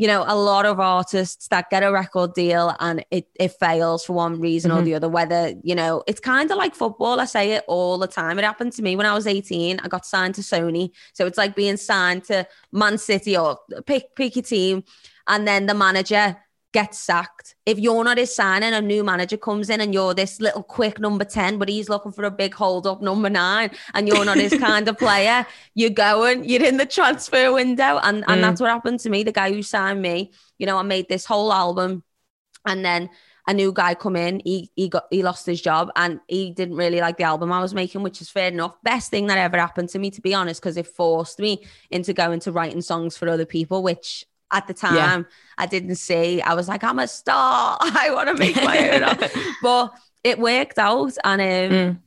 you 0.00 0.06
know, 0.06 0.24
a 0.26 0.34
lot 0.34 0.64
of 0.64 0.80
artists 0.80 1.48
that 1.48 1.68
get 1.68 1.82
a 1.82 1.92
record 1.92 2.32
deal 2.32 2.74
and 2.80 3.04
it, 3.10 3.26
it 3.38 3.52
fails 3.60 4.02
for 4.02 4.14
one 4.14 4.40
reason 4.40 4.70
or 4.70 4.80
Mhm. 4.80 4.84
the 4.84 4.94
other. 4.94 5.10
Whether, 5.10 5.52
you 5.62 5.74
know, 5.74 6.02
it's 6.06 6.20
kind 6.20 6.50
of 6.50 6.56
like 6.56 6.74
football. 6.74 7.20
I 7.20 7.26
say 7.26 7.52
it 7.52 7.64
all 7.68 7.98
the 7.98 8.06
time. 8.06 8.38
It 8.38 8.44
happened 8.46 8.72
to 8.76 8.82
me 8.82 8.96
when 8.96 9.04
I 9.04 9.12
was 9.12 9.26
18. 9.26 9.78
I 9.78 9.88
got 9.88 10.06
signed 10.06 10.36
to 10.36 10.40
Sony. 10.40 10.92
So 11.12 11.26
it's 11.26 11.36
like 11.36 11.54
being 11.54 11.76
signed 11.76 12.24
to 12.24 12.46
Man 12.72 12.96
City 12.96 13.36
or 13.36 13.58
pick, 13.84 14.16
pick 14.16 14.36
your 14.36 14.42
team. 14.42 14.84
And 15.28 15.46
then 15.46 15.66
the 15.66 15.74
manager 15.74 16.34
gets 16.72 16.98
sacked. 17.00 17.56
If 17.66 17.78
you're 17.78 18.04
not 18.04 18.18
his 18.18 18.34
signing, 18.34 18.72
a 18.72 18.80
new 18.80 19.02
manager 19.02 19.36
comes 19.36 19.70
in 19.70 19.80
and 19.80 19.92
you're 19.92 20.14
this 20.14 20.40
little 20.40 20.62
quick 20.62 21.00
number 21.00 21.24
10, 21.24 21.58
but 21.58 21.68
he's 21.68 21.88
looking 21.88 22.12
for 22.12 22.24
a 22.24 22.30
big 22.30 22.54
hold 22.54 22.86
up 22.86 23.02
number 23.02 23.28
nine 23.28 23.70
and 23.94 24.06
you're 24.06 24.24
not 24.24 24.38
his 24.38 24.54
kind 24.54 24.88
of 24.88 24.96
player, 24.98 25.46
you're 25.74 25.90
going, 25.90 26.44
you're 26.44 26.64
in 26.64 26.76
the 26.76 26.86
transfer 26.86 27.52
window. 27.52 27.98
And, 28.02 28.24
and 28.28 28.38
Mm. 28.38 28.42
that's 28.42 28.60
what 28.60 28.70
happened 28.70 29.00
to 29.00 29.10
me. 29.10 29.22
The 29.24 29.32
guy 29.32 29.52
who 29.52 29.62
signed 29.62 30.00
me, 30.00 30.32
you 30.58 30.66
know, 30.66 30.78
I 30.78 30.82
made 30.82 31.08
this 31.08 31.26
whole 31.26 31.52
album 31.52 32.04
and 32.66 32.84
then 32.84 33.10
a 33.46 33.54
new 33.54 33.72
guy 33.72 33.94
come 33.94 34.16
in, 34.16 34.40
he 34.44 34.70
he 34.76 34.88
got 34.88 35.06
he 35.10 35.22
lost 35.22 35.46
his 35.46 35.60
job 35.60 35.90
and 35.96 36.20
he 36.28 36.52
didn't 36.52 36.76
really 36.76 37.00
like 37.00 37.16
the 37.16 37.24
album 37.24 37.50
I 37.52 37.60
was 37.60 37.74
making, 37.74 38.02
which 38.02 38.20
is 38.20 38.28
fair 38.30 38.48
enough. 38.48 38.76
Best 38.82 39.10
thing 39.10 39.26
that 39.26 39.38
ever 39.38 39.58
happened 39.58 39.88
to 39.90 39.98
me, 39.98 40.10
to 40.12 40.20
be 40.20 40.34
honest, 40.34 40.60
because 40.60 40.76
it 40.76 40.86
forced 40.86 41.38
me 41.38 41.64
into 41.90 42.12
going 42.12 42.40
to 42.40 42.52
writing 42.52 42.82
songs 42.82 43.16
for 43.16 43.28
other 43.28 43.46
people, 43.46 43.82
which 43.82 44.24
at 44.52 44.66
the 44.66 44.74
time 44.74 44.94
Yeah. 44.94 45.22
I 45.58 45.66
didn't 45.66 45.96
see. 45.96 46.40
I 46.42 46.54
was 46.54 46.68
like, 46.68 46.82
I'm 46.84 46.98
a 46.98 47.06
star. 47.08 47.76
I 47.80 48.10
want 48.12 48.28
to 48.28 48.34
make 48.34 48.56
my 48.56 48.78
own. 48.90 49.28
but 49.62 49.92
it 50.24 50.38
worked 50.38 50.78
out. 50.78 51.12
And 51.24 51.40
um, 51.40 51.78
Mm. 51.78 51.98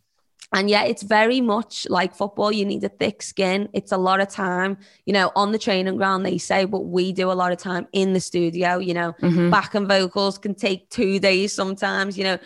and 0.60 0.70
yeah, 0.70 0.84
it's 0.84 1.02
very 1.04 1.42
much 1.42 1.88
like 1.90 2.14
football. 2.16 2.52
You 2.52 2.66
need 2.66 2.84
a 2.84 2.90
thick 2.90 3.24
skin. 3.24 3.70
It's 3.74 3.92
a 3.92 3.98
lot 3.98 4.20
of 4.22 4.30
time, 4.30 4.78
you 5.08 5.14
know, 5.18 5.32
on 5.36 5.52
the 5.52 5.58
training 5.58 5.98
ground, 5.98 6.26
they 6.26 6.38
say, 6.38 6.66
but 6.66 6.82
we 6.98 7.12
do 7.12 7.32
a 7.32 7.38
lot 7.42 7.52
of 7.52 7.58
time 7.58 7.88
in 7.92 8.14
the 8.14 8.20
studio, 8.20 8.78
you 8.78 8.94
know, 8.94 9.14
Mhm. 9.22 9.50
back 9.50 9.74
and 9.74 9.88
vocals 9.88 10.38
can 10.38 10.54
take 10.54 10.90
two 10.90 11.18
days 11.20 11.54
sometimes, 11.56 12.18
you 12.20 12.24
know, 12.24 12.38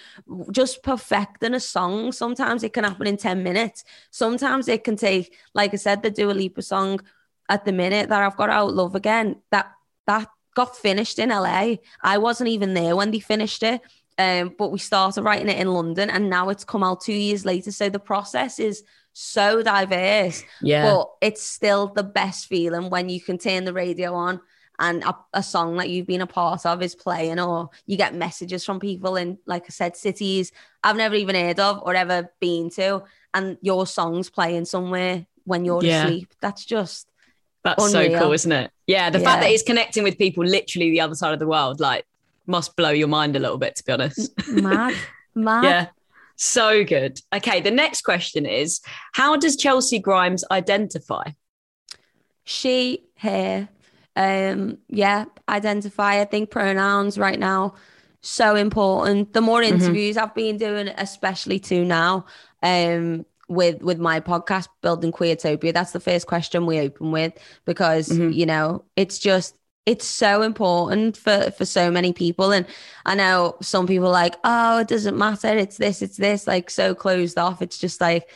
just 0.52 0.84
perfecting 0.84 1.54
a 1.54 1.60
song. 1.60 2.12
Sometimes 2.14 2.64
it 2.64 2.72
can 2.74 2.84
happen 2.86 3.08
in 3.08 3.18
10 3.18 3.44
minutes. 3.44 3.84
Sometimes 4.12 4.68
it 4.70 4.84
can 4.86 4.96
take, 4.96 5.36
like 5.54 5.74
I 5.74 5.78
said, 5.78 6.02
the 6.02 6.10
Dua 6.12 6.32
Lipa 6.32 6.62
song 6.62 7.00
at 7.50 7.66
the 7.66 7.72
minute 7.74 8.08
that 8.10 8.22
I've 8.22 8.38
got 8.38 8.50
out 8.50 8.74
Love 8.74 8.96
Again, 8.96 9.28
that 9.52 9.68
that 10.08 10.28
got 10.56 10.76
finished 10.76 11.20
in 11.20 11.30
LA. 11.30 11.76
I 12.02 12.18
wasn't 12.18 12.50
even 12.50 12.74
there 12.74 12.96
when 12.96 13.12
they 13.12 13.20
finished 13.20 13.64
it. 13.64 13.82
Um, 14.20 14.56
but 14.58 14.72
we 14.72 14.80
started 14.80 15.22
writing 15.22 15.48
it 15.48 15.60
in 15.60 15.68
London 15.68 16.10
and 16.10 16.28
now 16.28 16.50
it's 16.50 16.64
come 16.64 16.84
out 16.84 17.02
two 17.02 17.14
years 17.14 17.46
later. 17.46 17.72
So 17.72 17.88
the 17.88 18.00
process 18.00 18.58
is 18.58 18.84
so 19.14 19.62
diverse. 19.62 20.44
Yeah. 20.62 20.92
But 20.92 21.10
it's 21.22 21.44
still 21.44 21.88
the 21.88 22.04
best 22.04 22.48
feeling 22.48 22.90
when 22.90 23.10
you 23.10 23.22
can 23.22 23.38
turn 23.38 23.66
the 23.66 23.74
radio 23.74 24.16
on 24.16 24.42
and 24.80 25.04
a, 25.04 25.16
a, 25.34 25.44
song 25.44 25.78
that 25.78 25.90
you've 25.90 26.06
been 26.06 26.22
a 26.22 26.28
part 26.28 26.66
of 26.66 26.84
is 26.84 26.94
playing, 26.94 27.40
or 27.40 27.70
you 27.88 27.98
get 27.98 28.14
messages 28.14 28.64
from 28.64 28.80
people 28.80 29.16
in, 29.16 29.40
like 29.48 29.64
I 29.66 29.70
said, 29.70 29.98
cities 29.98 30.52
I've 30.84 30.96
never 30.96 31.16
even 31.16 31.36
heard 31.36 31.60
of 31.60 31.82
or 31.84 31.96
ever 31.96 32.32
been 32.40 32.70
to, 32.72 33.04
and 33.34 33.58
your 33.62 33.88
song's 33.88 34.30
playing 34.30 34.66
somewhere 34.66 35.26
when 35.46 35.66
you're 35.66 35.84
yeah. 35.84 36.06
asleep. 36.06 36.34
That's 36.42 36.64
just 36.64 37.07
that's 37.68 37.94
unreal. 37.94 38.14
so 38.14 38.20
cool, 38.20 38.32
isn't 38.34 38.52
it? 38.52 38.72
Yeah, 38.88 39.10
the 39.10 39.20
yeah. 39.20 39.26
fact 39.26 39.42
that 39.42 39.50
he's 39.50 39.64
connecting 39.64 40.04
with 40.04 40.18
people 40.18 40.46
literally 40.46 40.90
the 40.92 41.02
other 41.02 41.16
side 41.16 41.34
of 41.34 41.40
the 41.40 41.48
world, 41.48 41.80
like, 41.80 42.06
must 42.46 42.76
blow 42.76 42.90
your 42.90 43.08
mind 43.08 43.36
a 43.36 43.40
little 43.40 43.58
bit, 43.58 43.76
to 43.76 43.84
be 43.84 43.92
honest. 43.92 44.32
Mad, 44.50 44.96
mad. 45.36 45.64
yeah. 45.64 45.88
So 46.36 46.84
good. 46.84 47.20
Okay, 47.34 47.62
the 47.62 47.72
next 47.72 48.02
question 48.02 48.46
is 48.46 48.82
How 49.14 49.36
does 49.36 49.58
Chelcee 49.58 50.02
Grimes 50.02 50.44
identify? 50.52 51.32
She, 52.44 53.04
her, 53.18 53.68
um, 54.16 54.78
yeah, 54.88 55.26
identify. 55.50 56.22
I 56.22 56.26
think 56.26 56.50
pronouns 56.50 57.18
right 57.18 57.40
now 57.40 57.76
so 58.22 58.56
important. 58.56 59.34
The 59.34 59.42
more 59.42 59.62
mm-hmm. 59.62 59.76
interviews 59.76 60.16
mm-hmm. 60.16 60.26
I've 60.26 60.36
been 60.36 60.58
doing, 60.58 60.88
especially 60.90 61.60
too 61.60 61.84
now, 61.84 62.26
um, 62.62 63.26
with 63.48 63.82
with 63.82 64.00
my 64.00 64.20
podcast, 64.20 64.68
Building 64.82 65.12
Queertopia, 65.12 65.74
that's 65.74 65.92
the 65.92 66.00
first 66.00 66.28
question 66.28 66.66
we 66.66 66.80
open 66.80 67.12
with 67.12 67.34
because 67.66 68.10
mm-hmm. 68.10 68.32
you 68.32 68.46
know 68.46 68.84
it's 68.96 69.20
just 69.20 69.58
it's 69.86 70.06
so 70.06 70.42
important 70.42 71.16
for 71.18 71.52
for 71.52 71.66
so 71.66 71.90
many 71.90 72.14
people. 72.14 72.52
And 72.52 72.66
i 73.06 73.16
know 73.16 73.56
some 73.62 73.88
people 73.88 74.10
like 74.10 74.36
oh 74.44 74.80
it 74.80 74.88
doesn't 74.88 75.18
matter. 75.18 75.50
It's 75.50 75.78
this 75.78 76.02
it's 76.02 76.18
this 76.18 76.48
like 76.48 76.70
so 76.70 76.94
closed 76.94 77.38
off. 77.38 77.62
It's 77.62 77.78
just 77.78 78.02
like 78.02 78.30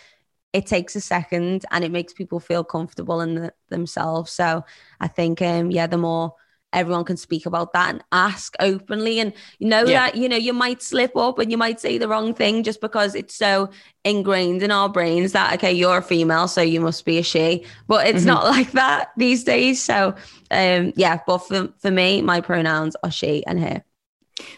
it 0.54 0.66
takes 0.66 0.96
a 0.96 1.02
second 1.02 1.66
and 1.72 1.84
it 1.84 1.92
makes 1.92 2.14
people 2.14 2.40
feel 2.40 2.64
comfortable 2.64 3.22
in 3.22 3.36
the, 3.36 3.54
themselves. 3.70 4.32
So 4.32 4.66
i 5.00 5.08
think 5.08 5.42
um 5.42 5.72
yeah 5.72 5.88
the 5.88 5.98
more 5.98 6.36
everyone 6.74 7.04
can 7.04 7.18
speak 7.18 7.46
about 7.46 7.74
that 7.74 7.90
and 7.90 8.04
ask 8.12 8.56
openly 8.60 9.20
and 9.20 9.34
know 9.60 9.84
yeah. 9.86 10.06
that 10.06 10.16
you 10.16 10.30
know 10.30 10.36
you 10.36 10.54
might 10.54 10.82
slip 10.82 11.16
up 11.16 11.40
and 11.40 11.52
you 11.52 11.58
might 11.58 11.80
say 11.80 11.98
the 11.98 12.08
wrong 12.08 12.34
thing 12.34 12.64
just 12.64 12.82
because 12.82 13.16
it's 13.16 13.36
so 13.36 13.70
ingrained 14.04 14.64
in 14.64 14.72
our 14.72 14.90
brains 14.90 15.32
that 15.34 15.54
okay 15.54 15.72
you're 15.72 15.98
a 15.98 16.02
female 16.02 16.48
so 16.48 16.62
you 16.62 16.80
must 16.80 17.06
be 17.06 17.18
a 17.18 17.24
she 17.24 17.66
but 17.88 18.08
it's 18.08 18.20
mm-hmm. 18.20 18.28
not 18.28 18.46
like 18.46 18.72
that 18.72 19.10
these 19.18 19.44
days 19.44 19.82
so 19.82 20.14
um 20.52 20.94
yeah 20.96 21.20
but 21.28 21.40
for, 21.40 21.70
for 21.80 21.92
me 21.92 22.22
my 22.22 22.42
pronouns 22.42 22.96
are 23.04 23.12
she 23.12 23.46
and 23.46 23.60
her 23.60 23.84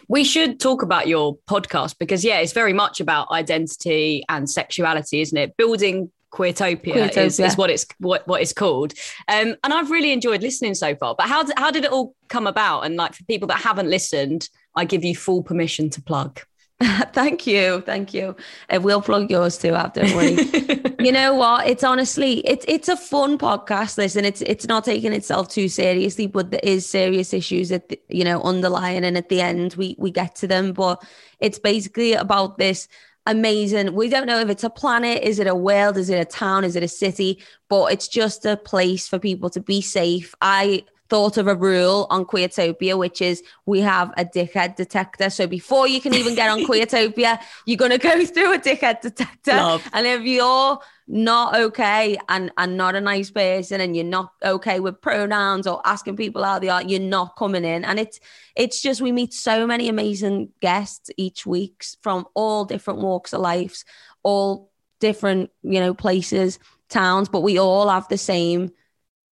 we 0.08 0.24
should 0.24 0.60
talk 0.60 0.82
about 0.82 1.08
your 1.08 1.36
podcast 1.48 1.98
because 1.98 2.24
yeah 2.24 2.38
it's 2.38 2.52
very 2.52 2.72
much 2.72 3.00
about 3.00 3.30
identity 3.30 4.24
and 4.28 4.48
sexuality 4.48 5.20
isn't 5.20 5.36
it 5.36 5.56
building 5.56 6.10
Queertopia, 6.34 6.94
Queertopia. 6.94 7.16
Is, 7.26 7.38
is, 7.38 7.56
what 7.56 7.70
it's 7.70 7.86
what, 7.98 8.26
what 8.26 8.42
it's 8.42 8.52
called. 8.52 8.92
Um, 9.28 9.54
and 9.62 9.72
I've 9.72 9.90
really 9.90 10.12
enjoyed 10.12 10.42
listening 10.42 10.74
so 10.74 10.96
far. 10.96 11.14
But 11.14 11.28
how 11.28 11.44
did, 11.44 11.56
how 11.56 11.70
did 11.70 11.84
it 11.84 11.92
all 11.92 12.16
come 12.28 12.48
about? 12.48 12.82
And 12.82 12.96
like 12.96 13.14
for 13.14 13.24
people 13.24 13.46
that 13.48 13.60
haven't 13.60 13.88
listened, 13.88 14.48
I 14.74 14.84
give 14.84 15.04
you 15.04 15.14
full 15.14 15.42
permission 15.44 15.90
to 15.90 16.02
plug. 16.02 16.40
thank 17.12 17.46
you, 17.46 17.82
thank 17.82 18.12
you. 18.12 18.34
And 18.68 18.82
we'll 18.82 19.00
plug 19.00 19.30
yours 19.30 19.56
too 19.56 19.74
after. 19.74 20.04
you 20.98 21.12
know 21.12 21.34
what? 21.34 21.68
It's 21.68 21.84
honestly, 21.84 22.40
it's 22.40 22.64
it's 22.66 22.88
a 22.88 22.96
fun 22.96 23.38
podcast. 23.38 23.96
Listen, 23.96 24.24
it's 24.24 24.42
it's 24.42 24.66
not 24.66 24.84
taking 24.84 25.12
itself 25.12 25.48
too 25.48 25.68
seriously, 25.68 26.26
but 26.26 26.50
there 26.50 26.60
is 26.64 26.84
serious 26.84 27.32
issues 27.32 27.70
at 27.70 27.90
the, 27.90 28.00
you 28.08 28.24
know 28.24 28.42
underlying, 28.42 29.04
and 29.04 29.16
at 29.16 29.28
the 29.28 29.40
end 29.40 29.74
we 29.74 29.94
we 29.98 30.10
get 30.10 30.34
to 30.36 30.48
them. 30.48 30.72
But 30.72 31.00
it's 31.38 31.60
basically 31.60 32.14
about 32.14 32.58
this 32.58 32.88
amazing. 33.26 33.94
We 33.94 34.08
don't 34.08 34.26
know 34.26 34.40
if 34.40 34.48
it's 34.48 34.64
a 34.64 34.70
planet, 34.70 35.22
is 35.22 35.38
it 35.38 35.46
a 35.46 35.54
world, 35.54 35.96
is 35.96 36.10
it 36.10 36.20
a 36.20 36.24
town, 36.24 36.64
is 36.64 36.76
it 36.76 36.82
a 36.82 36.88
city, 36.88 37.42
but 37.68 37.92
it's 37.92 38.08
just 38.08 38.44
a 38.44 38.56
place 38.56 39.08
for 39.08 39.18
people 39.18 39.50
to 39.50 39.60
be 39.60 39.80
safe. 39.80 40.34
I 40.40 40.84
thought 41.08 41.36
of 41.36 41.46
a 41.46 41.54
rule 41.54 42.06
on 42.10 42.24
Queertopia, 42.24 42.96
which 42.96 43.20
is 43.20 43.42
we 43.66 43.80
have 43.80 44.12
a 44.16 44.24
dickhead 44.24 44.76
detector. 44.76 45.30
So 45.30 45.46
before 45.46 45.86
you 45.86 46.00
can 46.00 46.14
even 46.14 46.34
get 46.34 46.50
on 46.50 46.60
Queertopia, 46.66 47.40
you're 47.66 47.76
going 47.76 47.90
to 47.90 47.98
go 47.98 48.24
through 48.26 48.54
a 48.54 48.58
dickhead 48.58 49.00
detector. 49.00 49.52
Love. 49.52 49.88
And 49.92 50.06
if 50.06 50.22
you're 50.22 50.78
not 51.06 51.54
okay 51.54 52.16
and, 52.28 52.50
and 52.56 52.76
not 52.76 52.94
a 52.94 53.00
nice 53.00 53.30
person 53.30 53.80
and 53.80 53.94
you're 53.94 54.04
not 54.04 54.32
okay 54.42 54.80
with 54.80 55.02
pronouns 55.02 55.66
or 55.66 55.82
asking 55.84 56.16
people 56.16 56.42
how 56.42 56.58
they 56.58 56.68
are, 56.68 56.82
you're 56.82 57.00
not 57.00 57.36
coming 57.36 57.64
in. 57.64 57.84
And 57.84 57.98
it's 57.98 58.18
it's 58.56 58.80
just 58.80 59.02
we 59.02 59.12
meet 59.12 59.34
so 59.34 59.66
many 59.66 59.88
amazing 59.88 60.50
guests 60.60 61.10
each 61.16 61.44
week 61.44 61.84
from 62.00 62.26
all 62.34 62.64
different 62.64 63.00
walks 63.00 63.32
of 63.34 63.40
life, 63.40 63.84
all 64.22 64.70
different, 65.00 65.50
you 65.62 65.80
know, 65.80 65.92
places, 65.92 66.58
towns, 66.88 67.28
but 67.28 67.42
we 67.42 67.58
all 67.58 67.88
have 67.88 68.08
the 68.08 68.18
same 68.18 68.70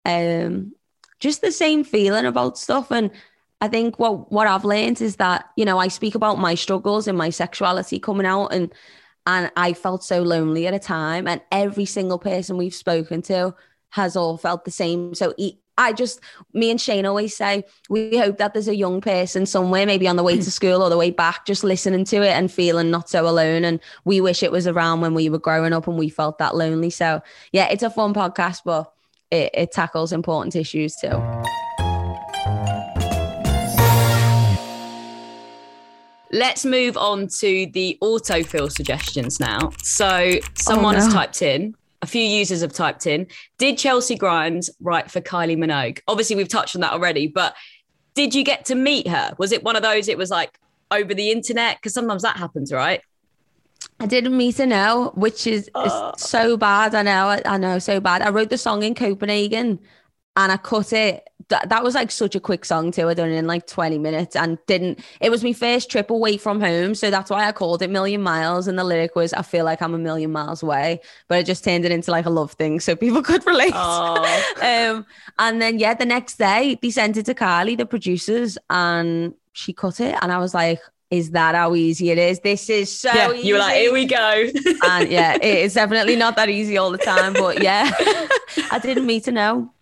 um 0.03 0.73
just 1.21 1.41
the 1.41 1.51
same 1.51 1.85
feeling 1.85 2.25
about 2.25 2.57
stuff. 2.57 2.91
And 2.91 3.11
I 3.61 3.69
think 3.69 3.97
what 3.97 4.31
what 4.31 4.47
I've 4.47 4.65
learned 4.65 4.99
is 5.01 5.15
that 5.17 5.49
you 5.55 5.63
know 5.63 5.77
I 5.77 5.87
speak 5.87 6.15
about 6.15 6.39
my 6.39 6.55
struggles 6.55 7.07
and 7.07 7.17
my 7.17 7.29
sexuality 7.29 7.99
coming 7.99 8.25
out, 8.25 8.47
and 8.47 8.73
and 9.25 9.49
I 9.55 9.71
felt 9.71 10.03
so 10.03 10.21
lonely 10.21 10.67
at 10.67 10.73
a 10.73 10.79
time, 10.79 11.27
and 11.27 11.41
every 11.51 11.85
single 11.85 12.19
person 12.19 12.57
we've 12.57 12.75
spoken 12.75 13.21
to 13.23 13.55
has 13.91 14.17
all 14.17 14.37
felt 14.37 14.65
the 14.65 14.71
same. 14.71 15.13
So 15.15 15.33
I 15.77 15.93
just, 15.93 16.19
me 16.53 16.69
and 16.69 16.79
Shane 16.79 17.05
always 17.05 17.35
say, 17.35 17.63
we 17.89 18.17
hope 18.17 18.37
that 18.37 18.53
there's 18.53 18.67
a 18.67 18.75
young 18.75 19.01
person 19.01 19.45
somewhere, 19.45 19.85
maybe 19.85 20.07
on 20.07 20.15
the 20.15 20.23
way 20.23 20.37
to 20.37 20.51
school 20.59 20.81
or 20.81 20.89
the 20.89 20.97
way 20.97 21.11
back, 21.11 21.45
just 21.45 21.63
listening 21.63 22.05
to 22.05 22.17
it 22.17 22.31
and 22.31 22.51
feeling 22.51 22.91
not 22.91 23.09
so 23.09 23.27
alone. 23.27 23.65
And 23.65 23.79
we 24.05 24.21
wish 24.21 24.43
it 24.43 24.51
was 24.51 24.67
around 24.67 25.01
when 25.01 25.13
we 25.13 25.29
were 25.29 25.39
growing 25.39 25.73
up 25.73 25.87
and 25.87 25.97
we 25.97 26.09
felt 26.09 26.37
that 26.37 26.55
lonely. 26.55 26.89
So 26.89 27.21
yeah, 27.51 27.67
it's 27.69 27.83
a 27.83 27.89
fun 27.89 28.13
podcast, 28.13 28.61
but 28.63 28.93
it, 29.31 29.49
it 29.53 29.71
tackles 29.71 30.11
important 30.11 30.55
issues 30.55 30.95
too. 30.95 31.21
Let's 36.33 36.63
move 36.63 36.95
on 36.95 37.27
to 37.39 37.65
the 37.73 37.97
autofill 38.01 38.71
suggestions 38.71 39.39
now. 39.39 39.71
So, 39.83 40.35
someone 40.55 40.95
oh, 40.95 40.99
no. 40.99 41.03
has 41.03 41.13
typed 41.13 41.41
in, 41.41 41.75
a 42.01 42.07
few 42.07 42.23
users 42.23 42.61
have 42.61 42.71
typed 42.71 43.05
in, 43.05 43.27
did 43.57 43.75
Chelcee 43.75 44.17
Grimes 44.17 44.69
write 44.79 45.11
for 45.11 45.19
Kylie 45.19 45.57
Minogue? 45.57 45.99
Obviously, 46.07 46.37
we've 46.37 46.47
touched 46.47 46.75
on 46.75 46.81
that 46.81 46.93
already, 46.93 47.27
but 47.27 47.53
did 48.13 48.33
you 48.33 48.45
get 48.45 48.65
to 48.65 48.75
meet 48.75 49.07
her? 49.09 49.33
Was 49.37 49.51
it 49.51 49.63
one 49.63 49.75
of 49.75 49.83
those, 49.83 50.07
it 50.07 50.17
was 50.17 50.29
like 50.29 50.57
over 50.89 51.13
the 51.13 51.31
internet? 51.31 51.77
Because 51.77 51.93
sometimes 51.93 52.21
that 52.21 52.37
happens, 52.37 52.71
right? 52.71 53.01
I 53.99 54.07
didn't 54.07 54.35
meet 54.35 54.57
her 54.57 54.65
now, 54.65 55.09
which 55.11 55.45
is, 55.45 55.69
uh. 55.75 56.11
so 56.17 56.57
bad. 56.57 56.95
I 56.95 57.03
know, 57.03 57.39
I, 57.45 57.57
know, 57.57 57.79
so 57.79 57.99
bad. 57.99 58.21
I 58.21 58.29
wrote 58.29 58.49
the 58.49 58.57
song 58.57 58.83
in 58.83 58.95
Copenhagen 58.95 59.79
and 60.35 60.51
I 60.51 60.57
cut 60.57 60.91
it. 60.93 61.27
That, 61.49 61.69
that 61.69 61.83
was 61.83 61.95
like 61.95 62.11
such 62.11 62.33
a 62.33 62.39
quick 62.39 62.63
song 62.63 62.91
too. 62.91 63.09
I 63.09 63.13
done 63.13 63.29
it 63.29 63.35
in 63.35 63.45
like 63.45 63.67
20 63.67 63.97
minutes 63.97 64.35
and 64.35 64.57
didn't. 64.67 65.03
It 65.19 65.29
was 65.29 65.43
my 65.43 65.51
first 65.53 65.91
trip 65.91 66.09
away 66.09 66.37
from 66.37 66.61
home. 66.61 66.95
So 66.95 67.11
that's 67.11 67.29
why 67.29 67.47
I 67.47 67.51
called 67.51 67.81
it 67.81 67.89
Million 67.89 68.23
Miles. 68.23 68.67
And 68.67 68.79
the 68.79 68.83
lyric 68.83 69.15
was, 69.15 69.33
I 69.33 69.41
feel 69.41 69.65
like 69.65 69.81
I'm 69.81 69.93
a 69.93 69.99
million 69.99 70.31
miles 70.31 70.63
away. 70.63 71.01
But 71.27 71.39
I 71.39 71.43
just 71.43 71.63
turned 71.63 71.83
it 71.83 71.91
into 71.91 72.09
like 72.09 72.25
a 72.25 72.29
love 72.29 72.53
thing 72.53 72.79
so 72.79 72.95
people 72.95 73.21
could 73.21 73.45
relate. 73.45 73.75
um, 73.75 75.05
and 75.37 75.61
then, 75.61 75.77
yeah, 75.77 75.93
the 75.93 76.05
next 76.05 76.37
day 76.37 76.79
they 76.81 76.89
sent 76.89 77.17
it 77.17 77.25
to 77.25 77.35
Kylie, 77.35 77.77
the 77.77 77.85
producers, 77.85 78.57
and 78.69 79.33
she 79.51 79.73
cut 79.73 79.99
it. 79.99 80.15
And 80.21 80.31
I 80.31 80.37
was 80.37 80.53
like, 80.53 80.79
is 81.11 81.31
that 81.31 81.55
how 81.55 81.75
easy 81.75 82.09
it 82.09 82.17
is? 82.17 82.39
This 82.39 82.69
is 82.69 82.97
so 82.97 83.11
yeah, 83.13 83.33
easy. 83.33 83.47
You 83.47 83.53
were 83.55 83.59
like, 83.59 83.75
here 83.75 83.93
we 83.93 84.05
go. 84.05 84.47
and 84.85 85.11
yeah, 85.11 85.35
it 85.35 85.43
is 85.43 85.73
definitely 85.73 86.15
not 86.15 86.37
that 86.37 86.49
easy 86.49 86.77
all 86.77 86.89
the 86.89 86.97
time. 86.97 87.33
But 87.33 87.61
yeah, 87.61 87.91
I 88.71 88.79
didn't 88.81 89.05
meet 89.05 89.25
to 89.25 89.31
know. 89.31 89.73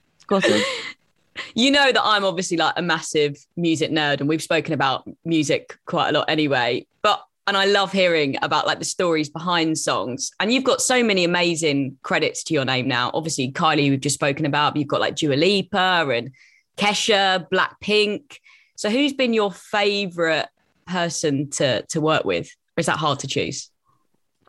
You 1.56 1.72
know 1.72 1.92
that 1.92 2.02
I'm 2.04 2.26
obviously 2.26 2.58
like 2.58 2.74
a 2.78 2.82
massive 2.82 3.38
music 3.56 3.92
nerd, 3.92 4.20
and 4.20 4.28
we've 4.28 4.42
spoken 4.42 4.74
about 4.74 5.08
music 5.24 5.78
quite 5.86 6.10
a 6.10 6.12
lot 6.14 6.26
anyway. 6.30 6.88
But 7.04 7.24
and 7.46 7.56
I 7.56 7.66
love 7.66 7.92
hearing 7.92 8.36
about 8.42 8.66
like 8.66 8.80
the 8.80 8.86
stories 8.86 9.30
behind 9.30 9.78
songs. 9.78 10.32
And 10.40 10.52
you've 10.52 10.64
got 10.64 10.82
so 10.82 11.04
many 11.04 11.24
amazing 11.24 11.98
credits 12.02 12.44
to 12.46 12.54
your 12.56 12.66
name 12.66 12.88
now. 12.88 13.12
Obviously, 13.14 13.52
Kylie, 13.52 13.90
we've 13.90 14.02
just 14.02 14.16
spoken 14.16 14.46
about. 14.48 14.76
You've 14.76 14.88
got 14.88 15.00
like 15.00 15.16
Dua 15.16 15.36
Lipa 15.36 16.08
and 16.12 16.32
Kesha, 16.76 17.48
Blackpink. 17.52 18.38
So, 18.76 18.90
who's 18.90 19.14
been 19.14 19.34
your 19.34 19.52
favorite 19.52 20.48
person 20.90 21.50
to 21.52 21.84
to 21.88 22.02
work 22.02 22.26
with? 22.26 22.48
Or 22.78 22.82
is 22.82 22.88
that 22.88 22.98
hard 22.98 23.20
to 23.20 23.28
choose? 23.28 23.70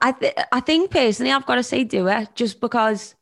I 0.01 0.13
th- 0.13 0.35
I 0.51 0.61
think 0.61 0.91
personally, 0.91 1.33
I've 1.33 1.47
got 1.47 1.57
to 1.57 1.63
say 1.63 1.85
Dua, 1.85 2.29
just 2.35 2.61
because, 2.61 3.15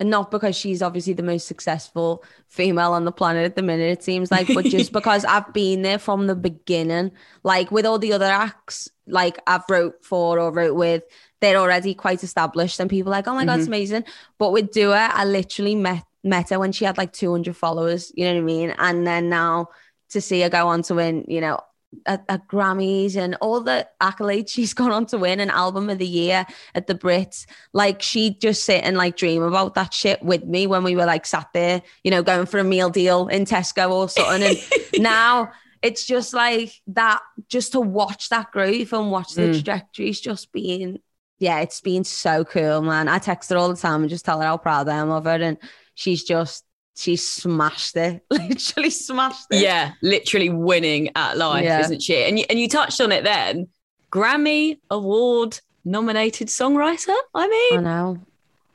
and 0.00 0.10
not 0.10 0.30
because 0.30 0.56
she's 0.56 0.82
obviously 0.82 1.12
the 1.12 1.22
most 1.22 1.46
successful 1.46 2.24
female 2.48 2.92
on 2.92 3.04
the 3.04 3.12
planet 3.12 3.44
at 3.44 3.54
the 3.54 3.62
minute. 3.62 3.98
It 3.98 4.02
seems 4.02 4.30
like, 4.30 4.48
but 4.52 4.64
just 4.64 4.92
because 5.00 5.24
I've 5.24 5.52
been 5.52 5.82
there 5.82 5.98
from 5.98 6.26
the 6.26 6.34
beginning. 6.34 7.12
Like 7.44 7.70
with 7.70 7.86
all 7.86 7.98
the 7.98 8.12
other 8.12 8.26
acts, 8.26 8.88
like 9.06 9.38
I've 9.46 9.68
wrote 9.70 10.04
for 10.04 10.38
or 10.38 10.52
wrote 10.52 10.74
with, 10.74 11.04
they're 11.40 11.58
already 11.58 11.94
quite 11.94 12.24
established, 12.24 12.80
and 12.80 12.90
people 12.90 13.12
like, 13.12 13.28
oh 13.28 13.34
my 13.34 13.44
god, 13.44 13.52
mm-hmm. 13.52 13.60
it's 13.60 13.68
amazing. 13.68 14.04
But 14.38 14.50
with 14.50 14.72
Dua, 14.72 15.10
I 15.12 15.24
literally 15.24 15.76
met 15.76 16.04
met 16.22 16.50
her 16.50 16.58
when 16.58 16.72
she 16.72 16.84
had 16.84 16.98
like 16.98 17.12
200 17.12 17.56
followers. 17.56 18.12
You 18.14 18.24
know 18.24 18.34
what 18.34 18.40
I 18.40 18.44
mean? 18.44 18.74
And 18.78 19.06
then 19.06 19.28
now 19.28 19.68
to 20.10 20.20
see 20.20 20.40
her 20.40 20.50
go 20.50 20.68
on 20.68 20.82
to 20.82 20.94
win, 20.94 21.24
you 21.28 21.40
know, 21.40 21.60
at, 22.06 22.24
at, 22.28 22.46
Grammys 22.48 23.16
and 23.16 23.36
all 23.40 23.60
the 23.60 23.88
accolades 24.00 24.48
she's 24.52 24.74
gone 24.74 24.92
on 24.92 25.06
to 25.06 25.18
win 25.18 25.40
an 25.40 25.50
album 25.50 25.90
of 25.90 25.98
the 25.98 26.06
year 26.06 26.46
at 26.74 26.86
the 26.86 26.94
Brits. 26.94 27.46
Like 27.72 28.02
she'd 28.02 28.40
just 28.40 28.64
sit 28.64 28.84
and 28.84 28.96
like 28.96 29.16
dream 29.16 29.42
about 29.42 29.74
that 29.74 29.92
shit 29.92 30.22
with 30.22 30.44
me 30.44 30.66
when 30.66 30.84
we 30.84 30.96
were 30.96 31.06
like 31.06 31.26
sat 31.26 31.48
there, 31.52 31.82
you 32.04 32.10
know, 32.10 32.22
going 32.22 32.46
for 32.46 32.58
a 32.58 32.64
meal 32.64 32.90
deal 32.90 33.28
in 33.28 33.44
Tesco 33.44 33.90
or 33.90 34.08
something. 34.08 34.42
And 34.42 34.58
now 35.02 35.52
it's 35.82 36.06
just 36.06 36.34
like 36.34 36.72
that, 36.88 37.20
just 37.48 37.72
to 37.72 37.80
watch 37.80 38.28
that 38.28 38.50
growth 38.52 38.92
and 38.92 39.10
watch 39.10 39.34
the 39.34 39.42
mm. 39.42 39.52
trajectories 39.52 40.20
just 40.20 40.52
being, 40.52 41.00
yeah, 41.38 41.60
it's 41.60 41.80
been 41.80 42.04
so 42.04 42.44
cool, 42.44 42.82
man. 42.82 43.08
I 43.08 43.18
text 43.18 43.50
her 43.50 43.56
all 43.56 43.68
the 43.68 43.76
time 43.76 44.02
and 44.02 44.10
just 44.10 44.24
tell 44.24 44.40
her 44.40 44.46
how 44.46 44.58
proud 44.58 44.88
I 44.88 44.96
am 44.96 45.10
of 45.10 45.24
her. 45.24 45.30
And 45.30 45.56
she's 45.94 46.22
just 46.22 46.64
she 46.96 47.16
smashed 47.16 47.96
it, 47.96 48.22
literally 48.30 48.90
smashed 48.90 49.46
it. 49.50 49.62
Yeah, 49.62 49.92
literally 50.02 50.50
winning 50.50 51.10
at 51.16 51.36
life, 51.36 51.64
yeah. 51.64 51.80
isn't 51.80 52.02
she? 52.02 52.24
And 52.24 52.38
you, 52.38 52.44
and 52.50 52.58
you 52.58 52.68
touched 52.68 53.00
on 53.00 53.12
it 53.12 53.24
then. 53.24 53.68
Grammy 54.12 54.78
Award 54.90 55.60
nominated 55.84 56.48
songwriter. 56.48 57.16
I 57.34 57.48
mean, 57.48 57.78
I 57.78 57.82
know. 57.82 58.18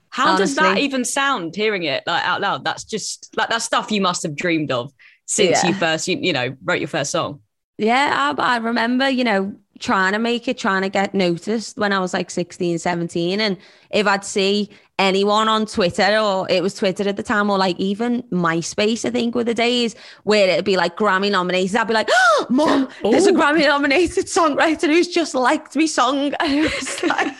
How 0.09 0.29
Honestly. 0.29 0.45
does 0.45 0.55
that 0.55 0.77
even 0.77 1.03
sound 1.03 1.55
hearing 1.55 1.83
it 1.83 2.03
like 2.07 2.23
out 2.23 2.39
loud? 2.39 2.63
That's 2.63 2.85
just 2.85 3.35
like 3.35 3.49
that 3.49 3.61
stuff 3.61 3.91
you 3.91 3.99
must 3.99 4.23
have 4.23 4.35
dreamed 4.35 4.71
of 4.71 4.93
since 5.25 5.61
yeah. 5.61 5.69
you 5.69 5.75
first, 5.75 6.07
you, 6.07 6.17
you 6.17 6.31
know, 6.31 6.55
wrote 6.63 6.79
your 6.79 6.87
first 6.87 7.11
song. 7.11 7.41
Yeah, 7.77 8.33
I, 8.37 8.55
I 8.55 8.57
remember, 8.57 9.09
you 9.09 9.25
know, 9.25 9.53
trying 9.79 10.13
to 10.13 10.19
make 10.19 10.47
it, 10.47 10.57
trying 10.57 10.83
to 10.83 10.89
get 10.89 11.13
noticed 11.13 11.77
when 11.77 11.91
I 11.91 11.99
was 11.99 12.13
like 12.13 12.31
16, 12.31 12.79
17. 12.79 13.41
And 13.41 13.57
if 13.89 14.07
I'd 14.07 14.23
see 14.23 14.69
anyone 14.97 15.49
on 15.49 15.65
Twitter 15.65 16.17
or 16.17 16.49
it 16.49 16.63
was 16.63 16.73
Twitter 16.73 17.07
at 17.07 17.17
the 17.17 17.23
time 17.23 17.49
or 17.49 17.57
like 17.57 17.77
even 17.79 18.23
MySpace, 18.23 19.05
I 19.05 19.09
think 19.09 19.35
were 19.35 19.43
the 19.43 19.53
days 19.53 19.95
where 20.23 20.49
it'd 20.49 20.65
be 20.65 20.77
like 20.77 20.95
Grammy 20.95 21.31
nominated. 21.31 21.75
I'd 21.75 21.87
be 21.87 21.93
like, 21.93 22.09
oh, 22.11 22.47
mom, 22.49 22.89
oh. 23.03 23.11
there's 23.11 23.27
a 23.27 23.31
Grammy 23.31 23.65
nominated 23.67 24.25
songwriter 24.25 24.87
who's 24.87 25.07
just 25.07 25.35
liked 25.35 25.75
me 25.75 25.87
song. 25.87 26.33
And 26.39 26.53
it 26.53 26.63
was 26.63 27.03
like, 27.03 27.33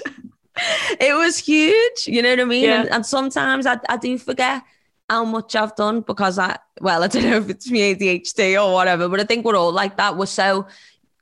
it 1.00 1.16
was 1.16 1.38
huge. 1.38 2.08
You 2.08 2.22
know 2.22 2.32
what 2.32 2.40
I 2.40 2.46
mean? 2.46 2.64
Yeah. 2.66 2.82
And, 2.82 2.90
and 2.92 3.06
sometimes 3.06 3.66
I, 3.66 3.80
I 3.88 3.98
do 3.98 4.18
forget 4.18 4.64
how 5.10 5.24
much 5.24 5.56
I've 5.56 5.76
done 5.76 6.02
because 6.02 6.40
I, 6.40 6.58
well, 6.82 7.04
I 7.04 7.08
don't 7.08 7.24
know 7.24 7.38
if 7.38 7.50
it's 7.50 7.70
me 7.70 7.94
ADHD 7.94 8.62
or 8.62 8.74
whatever, 8.74 9.08
but 9.08 9.20
I 9.20 9.24
think 9.24 9.46
we're 9.46 9.56
all 9.56 9.72
like 9.72 9.98
that. 9.98 10.18
We're 10.18 10.26
so 10.26 10.68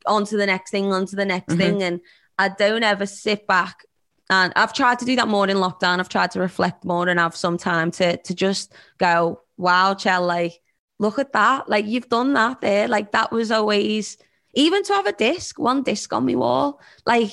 on 0.06 0.26
to 0.26 0.38
the 0.38 0.46
next 0.46 0.72
thing, 0.72 0.92
on 0.94 1.06
to 1.08 1.16
the 1.16 1.26
next 1.26 1.54
mm-hmm. 1.54 1.60
thing. 1.60 1.84
And 1.84 2.02
I 2.40 2.50
don't 2.50 2.84
ever 2.84 3.06
sit 3.06 3.46
back 3.46 3.86
and 4.34 4.52
I've 4.56 4.74
tried 4.74 4.98
to 5.00 5.06
do 5.06 5.16
that 5.18 5.28
more 5.28 5.48
in 5.48 5.58
lockdown. 5.58 6.00
I've 6.00 6.10
tried 6.10 6.32
to 6.32 6.40
reflect 6.40 6.84
more 6.84 7.08
and 7.08 7.20
have 7.20 7.36
some 7.36 7.58
time 7.58 7.92
to 7.92 8.18
to 8.18 8.34
just 8.34 8.74
go, 8.98 9.42
wow, 9.58 9.94
Chell, 9.94 10.26
like, 10.26 10.60
look 10.98 11.20
at 11.20 11.34
that. 11.34 11.70
Like 11.70 11.86
you've 11.86 12.10
done 12.10 12.34
that 12.34 12.60
there. 12.60 12.88
Like 12.88 13.12
that 13.12 13.32
was 13.32 13.52
always 13.52 14.18
even 14.56 14.84
to 14.84 14.94
have 14.94 15.06
a 15.06 15.12
disc, 15.14 15.60
one 15.60 15.84
disc 15.84 16.12
on 16.14 16.26
my 16.26 16.34
wall. 16.34 16.82
Like 17.06 17.32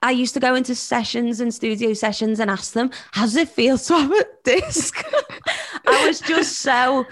I 0.00 0.12
used 0.12 0.32
to 0.34 0.40
go 0.40 0.54
into 0.54 0.74
sessions 0.74 1.40
and 1.40 1.52
studio 1.52 1.92
sessions 1.92 2.40
and 2.40 2.50
ask 2.50 2.72
them, 2.72 2.90
how 3.12 3.22
does 3.22 3.36
it 3.36 3.50
feel 3.50 3.76
to 3.76 3.94
have 3.94 4.12
a 4.12 4.24
disc? 4.44 5.04
I 5.86 6.06
was 6.06 6.20
just 6.20 6.60
so 6.60 7.04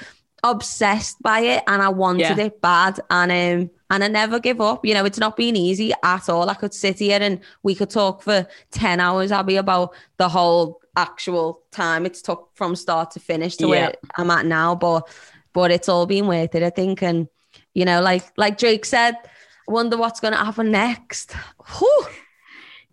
obsessed 0.42 1.20
by 1.22 1.40
it 1.40 1.62
and 1.66 1.82
I 1.82 1.90
wanted 1.90 2.38
yeah. 2.38 2.46
it 2.46 2.60
bad. 2.62 3.00
And 3.10 3.32
um 3.32 3.70
and 3.94 4.02
I 4.02 4.08
never 4.08 4.40
give 4.40 4.60
up. 4.60 4.84
You 4.84 4.92
know, 4.92 5.04
it's 5.04 5.18
not 5.20 5.36
been 5.36 5.54
easy 5.54 5.92
at 6.02 6.28
all. 6.28 6.50
I 6.50 6.54
could 6.54 6.74
sit 6.74 6.98
here 6.98 7.18
and 7.20 7.38
we 7.62 7.76
could 7.76 7.90
talk 7.90 8.22
for 8.22 8.46
10 8.72 8.98
hours, 8.98 9.30
Abby, 9.30 9.54
about 9.54 9.94
the 10.16 10.28
whole 10.28 10.80
actual 10.96 11.62
time 11.70 12.06
it's 12.06 12.20
took 12.20 12.50
from 12.54 12.74
start 12.74 13.12
to 13.12 13.20
finish 13.20 13.56
to 13.56 13.64
yeah. 13.64 13.70
where 13.70 13.94
I'm 14.18 14.30
at 14.30 14.46
now. 14.46 14.74
But 14.74 15.08
but 15.52 15.70
it's 15.70 15.88
all 15.88 16.06
been 16.06 16.26
worth 16.26 16.56
it, 16.56 16.64
I 16.64 16.70
think. 16.70 17.02
And 17.02 17.28
you 17.72 17.84
know, 17.84 18.02
like 18.02 18.24
like 18.36 18.58
Drake 18.58 18.84
said, 18.84 19.14
I 19.14 19.72
wonder 19.72 19.96
what's 19.96 20.18
gonna 20.18 20.44
happen 20.44 20.72
next. 20.72 21.32
Whew. 21.78 22.06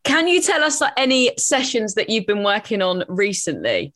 Can 0.03 0.27
you 0.27 0.41
tell 0.41 0.63
us 0.63 0.81
like, 0.81 0.93
any 0.97 1.31
sessions 1.37 1.95
that 1.95 2.09
you've 2.09 2.25
been 2.25 2.43
working 2.43 2.81
on 2.81 3.03
recently? 3.07 3.93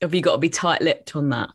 Have 0.00 0.14
you 0.14 0.20
got 0.20 0.32
to 0.32 0.38
be 0.38 0.48
tight 0.48 0.82
lipped 0.82 1.14
on 1.14 1.28
that? 1.30 1.50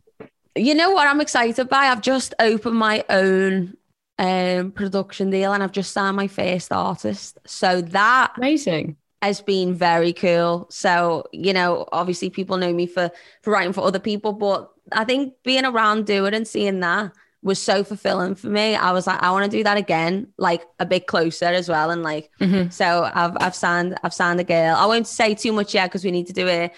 You 0.55 0.76
know 0.76 0.91
what 0.91 1.07
I'm 1.07 1.20
excited 1.20 1.68
by? 1.68 1.88
I've 1.88 2.01
just 2.01 2.34
opened 2.39 2.78
my 2.78 3.03
own 3.10 3.76
um, 4.20 4.72
production 4.72 5.30
deal 5.30 5.53
and 5.53 5.63
I've 5.63 5.72
just 5.72 5.93
signed 5.93 6.17
my 6.17 6.28
first 6.28 6.72
artist. 6.74 7.39
So 7.45 7.82
that 7.82 8.34
amazing 8.38 8.97
has 9.22 9.41
been 9.41 9.74
very 9.74 10.13
cool. 10.13 10.67
So, 10.70 11.24
you 11.32 11.53
know, 11.53 11.88
obviously 11.91 12.30
people 12.30 12.57
know 12.57 12.74
me 12.74 12.86
for 12.86 13.09
for 13.41 13.51
writing 13.51 13.74
for 13.74 13.82
other 13.82 13.99
people, 13.99 14.34
but 14.34 14.72
I 14.91 15.05
think 15.05 15.34
being 15.43 15.65
around 15.65 16.05
doing 16.05 16.34
and 16.34 16.47
seeing 16.47 16.82
that 16.82 17.13
was 17.41 17.61
so 17.61 17.86
fulfilling 17.86 18.36
for 18.36 18.47
me. 18.47 18.76
I 18.76 18.91
was 18.91 19.07
like, 19.07 19.24
I 19.24 19.32
want 19.32 19.49
to 19.49 19.57
do 19.57 19.63
that 19.63 19.78
again, 19.78 20.28
like 20.38 20.67
a 20.80 20.86
bit 20.86 21.07
closer 21.07 21.45
as 21.45 21.70
well. 21.70 21.89
And 21.89 22.03
like, 22.03 22.30
mm-hmm. 22.41 22.70
so 22.72 23.09
I've 23.13 23.38
I've 23.39 23.55
signed 23.55 23.97
I've 24.03 24.13
signed 24.13 24.41
a 24.41 24.43
girl. 24.43 24.76
I 24.76 24.86
won't 24.86 25.07
say 25.07 25.34
too 25.34 25.53
much 25.53 25.74
yet 25.74 25.88
because 25.88 26.03
we 26.03 26.11
need 26.11 26.28
to 26.28 26.34
do 26.34 26.47
a 26.47 26.72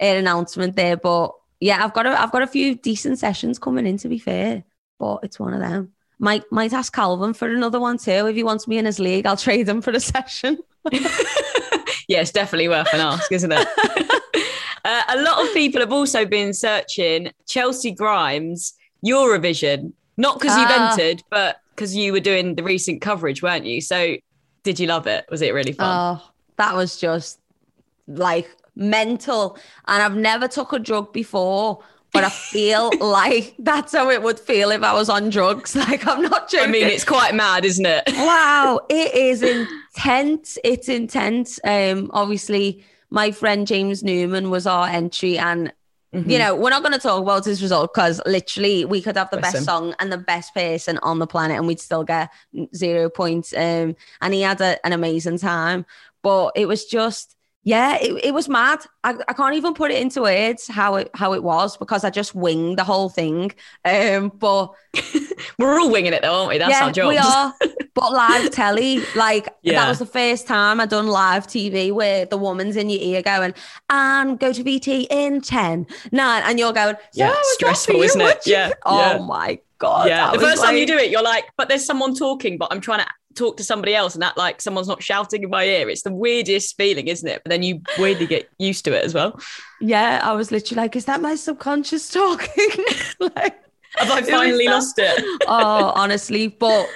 an 0.00 0.16
announcement 0.16 0.76
there. 0.76 0.96
But 0.96 1.32
yeah, 1.60 1.84
I've 1.84 1.92
got 1.92 2.06
a 2.06 2.18
I've 2.18 2.32
got 2.32 2.42
a 2.42 2.46
few 2.46 2.74
decent 2.74 3.18
sessions 3.18 3.58
coming 3.58 3.86
in 3.86 3.98
to 3.98 4.08
be 4.08 4.18
fair. 4.18 4.64
But 4.98 5.20
it's 5.24 5.38
one 5.38 5.52
of 5.52 5.60
them. 5.60 5.92
Might 6.18 6.44
might 6.50 6.72
ask 6.72 6.94
Calvin 6.94 7.34
for 7.34 7.48
another 7.48 7.78
one 7.78 7.98
too. 7.98 8.26
If 8.26 8.36
he 8.36 8.42
wants 8.42 8.66
me 8.66 8.78
in 8.78 8.86
his 8.86 8.98
league, 8.98 9.26
I'll 9.26 9.36
trade 9.36 9.68
him 9.68 9.82
for 9.82 9.90
a 9.90 10.00
session. 10.00 10.58
yeah, 12.08 12.20
it's 12.20 12.30
definitely 12.30 12.68
worth 12.68 12.92
an 12.94 13.00
ask, 13.00 13.30
isn't 13.30 13.52
it? 13.52 13.68
uh, 14.84 15.02
a 15.08 15.20
lot 15.22 15.44
of 15.44 15.52
people 15.52 15.80
have 15.80 15.92
also 15.92 16.24
been 16.24 16.54
searching 16.54 17.32
Chelcee 17.46 17.94
Grimes 17.94 18.74
Eurovision, 19.04 19.92
not 20.16 20.40
because 20.40 20.56
you've 20.56 20.70
uh, 20.70 20.88
entered, 20.90 21.22
but 21.30 21.60
because 21.74 21.94
you 21.94 22.12
were 22.12 22.20
doing 22.20 22.54
the 22.54 22.62
recent 22.62 23.02
coverage, 23.02 23.42
weren't 23.42 23.66
you? 23.66 23.80
So, 23.80 24.16
did 24.62 24.80
you 24.80 24.86
love 24.86 25.06
it? 25.06 25.26
Was 25.30 25.42
it 25.42 25.52
really 25.52 25.72
fun? 25.72 26.18
Oh, 26.18 26.30
that 26.56 26.74
was 26.74 26.96
just 26.96 27.40
like 28.06 28.48
mental. 28.74 29.58
And 29.86 30.02
I've 30.02 30.16
never 30.16 30.48
took 30.48 30.72
a 30.72 30.78
drug 30.78 31.12
before, 31.12 31.82
but 32.16 32.24
I 32.24 32.30
feel 32.30 32.90
like 32.98 33.54
that's 33.58 33.92
how 33.92 34.10
it 34.10 34.22
would 34.22 34.40
feel 34.40 34.70
if 34.70 34.82
I 34.82 34.94
was 34.94 35.08
on 35.08 35.30
drugs. 35.30 35.76
Like 35.86 36.06
I'm 36.06 36.22
not 36.22 36.48
joking. 36.48 36.68
I 36.68 36.72
mean, 36.72 36.86
it's 36.86 37.04
quite 37.04 37.34
mad, 37.34 37.64
isn't 37.64 37.84
it? 37.84 38.04
wow, 38.08 38.80
it 38.88 39.14
is 39.14 39.42
intense. 39.42 40.58
It's 40.64 40.88
intense. 40.88 41.60
Um, 41.64 42.10
obviously, 42.14 42.84
my 43.10 43.30
friend 43.30 43.66
James 43.66 44.02
Newman 44.02 44.50
was 44.50 44.66
our 44.66 44.88
entry, 44.88 45.38
and 45.38 45.72
mm-hmm. 46.12 46.28
you 46.28 46.38
know, 46.38 46.56
we're 46.56 46.70
not 46.70 46.82
going 46.82 46.94
to 46.94 46.98
talk 46.98 47.22
about 47.22 47.44
his 47.44 47.62
result 47.62 47.92
because 47.94 48.20
literally 48.26 48.84
we 48.84 49.00
could 49.00 49.16
have 49.16 49.30
the 49.30 49.36
best 49.36 49.64
song 49.64 49.94
and 50.00 50.10
the 50.10 50.18
best 50.18 50.54
person 50.54 50.98
on 51.02 51.18
the 51.18 51.26
planet, 51.26 51.58
and 51.58 51.66
we'd 51.66 51.78
still 51.78 52.02
get 52.02 52.30
zero 52.74 53.08
points. 53.10 53.52
Um, 53.52 53.94
and 54.20 54.34
he 54.34 54.40
had 54.40 54.60
a, 54.60 54.84
an 54.84 54.92
amazing 54.92 55.38
time, 55.38 55.86
but 56.22 56.52
it 56.56 56.66
was 56.66 56.86
just 56.86 57.35
yeah, 57.66 57.96
it, 57.96 58.26
it 58.26 58.32
was 58.32 58.48
mad. 58.48 58.78
I, 59.02 59.16
I 59.26 59.32
can't 59.32 59.56
even 59.56 59.74
put 59.74 59.90
it 59.90 60.00
into 60.00 60.22
words 60.22 60.68
how 60.68 60.94
it 60.94 61.10
how 61.14 61.32
it 61.32 61.42
was 61.42 61.76
because 61.76 62.04
I 62.04 62.10
just 62.10 62.32
winged 62.32 62.78
the 62.78 62.84
whole 62.84 63.08
thing. 63.08 63.50
Um, 63.84 64.28
but 64.28 64.72
we're 65.58 65.80
all 65.80 65.90
winging 65.90 66.12
it 66.12 66.22
though, 66.22 66.32
aren't 66.32 66.50
we? 66.50 66.58
That's 66.58 66.70
yeah, 66.70 66.84
our 66.84 66.92
job. 66.92 67.08
We 67.08 67.18
are. 67.18 67.52
but 67.94 68.12
live 68.12 68.52
telly, 68.52 69.02
like 69.16 69.48
yeah. 69.62 69.80
that 69.80 69.88
was 69.88 69.98
the 69.98 70.06
first 70.06 70.46
time 70.46 70.80
I'd 70.80 70.90
done 70.90 71.08
live 71.08 71.48
TV 71.48 71.90
where 71.90 72.24
the 72.24 72.38
woman's 72.38 72.76
in 72.76 72.88
your 72.88 73.00
ear 73.00 73.20
going, 73.20 73.52
and 73.90 74.38
go 74.38 74.52
to 74.52 74.62
VT 74.62 75.08
in 75.10 75.40
10, 75.40 75.88
9, 76.12 76.42
and 76.44 76.58
you're 76.60 76.72
going, 76.72 76.94
yeah, 77.14 77.34
stressful, 77.42 78.00
isn't 78.00 78.20
it? 78.20 78.46
Yeah. 78.46 78.74
Oh 78.84 79.00
yeah. 79.00 79.18
my 79.18 79.58
God. 79.78 80.06
Yeah. 80.06 80.30
The 80.30 80.38
first 80.38 80.58
like... 80.58 80.68
time 80.68 80.76
you 80.76 80.86
do 80.86 80.96
it, 80.96 81.10
you're 81.10 81.20
like, 81.20 81.46
but 81.56 81.68
there's 81.68 81.84
someone 81.84 82.14
talking, 82.14 82.58
but 82.58 82.68
I'm 82.70 82.80
trying 82.80 83.00
to 83.00 83.08
talk 83.36 83.56
to 83.58 83.64
somebody 83.64 83.94
else 83.94 84.14
and 84.14 84.24
act 84.24 84.36
like 84.36 84.60
someone's 84.60 84.88
not 84.88 85.02
shouting 85.02 85.42
in 85.42 85.50
my 85.50 85.64
ear. 85.64 85.88
It's 85.88 86.02
the 86.02 86.12
weirdest 86.12 86.76
feeling, 86.76 87.08
isn't 87.08 87.28
it? 87.28 87.42
But 87.44 87.50
then 87.50 87.62
you 87.62 87.82
weirdly 87.98 88.26
get 88.26 88.48
used 88.58 88.84
to 88.86 88.92
it 88.92 89.04
as 89.04 89.14
well. 89.14 89.40
Yeah, 89.80 90.20
I 90.22 90.32
was 90.32 90.50
literally 90.50 90.82
like, 90.82 90.96
is 90.96 91.04
that 91.04 91.20
my 91.20 91.34
subconscious 91.34 92.08
talking? 92.08 92.68
like, 93.20 93.62
have 93.96 94.10
I 94.10 94.22
finally 94.22 94.66
lost 94.66 94.98
it? 94.98 95.42
oh, 95.46 95.92
honestly, 95.94 96.48
but 96.48 96.88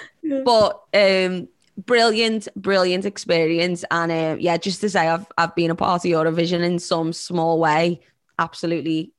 but 0.45 0.83
um 0.95 1.49
brilliant, 1.87 2.49
brilliant 2.57 3.07
experience. 3.07 3.85
And 3.91 4.13
uh, 4.13 4.37
yeah, 4.39 4.57
just 4.57 4.81
to 4.83 4.91
say, 4.91 5.09
I've 5.09 5.27
I've 5.39 5.55
been 5.55 5.71
a 5.71 5.75
part 5.75 6.05
of 6.05 6.11
Eurovision 6.11 6.63
in 6.63 6.79
some 6.79 7.13
small 7.13 7.59
way. 7.59 8.01
Absolutely 8.39 9.13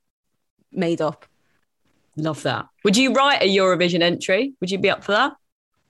made 0.72 1.00
up. 1.00 1.26
Love 2.16 2.42
that. 2.42 2.66
Would 2.84 2.96
you 2.96 3.12
write 3.12 3.42
a 3.42 3.48
Eurovision 3.48 4.02
entry? 4.02 4.54
Would 4.60 4.70
you 4.70 4.78
be 4.78 4.90
up 4.90 5.02
for 5.02 5.12
that? 5.12 5.32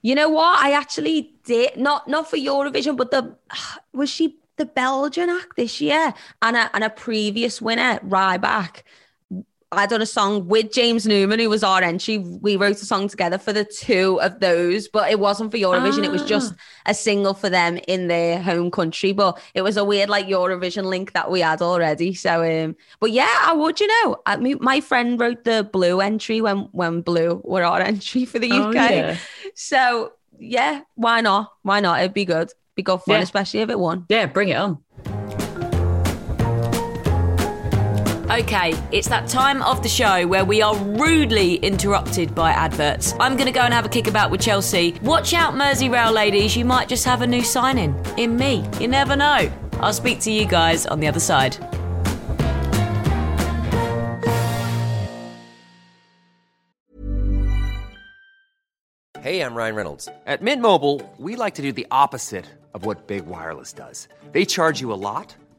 You 0.03 0.15
know 0.17 0.29
what? 0.29 0.63
I 0.63 0.73
actually 0.73 1.35
did 1.45 1.77
not 1.77 2.09
not 2.09 2.29
for 2.29 2.37
Eurovision, 2.37 2.97
but 2.97 3.11
the 3.11 3.37
was 3.93 4.11
she 4.11 4.39
the 4.57 4.67
Belgian 4.67 5.31
act 5.31 5.57
this 5.57 5.81
year 5.81 6.13
and 6.43 6.57
a 6.57 6.71
and 6.75 6.85
a 6.85 6.91
previous 6.91 7.63
winner, 7.63 7.99
Rybak. 8.01 8.83
I 9.73 9.87
done 9.87 10.03
a 10.03 10.07
song 10.07 10.49
with 10.49 10.71
James 10.71 11.07
Newman, 11.07 11.39
who 11.39 11.49
was 11.49 11.65
our 11.65 11.83
entry. 11.83 12.19
We 12.19 12.57
wrote 12.57 12.77
a 12.77 12.85
song 12.85 13.09
together 13.09 13.39
for 13.39 13.53
the 13.55 13.65
two 13.65 14.21
of 14.21 14.39
those, 14.41 14.87
but 14.89 15.11
it 15.11 15.19
wasn't 15.19 15.51
for 15.51 15.57
Eurovision. 15.57 16.01
Ah. 16.01 16.05
It 16.05 16.11
was 16.11 16.25
just 16.25 16.53
ah. 16.55 16.91
a 16.91 16.95
single 16.95 17.33
for 17.33 17.49
them 17.49 17.79
in 17.89 18.09
their 18.09 18.41
home 18.43 18.71
country. 18.71 19.13
But 19.13 19.41
it 19.55 19.63
was 19.63 19.79
a 19.79 19.85
weird 19.85 20.11
like 20.11 20.27
Eurovision 20.27 20.85
link 20.85 21.13
that 21.13 21.31
we 21.31 21.41
had 21.41 21.63
already. 21.63 22.13
So, 22.13 22.43
um, 22.43 22.77
but 23.01 23.13
yeah, 23.13 23.35
I 23.41 23.55
would. 23.55 23.81
You 23.81 23.87
know, 23.87 24.17
I 24.27 24.37
mean, 24.37 24.59
my 24.61 24.81
friend 24.81 25.19
wrote 25.19 25.45
the 25.45 25.69
Blue 25.73 26.01
entry 26.01 26.41
when 26.43 26.69
when 26.73 27.01
Blue 27.01 27.41
were 27.45 27.65
our 27.65 27.81
entry 27.93 28.27
for 28.27 28.39
the 28.39 28.51
UK. 28.51 28.77
Oh, 28.77 28.95
yeah. 28.95 29.17
So 29.55 30.13
yeah, 30.39 30.83
why 30.97 31.23
not? 31.23 31.53
Why 31.63 31.81
not? 31.81 32.01
It'd 32.01 32.15
be 32.15 32.27
good. 32.27 32.51
Be 32.75 32.83
good 32.83 33.01
fun, 33.01 33.17
Yeah. 33.17 33.23
especially 33.23 33.61
if 33.61 33.71
it 33.71 33.79
won. 33.79 34.07
Yeah, 34.09 34.27
bring 34.27 34.49
it 34.49 34.57
on. 34.57 34.79
Okay, 38.33 38.73
it's 38.91 39.09
that 39.09 39.29
time 39.29 39.61
of 39.61 39.83
the 39.83 39.91
show 39.91 40.27
where 40.27 40.43
we 40.43 40.63
are 40.63 40.75
rudely 40.75 41.57
interrupted 41.57 42.35
by 42.35 42.51
adverts. 42.53 43.13
I'm 43.21 43.37
going 43.37 43.45
to 43.45 43.53
go 43.53 43.61
and 43.61 43.75
have 43.75 43.85
a 43.85 43.91
kickabout 43.91 44.31
with 44.31 44.41
Chelcee. 44.41 44.99
Watch 45.03 45.35
out, 45.35 45.53
Merseyrail 45.53 46.15
ladies, 46.15 46.57
you 46.57 46.65
might 46.65 46.89
just 46.89 47.05
have 47.05 47.21
a 47.21 47.27
new 47.27 47.45
signing 47.45 47.95
in 48.17 48.39
me. 48.39 48.67
You 48.81 48.89
never 48.89 49.17
know. 49.17 49.53
I'll 49.81 49.93
speak 49.93 50.19
to 50.21 50.31
you 50.31 50.47
guys 50.47 50.87
on 50.87 50.99
the 50.99 51.09
other 51.09 51.21
side. 51.21 51.59
Hey, 59.21 59.41
I'm 59.41 59.55
Ryan 59.55 59.75
Reynolds. 59.75 60.09
At 60.27 60.41
Mint 60.41 60.63
Mobile, 60.63 61.03
we 61.19 61.37
like 61.37 61.57
to 61.57 61.63
do 61.63 61.71
the 61.71 61.87
opposite 61.91 62.47
of 62.73 62.87
what 62.87 63.07
Big 63.07 63.27
Wireless 63.27 63.75
does. 63.75 64.09
They 64.33 64.47
charge 64.47 64.81
you 64.81 64.91
a 64.91 64.95
lot, 64.95 65.37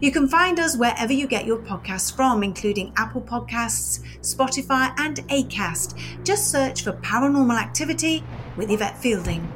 You 0.00 0.12
can 0.12 0.28
find 0.28 0.58
us 0.58 0.76
wherever 0.76 1.12
you 1.12 1.26
get 1.26 1.46
your 1.46 1.58
podcasts 1.58 2.14
from, 2.14 2.42
including 2.42 2.92
Apple 2.96 3.22
Podcasts, 3.22 4.00
Spotify, 4.20 4.92
and 4.98 5.16
Acast. 5.28 5.98
Just 6.24 6.50
search 6.50 6.82
for 6.82 6.92
Paranormal 6.92 7.60
Activity 7.60 8.24
with 8.56 8.70
Yvette 8.70 8.98
Fielding. 8.98 9.46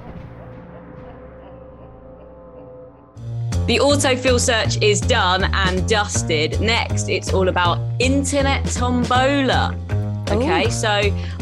The 3.67 3.77
autofill 3.77 4.41
search 4.41 4.83
is 4.83 4.99
done 4.99 5.45
and 5.53 5.87
dusted. 5.87 6.59
Next, 6.59 7.11
it's 7.11 7.35
all 7.35 7.49
about 7.49 7.79
internet 7.99 8.65
tombola. 8.65 9.77
Okay, 10.31 10.69
so 10.69 10.89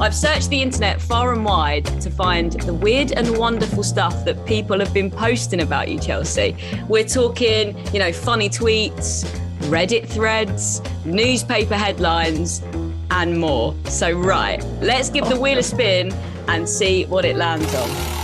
I've 0.01 0.14
searched 0.14 0.49
the 0.49 0.62
internet 0.62 1.01
far 1.01 1.32
and 1.32 1.45
wide 1.45 1.87
to 2.01 2.09
find 2.09 2.53
the 2.53 2.72
weird 2.72 3.11
and 3.12 3.37
wonderful 3.37 3.82
stuff 3.82 4.24
that 4.24 4.47
people 4.47 4.78
have 4.78 4.95
been 4.95 5.11
posting 5.11 5.62
about 5.62 5.89
you, 5.89 5.99
Chelcee. 5.99 6.57
We're 6.89 7.03
talking, 7.03 7.76
you 7.93 7.99
know, 7.99 8.12
funny 8.12 8.49
tweets, 8.49 9.24
Reddit 9.62 10.07
threads, 10.07 10.80
newspaper 11.05 11.74
headlines, 11.74 12.62
and 13.11 13.41
more. 13.41 13.74
So, 13.87 14.12
right, 14.12 14.64
let's 14.80 15.11
give 15.11 15.28
the 15.28 15.39
wheel 15.41 15.59
a 15.59 15.64
spin 15.64 16.12
and 16.47 16.68
see 16.68 17.07
what 17.07 17.24
it 17.24 17.34
lands 17.34 17.74
on. 17.74 18.16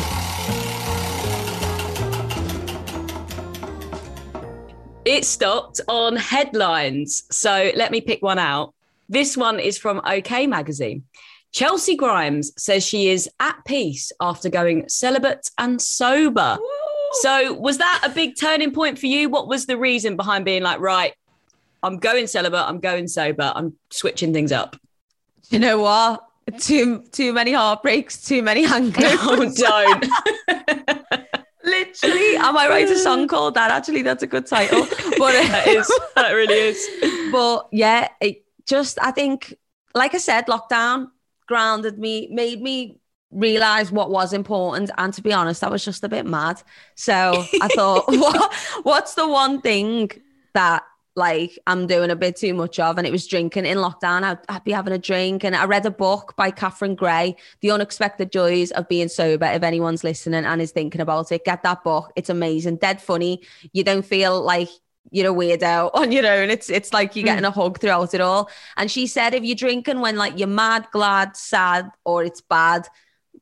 It 5.05 5.25
stopped 5.25 5.81
on 5.89 6.15
headlines. 6.15 7.25
So 7.31 7.73
let 7.75 7.91
me 7.91 8.01
pick 8.01 8.23
one 8.23 8.39
out. 8.39 8.75
This 9.09 9.37
one 9.37 9.61
is 9.61 9.79
from 9.79 10.01
OK 10.05 10.47
Magazine. 10.47 11.05
Chelcee 11.53 11.97
Grimes 11.97 12.53
says 12.57 12.85
she 12.85 13.09
is 13.09 13.29
at 13.39 13.57
peace 13.67 14.11
after 14.21 14.49
going 14.49 14.89
celibate 14.89 15.51
and 15.59 15.81
sober. 15.81 16.59
So, 17.21 17.53
was 17.53 17.77
that 17.77 18.03
a 18.05 18.09
big 18.09 18.37
turning 18.41 18.73
point 18.73 18.99
for 18.99 19.07
you? 19.07 19.29
What 19.29 19.49
was 19.49 19.67
the 19.67 19.77
reason 19.77 20.17
behind 20.17 20.47
being 20.47 20.63
like, 20.63 20.81
right, 20.81 21.13
I'm 21.83 21.99
going 21.99 22.27
celibate, 22.27 22.61
I'm 22.61 22.81
going 22.81 23.07
sober, 23.07 23.53
I'm 23.55 23.75
switching 23.91 24.33
things 24.33 24.51
up? 24.51 24.77
You 25.51 25.59
know 25.59 25.79
what? 25.79 26.25
Too 26.59 27.03
too 27.13 27.35
many 27.35 27.53
heartbreaks, 27.53 28.23
too 28.23 28.43
many 28.43 28.63
hangers. 28.65 29.05
Oh, 29.21 29.53
don't. 29.55 30.07
Literally, 31.65 32.37
am 32.37 32.45
I 32.45 32.51
might 32.53 32.69
write 32.71 32.89
a 32.89 32.99
song 32.99 33.29
called 33.33 33.55
that. 33.55 33.71
Actually, 33.71 34.03
that's 34.03 34.23
a 34.23 34.27
good 34.27 34.47
title. 34.47 34.87
But 35.19 35.33
that 35.49 35.69
is, 35.69 35.93
that 36.17 36.33
really 36.33 36.55
is. 36.55 37.31
but 37.31 37.69
yeah, 37.71 38.09
it 38.21 38.45
just 38.73 38.99
I 39.03 39.11
think, 39.11 39.55
like 39.95 40.15
I 40.15 40.19
said, 40.19 40.47
lockdown 40.47 41.11
grounded 41.47 41.99
me, 41.99 42.29
made 42.31 42.63
me 42.63 43.01
realize 43.31 43.93
what 43.93 44.11
was 44.11 44.33
important. 44.33 44.91
And 44.97 45.13
to 45.13 45.21
be 45.21 45.31
honest, 45.31 45.63
I 45.63 45.69
was 45.69 45.85
just 45.85 46.05
a 46.05 46.09
bit 46.09 46.25
mad. 46.25 46.63
So 46.95 47.45
I 47.61 47.69
thought, 47.69 48.05
what, 48.09 48.55
what's 48.83 49.13
the 49.15 49.29
one 49.29 49.61
thing 49.61 50.11
that 50.55 50.85
like 51.15 51.59
I'm 51.67 51.87
doing 51.87 52.09
a 52.09 52.17
bit 52.17 52.37
too 52.37 52.55
much 52.55 52.79
of? 52.79 52.97
And 52.97 53.07
it 53.07 53.13
was 53.13 53.27
drinking 53.27 53.67
in 53.67 53.77
lockdown. 53.77 54.23
I'd, 54.23 54.39
I'd 54.49 54.65
be 54.65 54.73
having 54.73 54.95
a 54.95 54.99
drink, 54.99 55.45
and 55.45 55.55
I 55.55 55.67
read 55.67 55.85
a 55.85 55.91
book 55.91 56.33
by 56.39 56.51
Catherine 56.51 56.95
Gray, 56.95 57.37
The 57.61 57.73
Unexpected 57.73 58.33
Joys 58.33 58.71
of 58.71 58.89
Being 58.89 59.09
Sober. 59.09 59.45
If 59.45 59.63
anyone's 59.63 60.03
listening 60.03 60.47
and 60.47 60.63
is 60.63 60.73
thinking 60.73 61.03
about 61.03 61.31
it, 61.31 61.45
get 61.45 61.63
that 61.65 61.85
book. 61.85 62.11
It's 62.17 62.31
amazing, 62.31 62.77
dead 62.77 63.03
funny. 63.03 63.43
You 63.75 63.85
don't 63.85 64.07
feel 64.07 64.41
like 64.41 64.71
you're 65.11 65.33
a 65.33 65.35
weirdo 65.35 65.91
on 65.95 66.13
your 66.13 66.27
own. 66.27 66.51
It's 66.51 66.71
it's 66.71 66.93
like 66.93 67.17
you're 67.17 67.25
getting 67.25 67.45
a 67.45 67.51
hug 67.51 67.81
throughout 67.81 68.15
it 68.15 68.21
all. 68.21 68.51
And 68.77 68.91
she 68.91 69.07
said 69.07 69.35
if 69.35 69.45
you're 69.45 69.57
drinking 69.57 70.01
when 70.01 70.17
like 70.17 70.39
you're 70.39 70.49
mad, 70.49 70.89
glad, 70.93 71.37
sad, 71.37 71.91
or 72.05 72.25
it's 72.25 72.41
bad, 72.41 72.89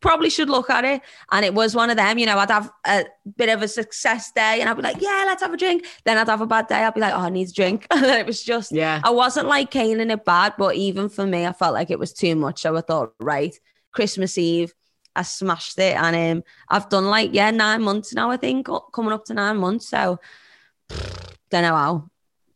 probably 0.00 0.30
should 0.30 0.48
look 0.48 0.70
at 0.70 0.84
it. 0.84 1.02
And 1.30 1.44
it 1.44 1.54
was 1.54 1.74
one 1.74 1.90
of 1.90 1.96
them, 1.96 2.18
you 2.18 2.26
know, 2.26 2.38
I'd 2.38 2.50
have 2.50 2.70
a 2.86 3.04
bit 3.36 3.48
of 3.48 3.62
a 3.62 3.68
success 3.68 4.32
day 4.32 4.60
and 4.60 4.68
I'd 4.68 4.76
be 4.76 4.82
like, 4.82 5.00
yeah, 5.00 5.24
let's 5.26 5.42
have 5.42 5.52
a 5.52 5.56
drink. 5.56 5.86
Then 6.04 6.18
I'd 6.18 6.28
have 6.28 6.40
a 6.40 6.46
bad 6.46 6.66
day. 6.66 6.76
I'd 6.76 6.94
be 6.94 7.00
like, 7.00 7.14
oh, 7.14 7.18
I 7.20 7.30
need 7.30 7.48
a 7.48 7.52
drink. 7.52 7.86
And 7.90 8.04
then 8.04 8.18
it 8.18 8.26
was 8.26 8.42
just, 8.42 8.72
Yeah. 8.72 9.00
I 9.04 9.10
wasn't 9.10 9.46
like 9.46 9.70
caning 9.70 10.10
it 10.10 10.24
bad, 10.24 10.54
but 10.58 10.74
even 10.74 11.08
for 11.08 11.26
me, 11.26 11.46
I 11.46 11.52
felt 11.52 11.74
like 11.74 11.90
it 11.90 11.98
was 11.98 12.12
too 12.12 12.34
much. 12.34 12.62
So 12.62 12.76
I 12.76 12.80
thought, 12.80 13.14
right, 13.20 13.54
Christmas 13.92 14.38
Eve, 14.38 14.72
I 15.14 15.22
smashed 15.22 15.78
it. 15.78 15.96
And 15.96 16.38
um, 16.38 16.44
I've 16.68 16.88
done 16.88 17.06
like, 17.06 17.30
yeah, 17.32 17.50
nine 17.50 17.82
months 17.82 18.14
now, 18.14 18.30
I 18.30 18.36
think, 18.36 18.68
coming 18.92 19.12
up 19.12 19.24
to 19.26 19.34
nine 19.34 19.58
months. 19.58 19.88
So 19.88 20.18
don't 21.50 21.62
know 21.62 21.74
how. 21.76 22.08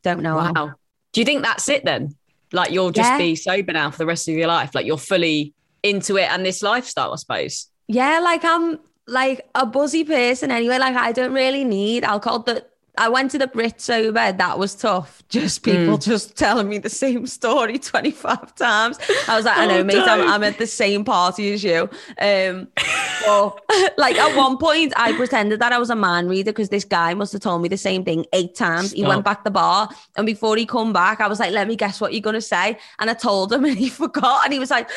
Don't 0.02 0.22
know 0.22 0.38
how. 0.38 0.74
Do 1.12 1.20
you 1.20 1.24
think 1.24 1.42
that's 1.42 1.68
it 1.68 1.84
then? 1.84 2.14
Like 2.52 2.70
you'll 2.70 2.90
just 2.90 3.10
Yeah. 3.10 3.18
be 3.18 3.34
sober 3.36 3.72
now 3.72 3.90
for 3.90 3.98
the 3.98 4.06
rest 4.06 4.28
of 4.28 4.34
your 4.34 4.48
life. 4.48 4.74
Like 4.74 4.86
you're 4.86 4.98
fully 4.98 5.54
into 5.82 6.16
it 6.16 6.30
and 6.30 6.44
this 6.44 6.62
lifestyle, 6.62 7.12
I 7.12 7.16
suppose. 7.16 7.68
Yeah, 7.88 8.20
like 8.20 8.44
I'm 8.44 8.78
like 9.06 9.46
a 9.54 9.66
buzzy 9.66 10.04
person 10.04 10.50
anyway. 10.50 10.78
Like 10.78 10.96
I 10.96 11.12
don't 11.12 11.32
really 11.32 11.64
need 11.64 12.04
alcohol. 12.04 12.40
The 12.40 12.64
I 12.96 13.08
went 13.08 13.30
to 13.32 13.38
the 13.38 13.46
Brit 13.48 13.80
sober. 13.80 14.32
That 14.32 14.58
was 14.58 14.74
tough. 14.74 15.22
Just 15.28 15.64
people 15.64 15.98
just 15.98 16.36
telling 16.36 16.68
me 16.68 16.78
the 16.78 16.88
same 16.88 17.26
story 17.26 17.78
25 17.80 18.54
times. 18.54 18.98
I 19.26 19.36
was 19.36 19.44
like, 19.44 19.56
I 19.56 19.66
know, 19.66 19.78
Oh, 19.80 19.84
mate, 19.84 19.96
I'm. 19.98 20.28
I'm 20.28 20.44
at 20.44 20.58
the 20.58 20.66
same 20.66 21.04
party 21.04 21.52
as 21.52 21.64
you. 21.64 21.88
Um, 22.20 22.68
but 23.26 23.58
like 23.98 24.16
at 24.16 24.36
one 24.36 24.58
point, 24.58 24.92
I 24.96 25.12
pretended 25.16 25.60
that 25.60 25.72
I 25.72 25.78
was 25.78 25.90
a 25.90 25.96
man 25.96 26.28
reader 26.28 26.52
because 26.52 26.68
this 26.68 26.84
guy 26.84 27.14
must 27.14 27.32
have 27.32 27.42
told 27.42 27.62
me 27.62 27.68
the 27.68 27.76
same 27.76 28.04
thing 28.04 28.26
eight 28.32 28.54
times. 28.54 28.92
He 28.92 29.02
went 29.04 29.24
back 29.24 29.42
the 29.42 29.50
bar, 29.50 29.88
and 30.16 30.24
before 30.26 30.56
he 30.56 30.64
come 30.66 30.92
back, 30.92 31.20
I 31.20 31.26
was 31.26 31.40
like, 31.40 31.50
let 31.52 31.66
me 31.66 31.74
guess 31.76 32.00
what 32.00 32.12
you're 32.12 32.20
gonna 32.20 32.40
say. 32.40 32.78
And 33.00 33.10
I 33.10 33.14
told 33.14 33.52
him, 33.52 33.64
and 33.64 33.76
he 33.76 33.88
forgot, 33.88 34.44
and 34.44 34.52
he 34.52 34.58
was 34.60 34.70
like, 34.70 34.88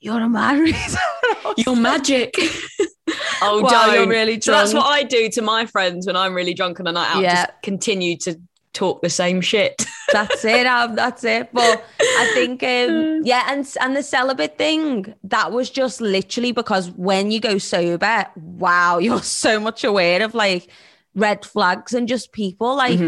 "You're 0.00 0.20
a 0.20 0.28
man 0.28 0.60
reader." 0.60 0.76
And 0.76 0.96
I 0.96 1.48
was 1.56 1.64
You're 1.64 1.76
magic. 1.76 2.34
Oh, 3.42 3.62
Wow, 3.62 3.68
don't. 3.68 3.94
you're 3.94 4.08
really 4.08 4.40
So 4.40 4.52
that's 4.52 4.74
what 4.74 4.86
I 4.86 5.02
do 5.02 5.28
to 5.30 5.42
my 5.42 5.66
friends 5.66 6.06
when 6.06 6.16
I'm 6.16 6.34
really 6.34 6.54
drunk 6.54 6.80
on 6.80 6.86
a 6.86 6.92
night 6.92 7.14
out. 7.14 7.22
Yeah. 7.22 7.46
Just 7.46 7.62
continue 7.62 8.16
to 8.18 8.40
talk 8.72 9.02
the 9.02 9.10
same 9.10 9.40
shit. 9.40 9.84
that's 10.12 10.44
it. 10.44 10.66
Um, 10.66 10.94
that's 10.94 11.24
it. 11.24 11.50
But 11.52 11.84
I 12.00 12.30
think, 12.34 12.62
um, 12.62 13.20
yeah, 13.24 13.46
and 13.48 13.68
and 13.80 13.96
the 13.96 14.02
celibate 14.02 14.58
thing 14.58 15.14
that 15.24 15.52
was 15.52 15.70
just 15.70 16.00
literally 16.00 16.52
because 16.52 16.90
when 16.90 17.30
you 17.30 17.40
go 17.40 17.58
sober, 17.58 18.26
wow, 18.36 18.98
you're 18.98 19.22
so 19.22 19.60
much 19.60 19.84
aware 19.84 20.22
of 20.22 20.34
like 20.34 20.68
red 21.14 21.44
flags 21.44 21.94
and 21.94 22.08
just 22.08 22.32
people. 22.32 22.76
Like 22.76 23.00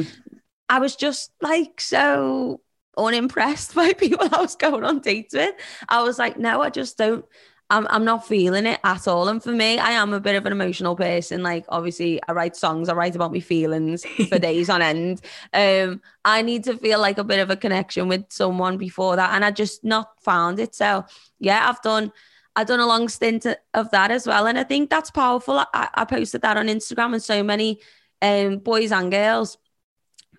I 0.69 0.79
was 0.79 0.97
just 0.97 1.33
like 1.41 1.81
so 1.81 2.61
unimpressed 2.97 3.75
by 3.75 3.93
people 3.93 4.29
I 4.33 4.41
was 4.41 4.57
going 4.57 4.85
on 4.85 5.01
dates 5.01 5.35
with. 5.35 5.55
I 5.89 6.03
was 6.03 6.19
like, 6.19 6.39
no, 6.39 6.63
I 6.63 6.71
just 6.71 6.99
don't. 6.99 7.25
I'm, 7.71 7.87
I'm 7.89 8.05
not 8.05 8.27
feeling 8.27 8.67
it 8.67 8.79
at 8.85 9.09
all. 9.09 9.29
And 9.29 9.43
for 9.43 9.51
me, 9.51 9.79
I 9.79 9.93
am 9.93 10.13
a 10.13 10.21
bit 10.21 10.37
of 10.37 10.45
an 10.47 10.53
emotional 10.53 10.95
person. 10.97 11.43
Like, 11.43 11.65
obviously, 11.69 12.21
I 12.29 12.33
write 12.33 12.57
songs, 12.57 12.89
I 12.89 12.95
write 12.95 13.17
about 13.17 13.33
my 13.33 13.41
feelings 13.41 14.05
for 14.29 14.39
days 14.39 14.69
on 14.69 14.83
end. 14.83 15.23
Um, 15.53 16.03
I 16.25 16.43
need 16.43 16.65
to 16.65 16.77
feel 16.77 17.01
like 17.01 17.19
a 17.19 17.25
bit 17.25 17.41
of 17.41 17.51
a 17.51 17.57
connection 17.57 18.09
with 18.09 18.27
someone 18.29 18.77
before 18.77 19.17
that. 19.17 19.35
And 19.35 19.45
I 19.45 19.51
just 19.51 19.83
not 19.83 20.23
found 20.23 20.61
it. 20.61 20.75
So, 20.75 21.05
yeah, 21.39 21.69
I've 21.69 21.83
done. 21.83 22.13
I've 22.57 22.69
done 22.69 22.79
a 22.79 22.87
long 22.87 23.09
stint 23.09 23.47
of 23.75 23.91
that 23.91 24.13
as 24.13 24.29
well. 24.29 24.47
And 24.47 24.57
I 24.57 24.63
think 24.63 24.89
that's 24.89 25.11
powerful. 25.11 25.59
I, 25.59 25.89
I 25.93 26.05
posted 26.05 26.43
that 26.43 26.57
on 26.57 26.69
Instagram, 26.69 27.13
and 27.13 27.21
so 27.21 27.43
many 27.43 27.81
um, 28.23 28.59
boys 28.59 28.93
and 28.93 29.11
girls 29.11 29.59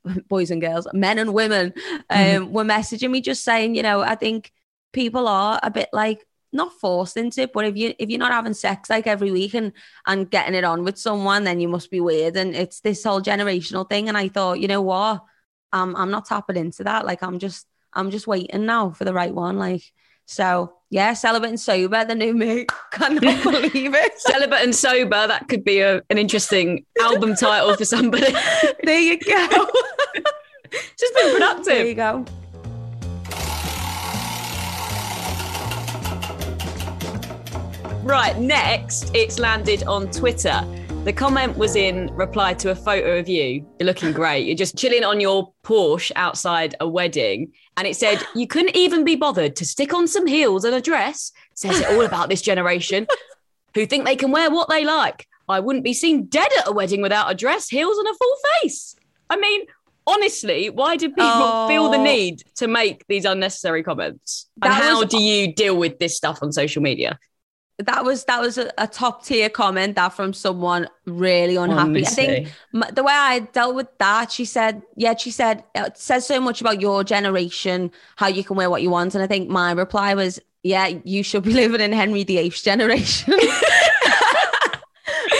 boys 0.27 0.51
and 0.51 0.61
girls, 0.61 0.87
men 0.93 1.19
and 1.19 1.33
women, 1.33 1.73
um, 2.09 2.51
were 2.51 2.63
messaging 2.63 3.11
me 3.11 3.21
just 3.21 3.43
saying, 3.43 3.75
you 3.75 3.83
know, 3.83 4.01
I 4.01 4.15
think 4.15 4.51
people 4.93 5.27
are 5.27 5.59
a 5.61 5.69
bit 5.69 5.89
like 5.91 6.25
not 6.55 6.73
forced 6.73 7.17
into 7.17 7.41
it, 7.41 7.53
but 7.53 7.65
if 7.65 7.75
you 7.77 7.93
if 7.99 8.09
you're 8.09 8.19
not 8.19 8.31
having 8.31 8.53
sex 8.53 8.89
like 8.89 9.07
every 9.07 9.31
week 9.31 9.53
and 9.53 9.73
and 10.07 10.29
getting 10.29 10.55
it 10.55 10.63
on 10.63 10.83
with 10.83 10.97
someone, 10.97 11.43
then 11.43 11.59
you 11.59 11.67
must 11.67 11.91
be 11.91 12.01
weird. 12.01 12.35
And 12.37 12.55
it's 12.55 12.79
this 12.79 13.03
whole 13.03 13.21
generational 13.21 13.87
thing. 13.87 14.09
And 14.09 14.17
I 14.17 14.29
thought, 14.29 14.59
you 14.59 14.67
know 14.67 14.81
what, 14.81 15.23
I'm 15.71 15.95
I'm 15.95 16.11
not 16.11 16.25
tapping 16.25 16.57
into 16.57 16.83
that. 16.85 17.05
Like 17.05 17.21
I'm 17.21 17.39
just 17.39 17.67
I'm 17.93 18.11
just 18.11 18.27
waiting 18.27 18.65
now 18.65 18.91
for 18.91 19.05
the 19.05 19.13
right 19.13 19.33
one. 19.33 19.57
Like 19.57 19.83
so, 20.25 20.73
yeah, 20.89 21.13
celibate 21.13 21.49
and 21.49 21.59
sober, 21.59 22.03
the 22.03 22.15
new 22.15 22.33
me. 22.33 22.65
Cannot 22.91 23.21
believe 23.43 23.93
it. 23.93 24.19
Celibate 24.19 24.63
and 24.63 24.75
sober. 24.75 25.27
That 25.27 25.47
could 25.47 25.63
be 25.63 25.79
a, 25.81 26.01
an 26.09 26.17
interesting 26.17 26.85
album 26.99 27.35
title 27.35 27.75
for 27.75 27.85
somebody. 27.85 28.33
there 28.83 28.99
you 28.99 29.19
go. 29.19 29.47
Just 30.97 31.13
been 31.15 31.33
productive. 31.33 31.65
there 31.65 31.85
you 31.85 31.93
go. 31.93 32.25
Right, 38.05 38.37
next, 38.37 39.09
it's 39.15 39.39
landed 39.39 39.83
on 39.85 40.11
Twitter. 40.11 40.61
The 41.05 41.11
comment 41.13 41.57
was 41.57 41.75
in 41.75 42.13
reply 42.15 42.53
to 42.55 42.69
a 42.69 42.75
photo 42.75 43.17
of 43.17 43.27
you. 43.27 43.65
You're 43.79 43.87
looking 43.87 44.11
great. 44.11 44.45
You're 44.45 44.55
just 44.55 44.77
chilling 44.77 45.03
on 45.03 45.19
your 45.19 45.51
Porsche 45.63 46.11
outside 46.15 46.75
a 46.79 46.87
wedding. 46.87 47.51
And 47.77 47.87
it 47.87 47.95
said, 47.95 48.23
You 48.35 48.45
couldn't 48.45 48.75
even 48.75 49.03
be 49.05 49.15
bothered 49.15 49.55
to 49.55 49.65
stick 49.65 49.91
on 49.93 50.07
some 50.07 50.27
heels 50.27 50.63
and 50.65 50.75
a 50.75 50.81
dress. 50.81 51.31
Says 51.55 51.79
it 51.79 51.87
all 51.87 52.01
about 52.05 52.29
this 52.29 52.43
generation 52.43 53.07
who 53.73 53.87
think 53.87 54.05
they 54.05 54.15
can 54.15 54.31
wear 54.31 54.51
what 54.51 54.69
they 54.69 54.85
like. 54.85 55.27
I 55.49 55.59
wouldn't 55.59 55.83
be 55.83 55.93
seen 55.93 56.25
dead 56.25 56.49
at 56.59 56.67
a 56.67 56.71
wedding 56.71 57.01
without 57.01 57.31
a 57.31 57.35
dress, 57.35 57.69
heels, 57.69 57.97
and 57.97 58.07
a 58.07 58.13
full 58.13 58.35
face. 58.61 58.95
I 59.31 59.37
mean, 59.37 59.65
honestly, 60.05 60.69
why 60.69 60.95
do 60.95 61.09
people 61.09 61.67
feel 61.67 61.89
the 61.89 61.97
Oh. 61.97 62.03
need 62.03 62.43
to 62.57 62.67
make 62.67 63.05
these 63.07 63.25
unnecessary 63.25 63.81
comments? 63.83 64.47
And 64.61 64.71
That 64.71 64.81
how 64.83 64.99
was- 65.01 65.09
do 65.09 65.19
you 65.19 65.53
deal 65.53 65.75
with 65.75 65.97
this 65.97 66.15
stuff 66.15 66.39
on 66.43 66.51
social 66.51 66.83
media? 66.83 67.17
That 67.79 68.05
was 68.05 68.23
that 68.25 68.39
was 68.39 68.57
a, 68.57 68.71
a 68.77 68.87
top 68.87 69.25
tier 69.25 69.49
comment 69.49 69.95
that 69.95 70.09
from 70.09 70.33
someone 70.33 70.87
really 71.05 71.55
unhappy. 71.57 72.05
I 72.05 72.09
think 72.09 72.29
Honestly. 72.29 72.53
m- 72.89 72.95
the 72.95 73.03
way 73.03 73.13
I 73.13 73.39
dealt 73.39 73.75
with 73.75 73.89
that, 73.97 74.31
she 74.31 74.45
said, 74.45 74.81
yeah, 74.95 75.15
she 75.15 75.31
said 75.31 75.63
uh, 75.77 75.85
it 75.87 75.97
says 75.97 76.25
so 76.25 76.39
much 76.39 76.61
about 76.61 76.79
your 76.79 77.03
generation, 77.03 77.91
how 78.15 78.27
you 78.27 78.43
can 78.43 78.55
wear 78.55 78.69
what 78.69 78.81
you 78.81 78.89
want, 78.89 79.13
and 79.13 79.23
I 79.23 79.27
think 79.27 79.49
my 79.49 79.73
reply 79.73 80.13
was, 80.13 80.39
yeah, 80.63 80.87
you 81.03 81.21
should 81.21 81.43
be 81.43 81.53
living 81.63 81.81
in 81.81 81.91
Henry 81.91 82.23
VIII's 82.23 82.61
generation. 82.61 83.33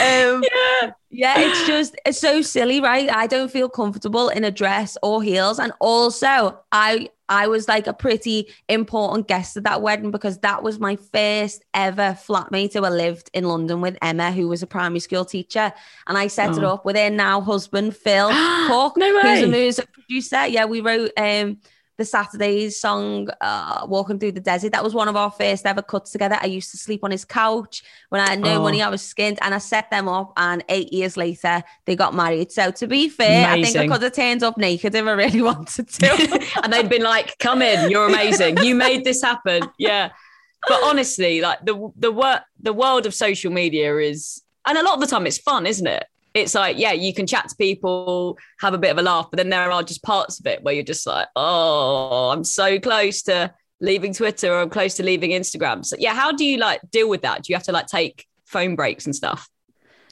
um, 0.06 0.43
Yeah. 0.53 0.91
yeah, 1.10 1.39
it's 1.39 1.66
just 1.68 1.95
it's 2.06 2.20
so 2.20 2.41
silly, 2.41 2.82
right? 2.82 3.10
I 3.10 3.28
don't 3.28 3.49
feel 3.51 3.70
comfortable 3.70 4.30
in 4.30 4.43
a 4.43 4.51
dress 4.51 4.97
or 5.01 5.24
heels, 5.24 5.60
and 5.60 5.72
also 5.80 6.60
I 6.72 7.10
I 7.28 7.47
was 7.47 7.68
like 7.68 7.88
a 7.88 7.93
pretty 7.93 8.47
important 8.70 9.28
guest 9.28 9.58
at 9.58 9.64
that 9.64 9.82
wedding 9.82 10.12
because 10.12 10.38
that 10.39 10.62
was 10.62 10.80
my 10.80 10.95
first 10.97 11.64
ever 11.74 12.16
flatmate 12.28 12.74
who 12.74 12.84
I 12.86 12.89
lived 12.89 13.32
in 13.34 13.45
London 13.45 13.82
with 13.82 13.97
Emma, 14.01 14.32
who 14.32 14.47
was 14.47 14.62
a 14.62 14.68
primary 14.68 14.99
school 14.99 15.26
teacher, 15.26 15.74
and 16.08 16.18
I 16.18 16.28
set 16.28 16.58
it 16.58 16.64
Oh. 16.64 16.74
up 16.74 16.86
with 16.86 16.95
her 16.97 17.10
now 17.10 17.41
husband 17.41 17.95
Phil 17.95 18.30
Cook, 18.68 18.97
No 18.97 19.22
who's 19.22 19.41
a 19.43 19.47
music 19.47 19.91
producer. 19.93 20.45
Yeah, 20.47 20.66
we 20.66 20.82
wrote 20.82 21.12
um 21.18 21.58
the 21.98 22.06
Saturdays 22.06 22.80
song, 22.80 23.30
uh, 23.41 23.86
Walking 23.88 24.20
Through 24.20 24.34
the 24.34 24.41
Desert. 24.41 24.72
That 24.74 24.84
was 24.84 24.93
one 24.93 25.08
of 25.08 25.16
our 25.16 25.32
first 25.32 25.66
ever 25.66 25.82
cuts 25.82 26.12
together. 26.12 26.38
I 26.41 26.48
used 26.48 26.72
to 26.72 26.78
sleep 26.78 27.04
on 27.04 27.12
his 27.12 27.24
couch 27.26 27.84
when 28.10 28.20
I 28.22 28.30
had 28.30 28.39
no 28.41 28.56
Oh. 28.60 28.64
money. 28.64 28.82
I 28.82 28.89
was 28.89 29.02
skint 29.02 29.38
and 29.41 29.54
I 29.56 29.60
set 29.60 29.89
them 29.91 30.08
up. 30.08 30.34
And 30.38 30.64
eight 30.70 30.91
years 30.91 31.16
later, 31.18 31.64
they 31.86 31.96
got 31.96 32.14
married. 32.14 32.52
So 32.52 32.72
to 32.72 32.88
be 32.88 33.08
fair, 33.10 33.48
I 33.48 33.54
think 33.62 33.66
I 33.68 33.70
Amazing. 33.70 33.89
could 33.91 34.02
have 34.04 34.14
turned 34.14 34.43
up 34.43 34.58
naked 34.58 34.93
if 34.93 35.06
I 35.06 35.12
really 35.12 35.41
wanted 35.52 35.88
to. 35.89 36.50
and 36.64 36.74
they'd 36.74 36.89
been 36.89 37.04
like, 37.04 37.38
"Come 37.39 37.62
in, 37.62 37.89
you're 37.89 38.08
amazing. 38.08 38.58
You 38.64 38.76
made 38.76 39.04
this 39.06 39.22
happen." 39.22 39.64
Yeah, 39.78 40.10
but 40.68 40.84
honestly, 40.84 41.41
like 41.41 41.60
the 41.66 41.89
the 41.96 42.12
work, 42.12 42.41
the 42.60 42.74
world 42.74 43.06
of 43.06 43.14
social 43.14 43.52
media 43.52 43.96
is, 43.98 44.41
and 44.68 44.78
a 44.78 44.84
lot 44.84 44.96
of 44.96 45.00
the 45.00 45.08
time 45.08 45.26
it's 45.28 45.38
fun, 45.38 45.66
isn't 45.66 45.88
it? 45.88 46.06
It's 46.36 46.53
like, 46.53 46.77
yeah, 46.77 46.91
you 46.91 47.13
can 47.13 47.25
chat 47.25 47.47
to 47.47 47.55
people, 47.55 48.38
have 48.59 48.73
a 48.73 48.77
bit 48.77 48.91
of 48.91 48.97
a 48.97 49.01
laugh, 49.01 49.27
but 49.31 49.38
then 49.38 49.49
there 49.49 49.71
are 49.71 49.83
just 49.83 50.03
parts 50.03 50.39
of 50.39 50.45
it 50.45 50.61
where 50.63 50.73
you're 50.73 50.83
just 50.83 51.07
like, 51.07 51.27
oh, 51.38 52.29
I'm 52.31 52.43
so 52.43 52.77
close 52.77 53.21
to 53.23 53.53
leaving 53.79 54.13
Twitter 54.13 54.53
or 54.53 54.59
I'm 54.59 54.69
close 54.69 54.95
to 54.95 55.03
leaving 55.03 55.31
Instagram. 55.31 55.86
So 55.86 55.95
yeah, 55.97 56.13
how 56.13 56.33
do 56.33 56.43
you 56.43 56.57
like 56.57 56.81
deal 56.91 57.09
with 57.09 57.21
that? 57.21 57.43
Do 57.43 57.51
you 57.53 57.55
have 57.55 57.63
to 57.63 57.71
like 57.71 57.88
take 57.88 58.25
phone 58.43 58.75
breaks 58.75 59.05
and 59.05 59.15
stuff? 59.15 59.49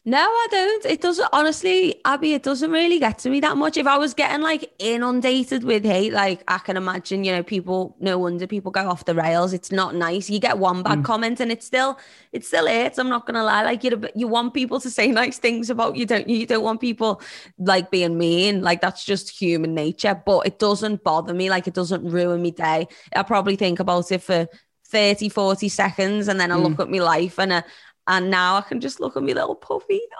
No, 0.05 0.19
I 0.19 0.47
don't. 0.51 0.85
It 0.85 0.99
doesn't 0.99 1.29
honestly, 1.31 2.01
Abby, 2.03 2.33
it 2.33 2.43
doesn't 2.43 2.71
really 2.71 2.99
get 2.99 3.19
to 3.19 3.29
me 3.29 3.39
that 3.39 3.55
much. 3.55 3.77
If 3.77 3.87
I 3.87 3.97
was 3.97 4.13
getting 4.13 4.41
like 4.41 4.69
inundated 4.77 5.63
with 5.63 5.85
hate, 5.85 6.11
like 6.11 6.43
I 6.49 6.57
can 6.57 6.75
imagine, 6.75 7.23
you 7.23 7.31
know, 7.31 7.41
people 7.41 7.95
no 8.01 8.17
wonder 8.17 8.45
people 8.45 8.69
go 8.69 8.89
off 8.89 9.05
the 9.05 9.15
rails. 9.15 9.53
It's 9.53 9.71
not 9.71 9.95
nice. 9.95 10.29
You 10.29 10.39
get 10.39 10.57
one 10.57 10.83
bad 10.83 10.99
mm. 10.99 11.05
comment 11.05 11.39
and 11.39 11.53
it's 11.53 11.65
still 11.65 11.97
it 12.33 12.43
still 12.43 12.67
hurts. 12.67 12.99
I'm 12.99 13.07
not 13.07 13.25
gonna 13.25 13.45
lie. 13.45 13.63
Like 13.63 13.85
you 13.85 14.03
you 14.13 14.27
want 14.27 14.53
people 14.53 14.81
to 14.81 14.89
say 14.89 15.07
nice 15.07 15.37
things 15.37 15.69
about 15.69 15.95
you, 15.95 16.05
don't 16.05 16.27
you? 16.27 16.35
You 16.35 16.47
don't 16.47 16.63
want 16.63 16.81
people 16.81 17.21
like 17.57 17.89
being 17.89 18.17
mean. 18.17 18.61
Like 18.61 18.81
that's 18.81 19.05
just 19.05 19.29
human 19.29 19.73
nature. 19.73 20.21
But 20.25 20.47
it 20.47 20.59
doesn't 20.59 21.05
bother 21.05 21.33
me, 21.33 21.49
like 21.49 21.65
it 21.67 21.75
doesn't 21.75 22.03
ruin 22.03 22.41
me 22.41 22.51
day. 22.51 22.89
I 23.15 23.23
probably 23.23 23.55
think 23.55 23.79
about 23.79 24.11
it 24.11 24.21
for 24.21 24.49
30, 24.87 25.29
40 25.29 25.69
seconds 25.69 26.27
and 26.27 26.39
then 26.39 26.51
I 26.51 26.55
look 26.55 26.73
mm. 26.73 26.81
at 26.81 26.89
my 26.89 26.99
life 26.99 27.39
and 27.39 27.53
I 27.53 27.63
and 28.07 28.29
now 28.29 28.55
I 28.55 28.61
can 28.61 28.81
just 28.81 28.99
look 28.99 29.15
at 29.15 29.23
me 29.23 29.33
little 29.33 29.55
puffy. 29.55 30.01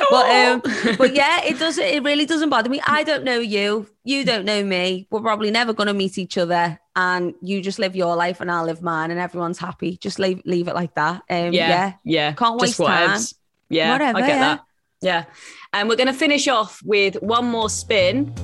Oh. 0.00 0.06
But 0.10 0.74
um, 0.74 0.96
but 0.98 1.14
yeah, 1.14 1.44
it 1.44 1.58
doesn't. 1.58 1.84
It 1.84 2.02
really 2.02 2.26
doesn't 2.26 2.50
bother 2.50 2.68
me. 2.68 2.80
I 2.84 3.04
don't 3.04 3.22
know 3.22 3.38
you. 3.38 3.86
You 4.02 4.24
don't 4.24 4.44
know 4.44 4.64
me. 4.64 5.06
We're 5.10 5.20
probably 5.20 5.50
never 5.50 5.72
going 5.72 5.86
to 5.86 5.94
meet 5.94 6.18
each 6.18 6.36
other. 6.36 6.78
And 6.96 7.34
you 7.40 7.62
just 7.62 7.78
live 7.78 7.94
your 7.94 8.16
life, 8.16 8.40
and 8.40 8.50
I'll 8.50 8.64
live 8.64 8.82
mine, 8.82 9.12
and 9.12 9.20
everyone's 9.20 9.58
happy. 9.58 9.96
Just 9.96 10.18
leave 10.18 10.42
leave 10.44 10.66
it 10.66 10.74
like 10.74 10.94
that. 10.96 11.22
Um, 11.30 11.52
yeah. 11.52 11.52
yeah, 11.52 11.92
yeah. 12.02 12.32
Can't 12.32 12.58
Just 12.60 12.78
waste 12.78 12.90
time. 12.90 13.20
Yeah, 13.68 13.92
Whatever, 13.92 14.18
I 14.18 14.20
get 14.20 14.28
yeah. 14.28 14.40
that. 14.40 14.60
Yeah, 15.00 15.24
and 15.72 15.88
we're 15.88 15.96
going 15.96 16.08
to 16.08 16.12
finish 16.12 16.48
off 16.48 16.82
with 16.84 17.14
one 17.22 17.46
more 17.46 17.70
spin. 17.70 18.34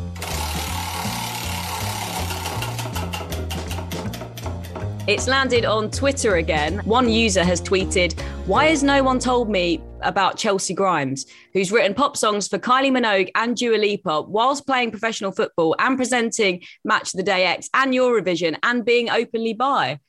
It's 5.06 5.28
landed 5.28 5.66
on 5.66 5.90
Twitter 5.90 6.36
again. 6.36 6.78
One 6.86 7.10
user 7.10 7.44
has 7.44 7.60
tweeted, 7.60 8.18
Why 8.46 8.68
has 8.68 8.82
no 8.82 9.02
one 9.02 9.18
told 9.18 9.50
me 9.50 9.82
about 10.00 10.38
Chelcee 10.38 10.74
Grimes, 10.74 11.26
who's 11.52 11.70
written 11.70 11.92
pop 11.92 12.16
songs 12.16 12.48
for 12.48 12.58
Kylie 12.58 12.90
Minogue 12.90 13.28
and 13.34 13.54
Dua 13.54 13.76
Lipa 13.76 14.22
whilst 14.22 14.66
playing 14.66 14.92
professional 14.92 15.30
football 15.30 15.76
and 15.78 15.98
presenting 15.98 16.62
Match 16.86 17.12
of 17.12 17.18
the 17.18 17.22
Day 17.22 17.44
X 17.44 17.68
and 17.74 17.92
Eurovision 17.92 18.56
and 18.62 18.82
being 18.82 19.10
openly 19.10 19.52
bi? 19.52 20.00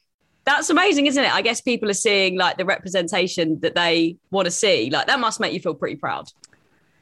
That's 0.46 0.70
amazing, 0.70 1.08
isn't 1.08 1.26
it? 1.26 1.36
I 1.36 1.42
guess 1.42 1.60
people 1.60 1.90
are 1.90 1.94
seeing 1.94 2.38
like 2.38 2.56
the 2.56 2.64
representation 2.64 3.60
that 3.64 3.76
they 3.76 4.16
want 4.32 4.46
to 4.46 4.52
see. 4.52 4.90
Like 4.90 5.08
that 5.08 5.20
must 5.20 5.42
make 5.42 5.52
you 5.52 5.60
feel 5.60 5.76
pretty 5.76 5.98
proud. 5.98 6.30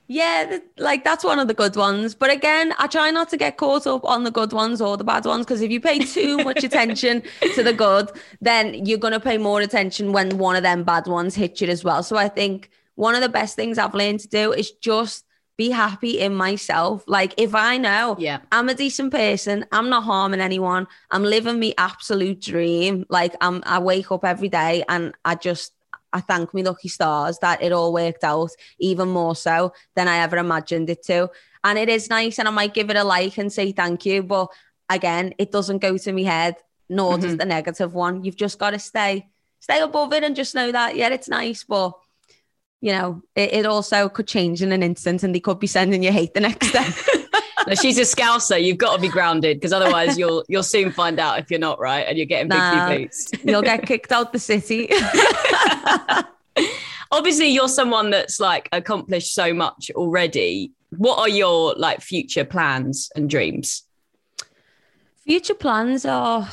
Yeah, 0.08 0.46
th- 0.46 0.62
like 0.78 1.04
that's 1.04 1.24
one 1.24 1.40
of 1.40 1.48
the 1.48 1.54
good 1.54 1.76
ones. 1.76 2.14
But 2.14 2.30
again, 2.30 2.74
I 2.78 2.88
try 2.88 3.10
not 3.10 3.30
to 3.30 3.38
get 3.38 3.58
caught 3.58 3.88
up 3.88 4.04
on 4.04 4.24
the 4.24 4.32
good 4.32 4.52
ones 4.52 4.82
or 4.82 4.98
the 4.98 5.04
bad 5.04 5.26
ones 5.26 5.46
because 5.46 5.62
if 5.62 5.72
you 5.72 5.80
pay 5.80 6.00
too 6.00 6.38
much 6.44 6.64
attention 6.64 7.24
to 7.56 7.64
the 7.64 7.74
good, 7.74 8.12
then 8.42 8.86
you're 8.86 8.98
going 8.98 9.14
to 9.14 9.20
pay 9.20 9.38
more 9.38 9.62
attention 9.62 10.12
when 10.12 10.38
one 10.38 10.56
of 10.56 10.64
them 10.64 10.84
bad 10.84 11.08
ones 11.08 11.36
hit 11.36 11.62
you 11.62 11.68
as 11.68 11.84
well. 11.84 12.04
So 12.04 12.18
I 12.18 12.28
think 12.28 12.70
one 12.96 13.16
of 13.16 13.22
the 13.22 13.30
best 13.30 13.56
things 13.56 13.78
I've 13.78 13.94
learned 13.96 14.20
to 14.22 14.28
do 14.28 14.52
is 14.52 14.72
just 14.72 15.26
be 15.56 15.70
happy 15.70 16.20
in 16.20 16.36
myself. 16.36 17.04
Like 17.08 17.34
if 17.38 17.56
I 17.56 17.78
know 17.78 18.16
Yeah. 18.20 18.40
I'm 18.52 18.70
a 18.70 18.74
decent 18.74 19.12
person, 19.12 19.66
I'm 19.72 19.90
not 19.90 20.04
harming 20.04 20.42
anyone, 20.42 20.88
I'm 21.12 21.24
living 21.24 21.60
my 21.60 21.74
absolute 21.78 22.42
dream. 22.42 23.06
Like 23.10 23.36
I'm 23.40 23.64
I 23.66 23.80
wake 23.80 24.12
up 24.12 24.26
every 24.26 24.50
day 24.50 24.84
and 24.90 25.14
I 25.24 25.36
just 25.36 25.72
I 26.14 26.22
thank 26.22 26.54
me 26.54 26.64
lucky 26.64 26.88
stars 26.88 27.40
that 27.40 27.62
it 27.62 27.72
all 27.72 27.92
worked 27.92 28.24
out 28.24 28.52
even 28.80 29.10
more 29.10 29.36
so 29.36 29.74
than 29.96 30.08
I 30.08 30.18
ever 30.20 30.38
imagined 30.38 30.90
it 30.90 31.04
to. 31.04 31.30
And 31.64 31.80
it 31.80 31.90
is 31.90 32.10
nice 32.10 32.40
and 32.40 32.48
I 32.48 32.52
might 32.52 32.74
give 32.74 32.90
it 32.90 32.96
a 32.96 33.04
like 33.04 33.38
and 33.38 33.52
say 33.52 33.72
thank 33.72 34.06
you, 34.06 34.24
but 34.24 34.48
again, 34.90 35.34
it 35.38 35.52
doesn't 35.52 35.80
go 35.80 35.98
to 35.98 36.14
my 36.14 36.22
head, 36.22 36.56
nor 36.88 37.18
does 37.18 37.32
mm-hmm. 37.32 37.38
the 37.38 37.46
negative 37.46 37.94
one. 37.94 38.24
You've 38.24 38.36
just 38.36 38.60
got 38.60 38.72
to 38.72 38.80
stay 38.80 39.28
stay 39.60 39.80
above 39.80 40.12
it 40.14 40.24
and 40.24 40.36
just 40.36 40.56
know 40.56 40.72
that 40.72 40.96
yeah, 40.96 41.10
it's 41.10 41.30
nice, 41.30 41.64
but 41.64 41.94
you 42.82 42.92
know, 42.92 43.24
it, 43.34 43.54
it 43.54 43.66
also 43.66 44.10
could 44.10 44.28
change 44.28 44.62
in 44.62 44.74
an 44.74 44.84
instant 44.84 45.24
and 45.24 45.34
they 45.34 45.40
could 45.40 45.60
be 45.60 45.68
sending 45.68 46.04
you 46.04 46.12
hate 46.12 46.34
the 46.34 46.42
next 46.42 46.72
day. 46.72 46.86
No, 47.68 47.76
she's 47.76 47.98
a 47.98 48.02
scouser. 48.02 48.62
You've 48.62 48.78
got 48.78 48.96
to 48.96 49.02
be 49.02 49.08
grounded 49.08 49.58
because 49.58 49.72
otherwise 49.72 50.18
you'll 50.18 50.44
you'll 50.48 50.64
soon 50.64 50.92
find 50.92 51.20
out 51.20 51.40
if 51.40 51.50
you're 51.50 51.60
not 51.60 51.80
right 51.80 52.06
and 52.08 52.18
you're 52.18 52.26
getting 52.26 52.50
big 52.50 52.58
Nah. 52.58 52.88
blue 52.88 52.98
boots. 53.00 53.32
You'll 53.44 53.62
get 53.62 53.84
kicked 53.88 54.12
out 54.12 54.34
the 54.34 54.40
city. 54.40 54.88
Obviously, 57.12 57.48
you're 57.48 57.68
someone 57.68 58.10
that's 58.10 58.40
like 58.40 58.70
accomplished 58.72 59.34
so 59.34 59.54
much 59.54 59.92
already. 59.96 60.72
What 60.98 61.20
are 61.20 61.30
your 61.30 61.74
like 61.78 62.02
future 62.02 62.46
plans 62.46 63.10
and 63.16 63.30
dreams? 63.30 63.84
Future 65.26 65.54
plans 65.54 66.06
are 66.06 66.48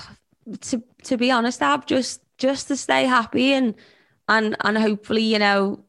to 0.62 0.82
to 1.04 1.16
be 1.16 1.30
honest, 1.30 1.62
Ab, 1.62 1.86
just 1.86 2.20
just 2.38 2.68
to 2.68 2.76
stay 2.76 3.04
happy 3.04 3.52
and 3.52 3.74
and 4.28 4.56
and 4.62 4.78
hopefully, 4.78 5.22
you 5.22 5.38
know, 5.38 5.84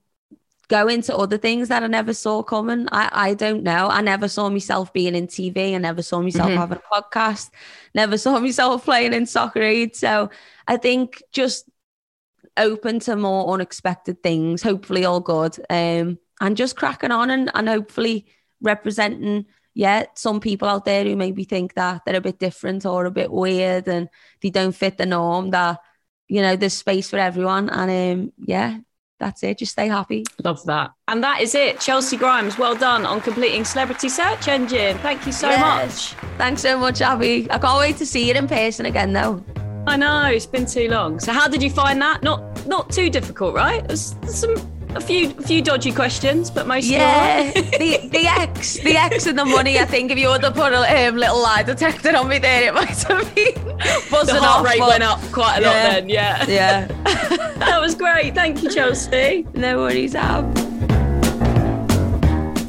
go 0.68 0.88
into 0.88 1.16
other 1.16 1.38
things 1.38 1.68
that 1.68 1.84
I 1.84 1.88
never 1.88 2.14
saw 2.14 2.42
coming. 2.42 2.88
I, 2.92 3.10
I 3.12 3.34
don't 3.34 3.64
know. 3.64 3.88
I 3.90 4.02
never 4.02 4.28
saw 4.30 4.50
myself 4.50 4.92
being 4.94 5.16
in 5.16 5.28
TV. 5.28 5.76
I 5.76 5.78
never 5.78 6.02
saw 6.02 6.22
myself 6.22 6.50
Mhm. 6.50 6.58
having 6.58 6.78
a 6.80 7.02
podcast. 7.02 7.50
Never 7.94 8.18
saw 8.18 8.40
myself 8.48 8.86
playing 8.86 9.14
in 9.14 9.26
soccer 9.26 9.62
aid. 9.62 9.96
So 9.96 10.30
I 10.68 10.78
think 10.78 11.22
just 11.34 11.70
open 12.58 13.00
to 13.02 13.16
more 13.16 13.54
unexpected 13.54 14.22
things, 14.24 14.62
hopefully 14.62 15.06
all 15.06 15.20
good. 15.20 15.58
Um, 15.70 16.20
and 16.40 16.58
just 16.58 16.76
cracking 16.76 17.12
on 17.12 17.30
and, 17.30 17.52
and 17.54 17.70
hopefully 17.70 18.26
representing, 18.62 19.46
yeah, 19.74 20.06
some 20.16 20.40
people 20.40 20.68
out 20.68 20.86
there 20.86 21.04
who 21.04 21.16
maybe 21.16 21.44
think 21.44 21.76
that 21.76 22.02
they're 22.06 22.16
a 22.16 22.22
bit 22.22 22.40
different 22.40 22.86
or 22.86 23.06
a 23.06 23.12
bit 23.12 23.32
weird 23.32 23.88
and 23.88 24.10
they 24.42 24.50
don't 24.50 24.76
fit 24.76 24.98
the 24.98 25.06
norm, 25.06 25.52
that, 25.52 25.80
you 26.28 26.42
know, 26.42 26.56
there's 26.56 26.74
space 26.74 27.10
for 27.10 27.18
everyone. 27.18 27.70
And 27.70 28.22
um, 28.22 28.34
yeah, 28.40 28.80
that's 29.20 29.44
it. 29.44 29.60
Just 29.60 29.74
stay 29.74 29.88
happy. 29.88 30.24
Love 30.44 30.66
that. 30.66 30.92
And 31.08 31.24
that 31.24 31.42
is 31.42 31.54
it. 31.54 31.78
Chelcee 31.78 32.18
Grimes, 32.18 32.58
well 32.58 32.76
done 32.76 33.06
on 33.06 33.22
completing 33.22 33.64
Celebrity 33.64 34.10
Search 34.10 34.48
Engine. 34.48 34.98
Thank 34.98 35.26
you 35.26 35.32
so 35.32 35.48
Yes. 35.50 36.16
much. 36.16 36.30
Thanks 36.38 36.62
so 36.64 36.78
much, 36.80 37.02
Abby. 37.02 37.48
I 37.52 37.60
can't 37.60 37.78
wait 37.78 37.98
to 37.98 38.06
see 38.06 38.30
it 38.32 38.36
in 38.36 38.48
person 38.48 38.88
again, 38.88 39.14
though. 39.14 39.44
I 39.88 39.98
know 39.98 40.26
it's 40.26 40.46
been 40.46 40.66
too 40.66 40.88
long. 40.90 41.20
So 41.20 41.32
how 41.32 41.48
did 41.48 41.62
you 41.64 41.70
find 41.70 42.02
that? 42.02 42.24
Not 42.24 42.66
not 42.68 42.90
too 42.92 43.10
difficult, 43.10 43.56
right? 43.56 43.86
There's 43.88 44.16
some 44.28 44.56
a 44.96 45.02
few 45.02 45.30
a 45.32 45.42
few 45.42 45.62
dodgy 45.62 45.92
questions, 45.92 46.52
but 46.52 46.68
mostly 46.68 46.94
Yeah, 46.94 47.46
right. 47.46 47.54
the 47.80 48.08
the 48.10 48.28
X, 48.28 48.76
the 48.80 48.96
X 48.96 49.26
and 49.26 49.38
the 49.40 49.46
money. 49.46 49.80
I 49.80 49.86
think 49.86 50.12
if 50.12 50.18
you 50.20 50.30
would 50.30 50.44
have 50.44 50.54
put 50.54 50.72
a 50.74 51.08
um, 51.08 51.16
little 51.18 51.42
lie 51.42 51.64
detector 51.64 52.16
on 52.16 52.28
me 52.28 52.40
there, 52.40 52.68
it 52.68 52.74
might 52.74 52.90
have 53.04 53.34
been 53.36 53.54
buzzing 54.12 54.36
the 54.36 54.42
heart 54.42 54.66
rate 54.68 54.80
but- 54.80 54.90
went 54.90 55.04
up 55.04 55.20
quite 55.32 55.60
a 55.60 55.62
lot 55.62 55.74
Yeah. 55.76 55.90
then. 55.92 56.10
Yeah, 56.10 56.46
Yeah, 56.48 56.88
that 57.58 57.80
was 57.82 57.96
great. 57.96 58.36
Thank 58.36 58.62
you, 58.64 58.70
Chelcee. 58.70 59.46
no 59.56 59.78
worries, 59.78 60.14
Ab. 60.16 60.71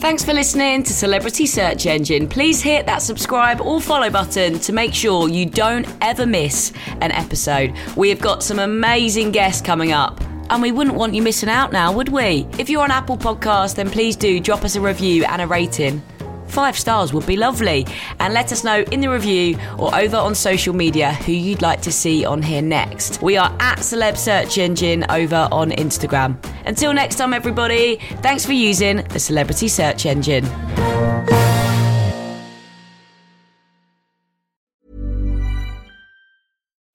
Thanks 0.02 0.24
for 0.24 0.32
listening 0.32 0.82
to 0.82 0.92
Celebrity 0.92 1.46
Search 1.46 1.86
Engine. 1.86 2.26
Please 2.26 2.60
hit 2.60 2.86
that 2.86 3.02
subscribe 3.02 3.60
or 3.60 3.80
follow 3.80 4.10
button 4.10 4.58
to 4.58 4.72
make 4.72 4.92
sure 4.92 5.28
you 5.28 5.46
don't 5.46 5.86
ever 6.00 6.26
miss 6.26 6.72
an 7.00 7.12
episode. 7.12 7.72
We 7.96 8.08
have 8.08 8.20
got 8.20 8.42
some 8.42 8.58
amazing 8.58 9.30
guests 9.30 9.62
coming 9.62 9.92
up. 9.92 10.20
And 10.50 10.60
we 10.60 10.72
wouldn't 10.72 10.96
want 10.96 11.14
you 11.14 11.22
missing 11.22 11.48
out 11.48 11.72
now, 11.72 11.92
would 11.92 12.08
we? 12.08 12.48
If 12.58 12.68
you're 12.68 12.82
on 12.82 12.90
Apple 12.90 13.16
Podcasts, 13.16 13.76
then 13.76 13.90
please 13.90 14.16
do 14.16 14.40
drop 14.40 14.64
us 14.64 14.74
a 14.74 14.80
review 14.80 15.24
and 15.24 15.40
a 15.40 15.46
rating. 15.46 16.02
Five 16.52 16.78
stars 16.78 17.14
would 17.14 17.24
be 17.24 17.36
lovely. 17.36 17.86
And 18.20 18.34
let 18.34 18.52
us 18.52 18.62
know 18.62 18.82
in 18.92 19.00
the 19.00 19.08
review 19.08 19.56
or 19.78 19.94
over 19.94 20.18
on 20.18 20.34
social 20.34 20.74
media 20.74 21.14
who 21.14 21.32
you'd 21.32 21.62
like 21.62 21.80
to 21.80 21.90
see 21.90 22.26
on 22.26 22.42
here 22.42 22.60
next. 22.60 23.22
We 23.22 23.38
are 23.38 23.56
at 23.58 23.78
Celeb 23.78 24.18
Search 24.18 24.58
Engine 24.58 25.06
over 25.08 25.48
on 25.50 25.70
Instagram. 25.70 26.36
Until 26.66 26.92
next 26.92 27.16
time, 27.16 27.32
everybody, 27.32 27.96
thanks 28.20 28.44
for 28.44 28.52
using 28.52 28.98
the 28.98 29.18
Celebrity 29.18 29.68
Search 29.68 30.04
Engine. 30.04 30.44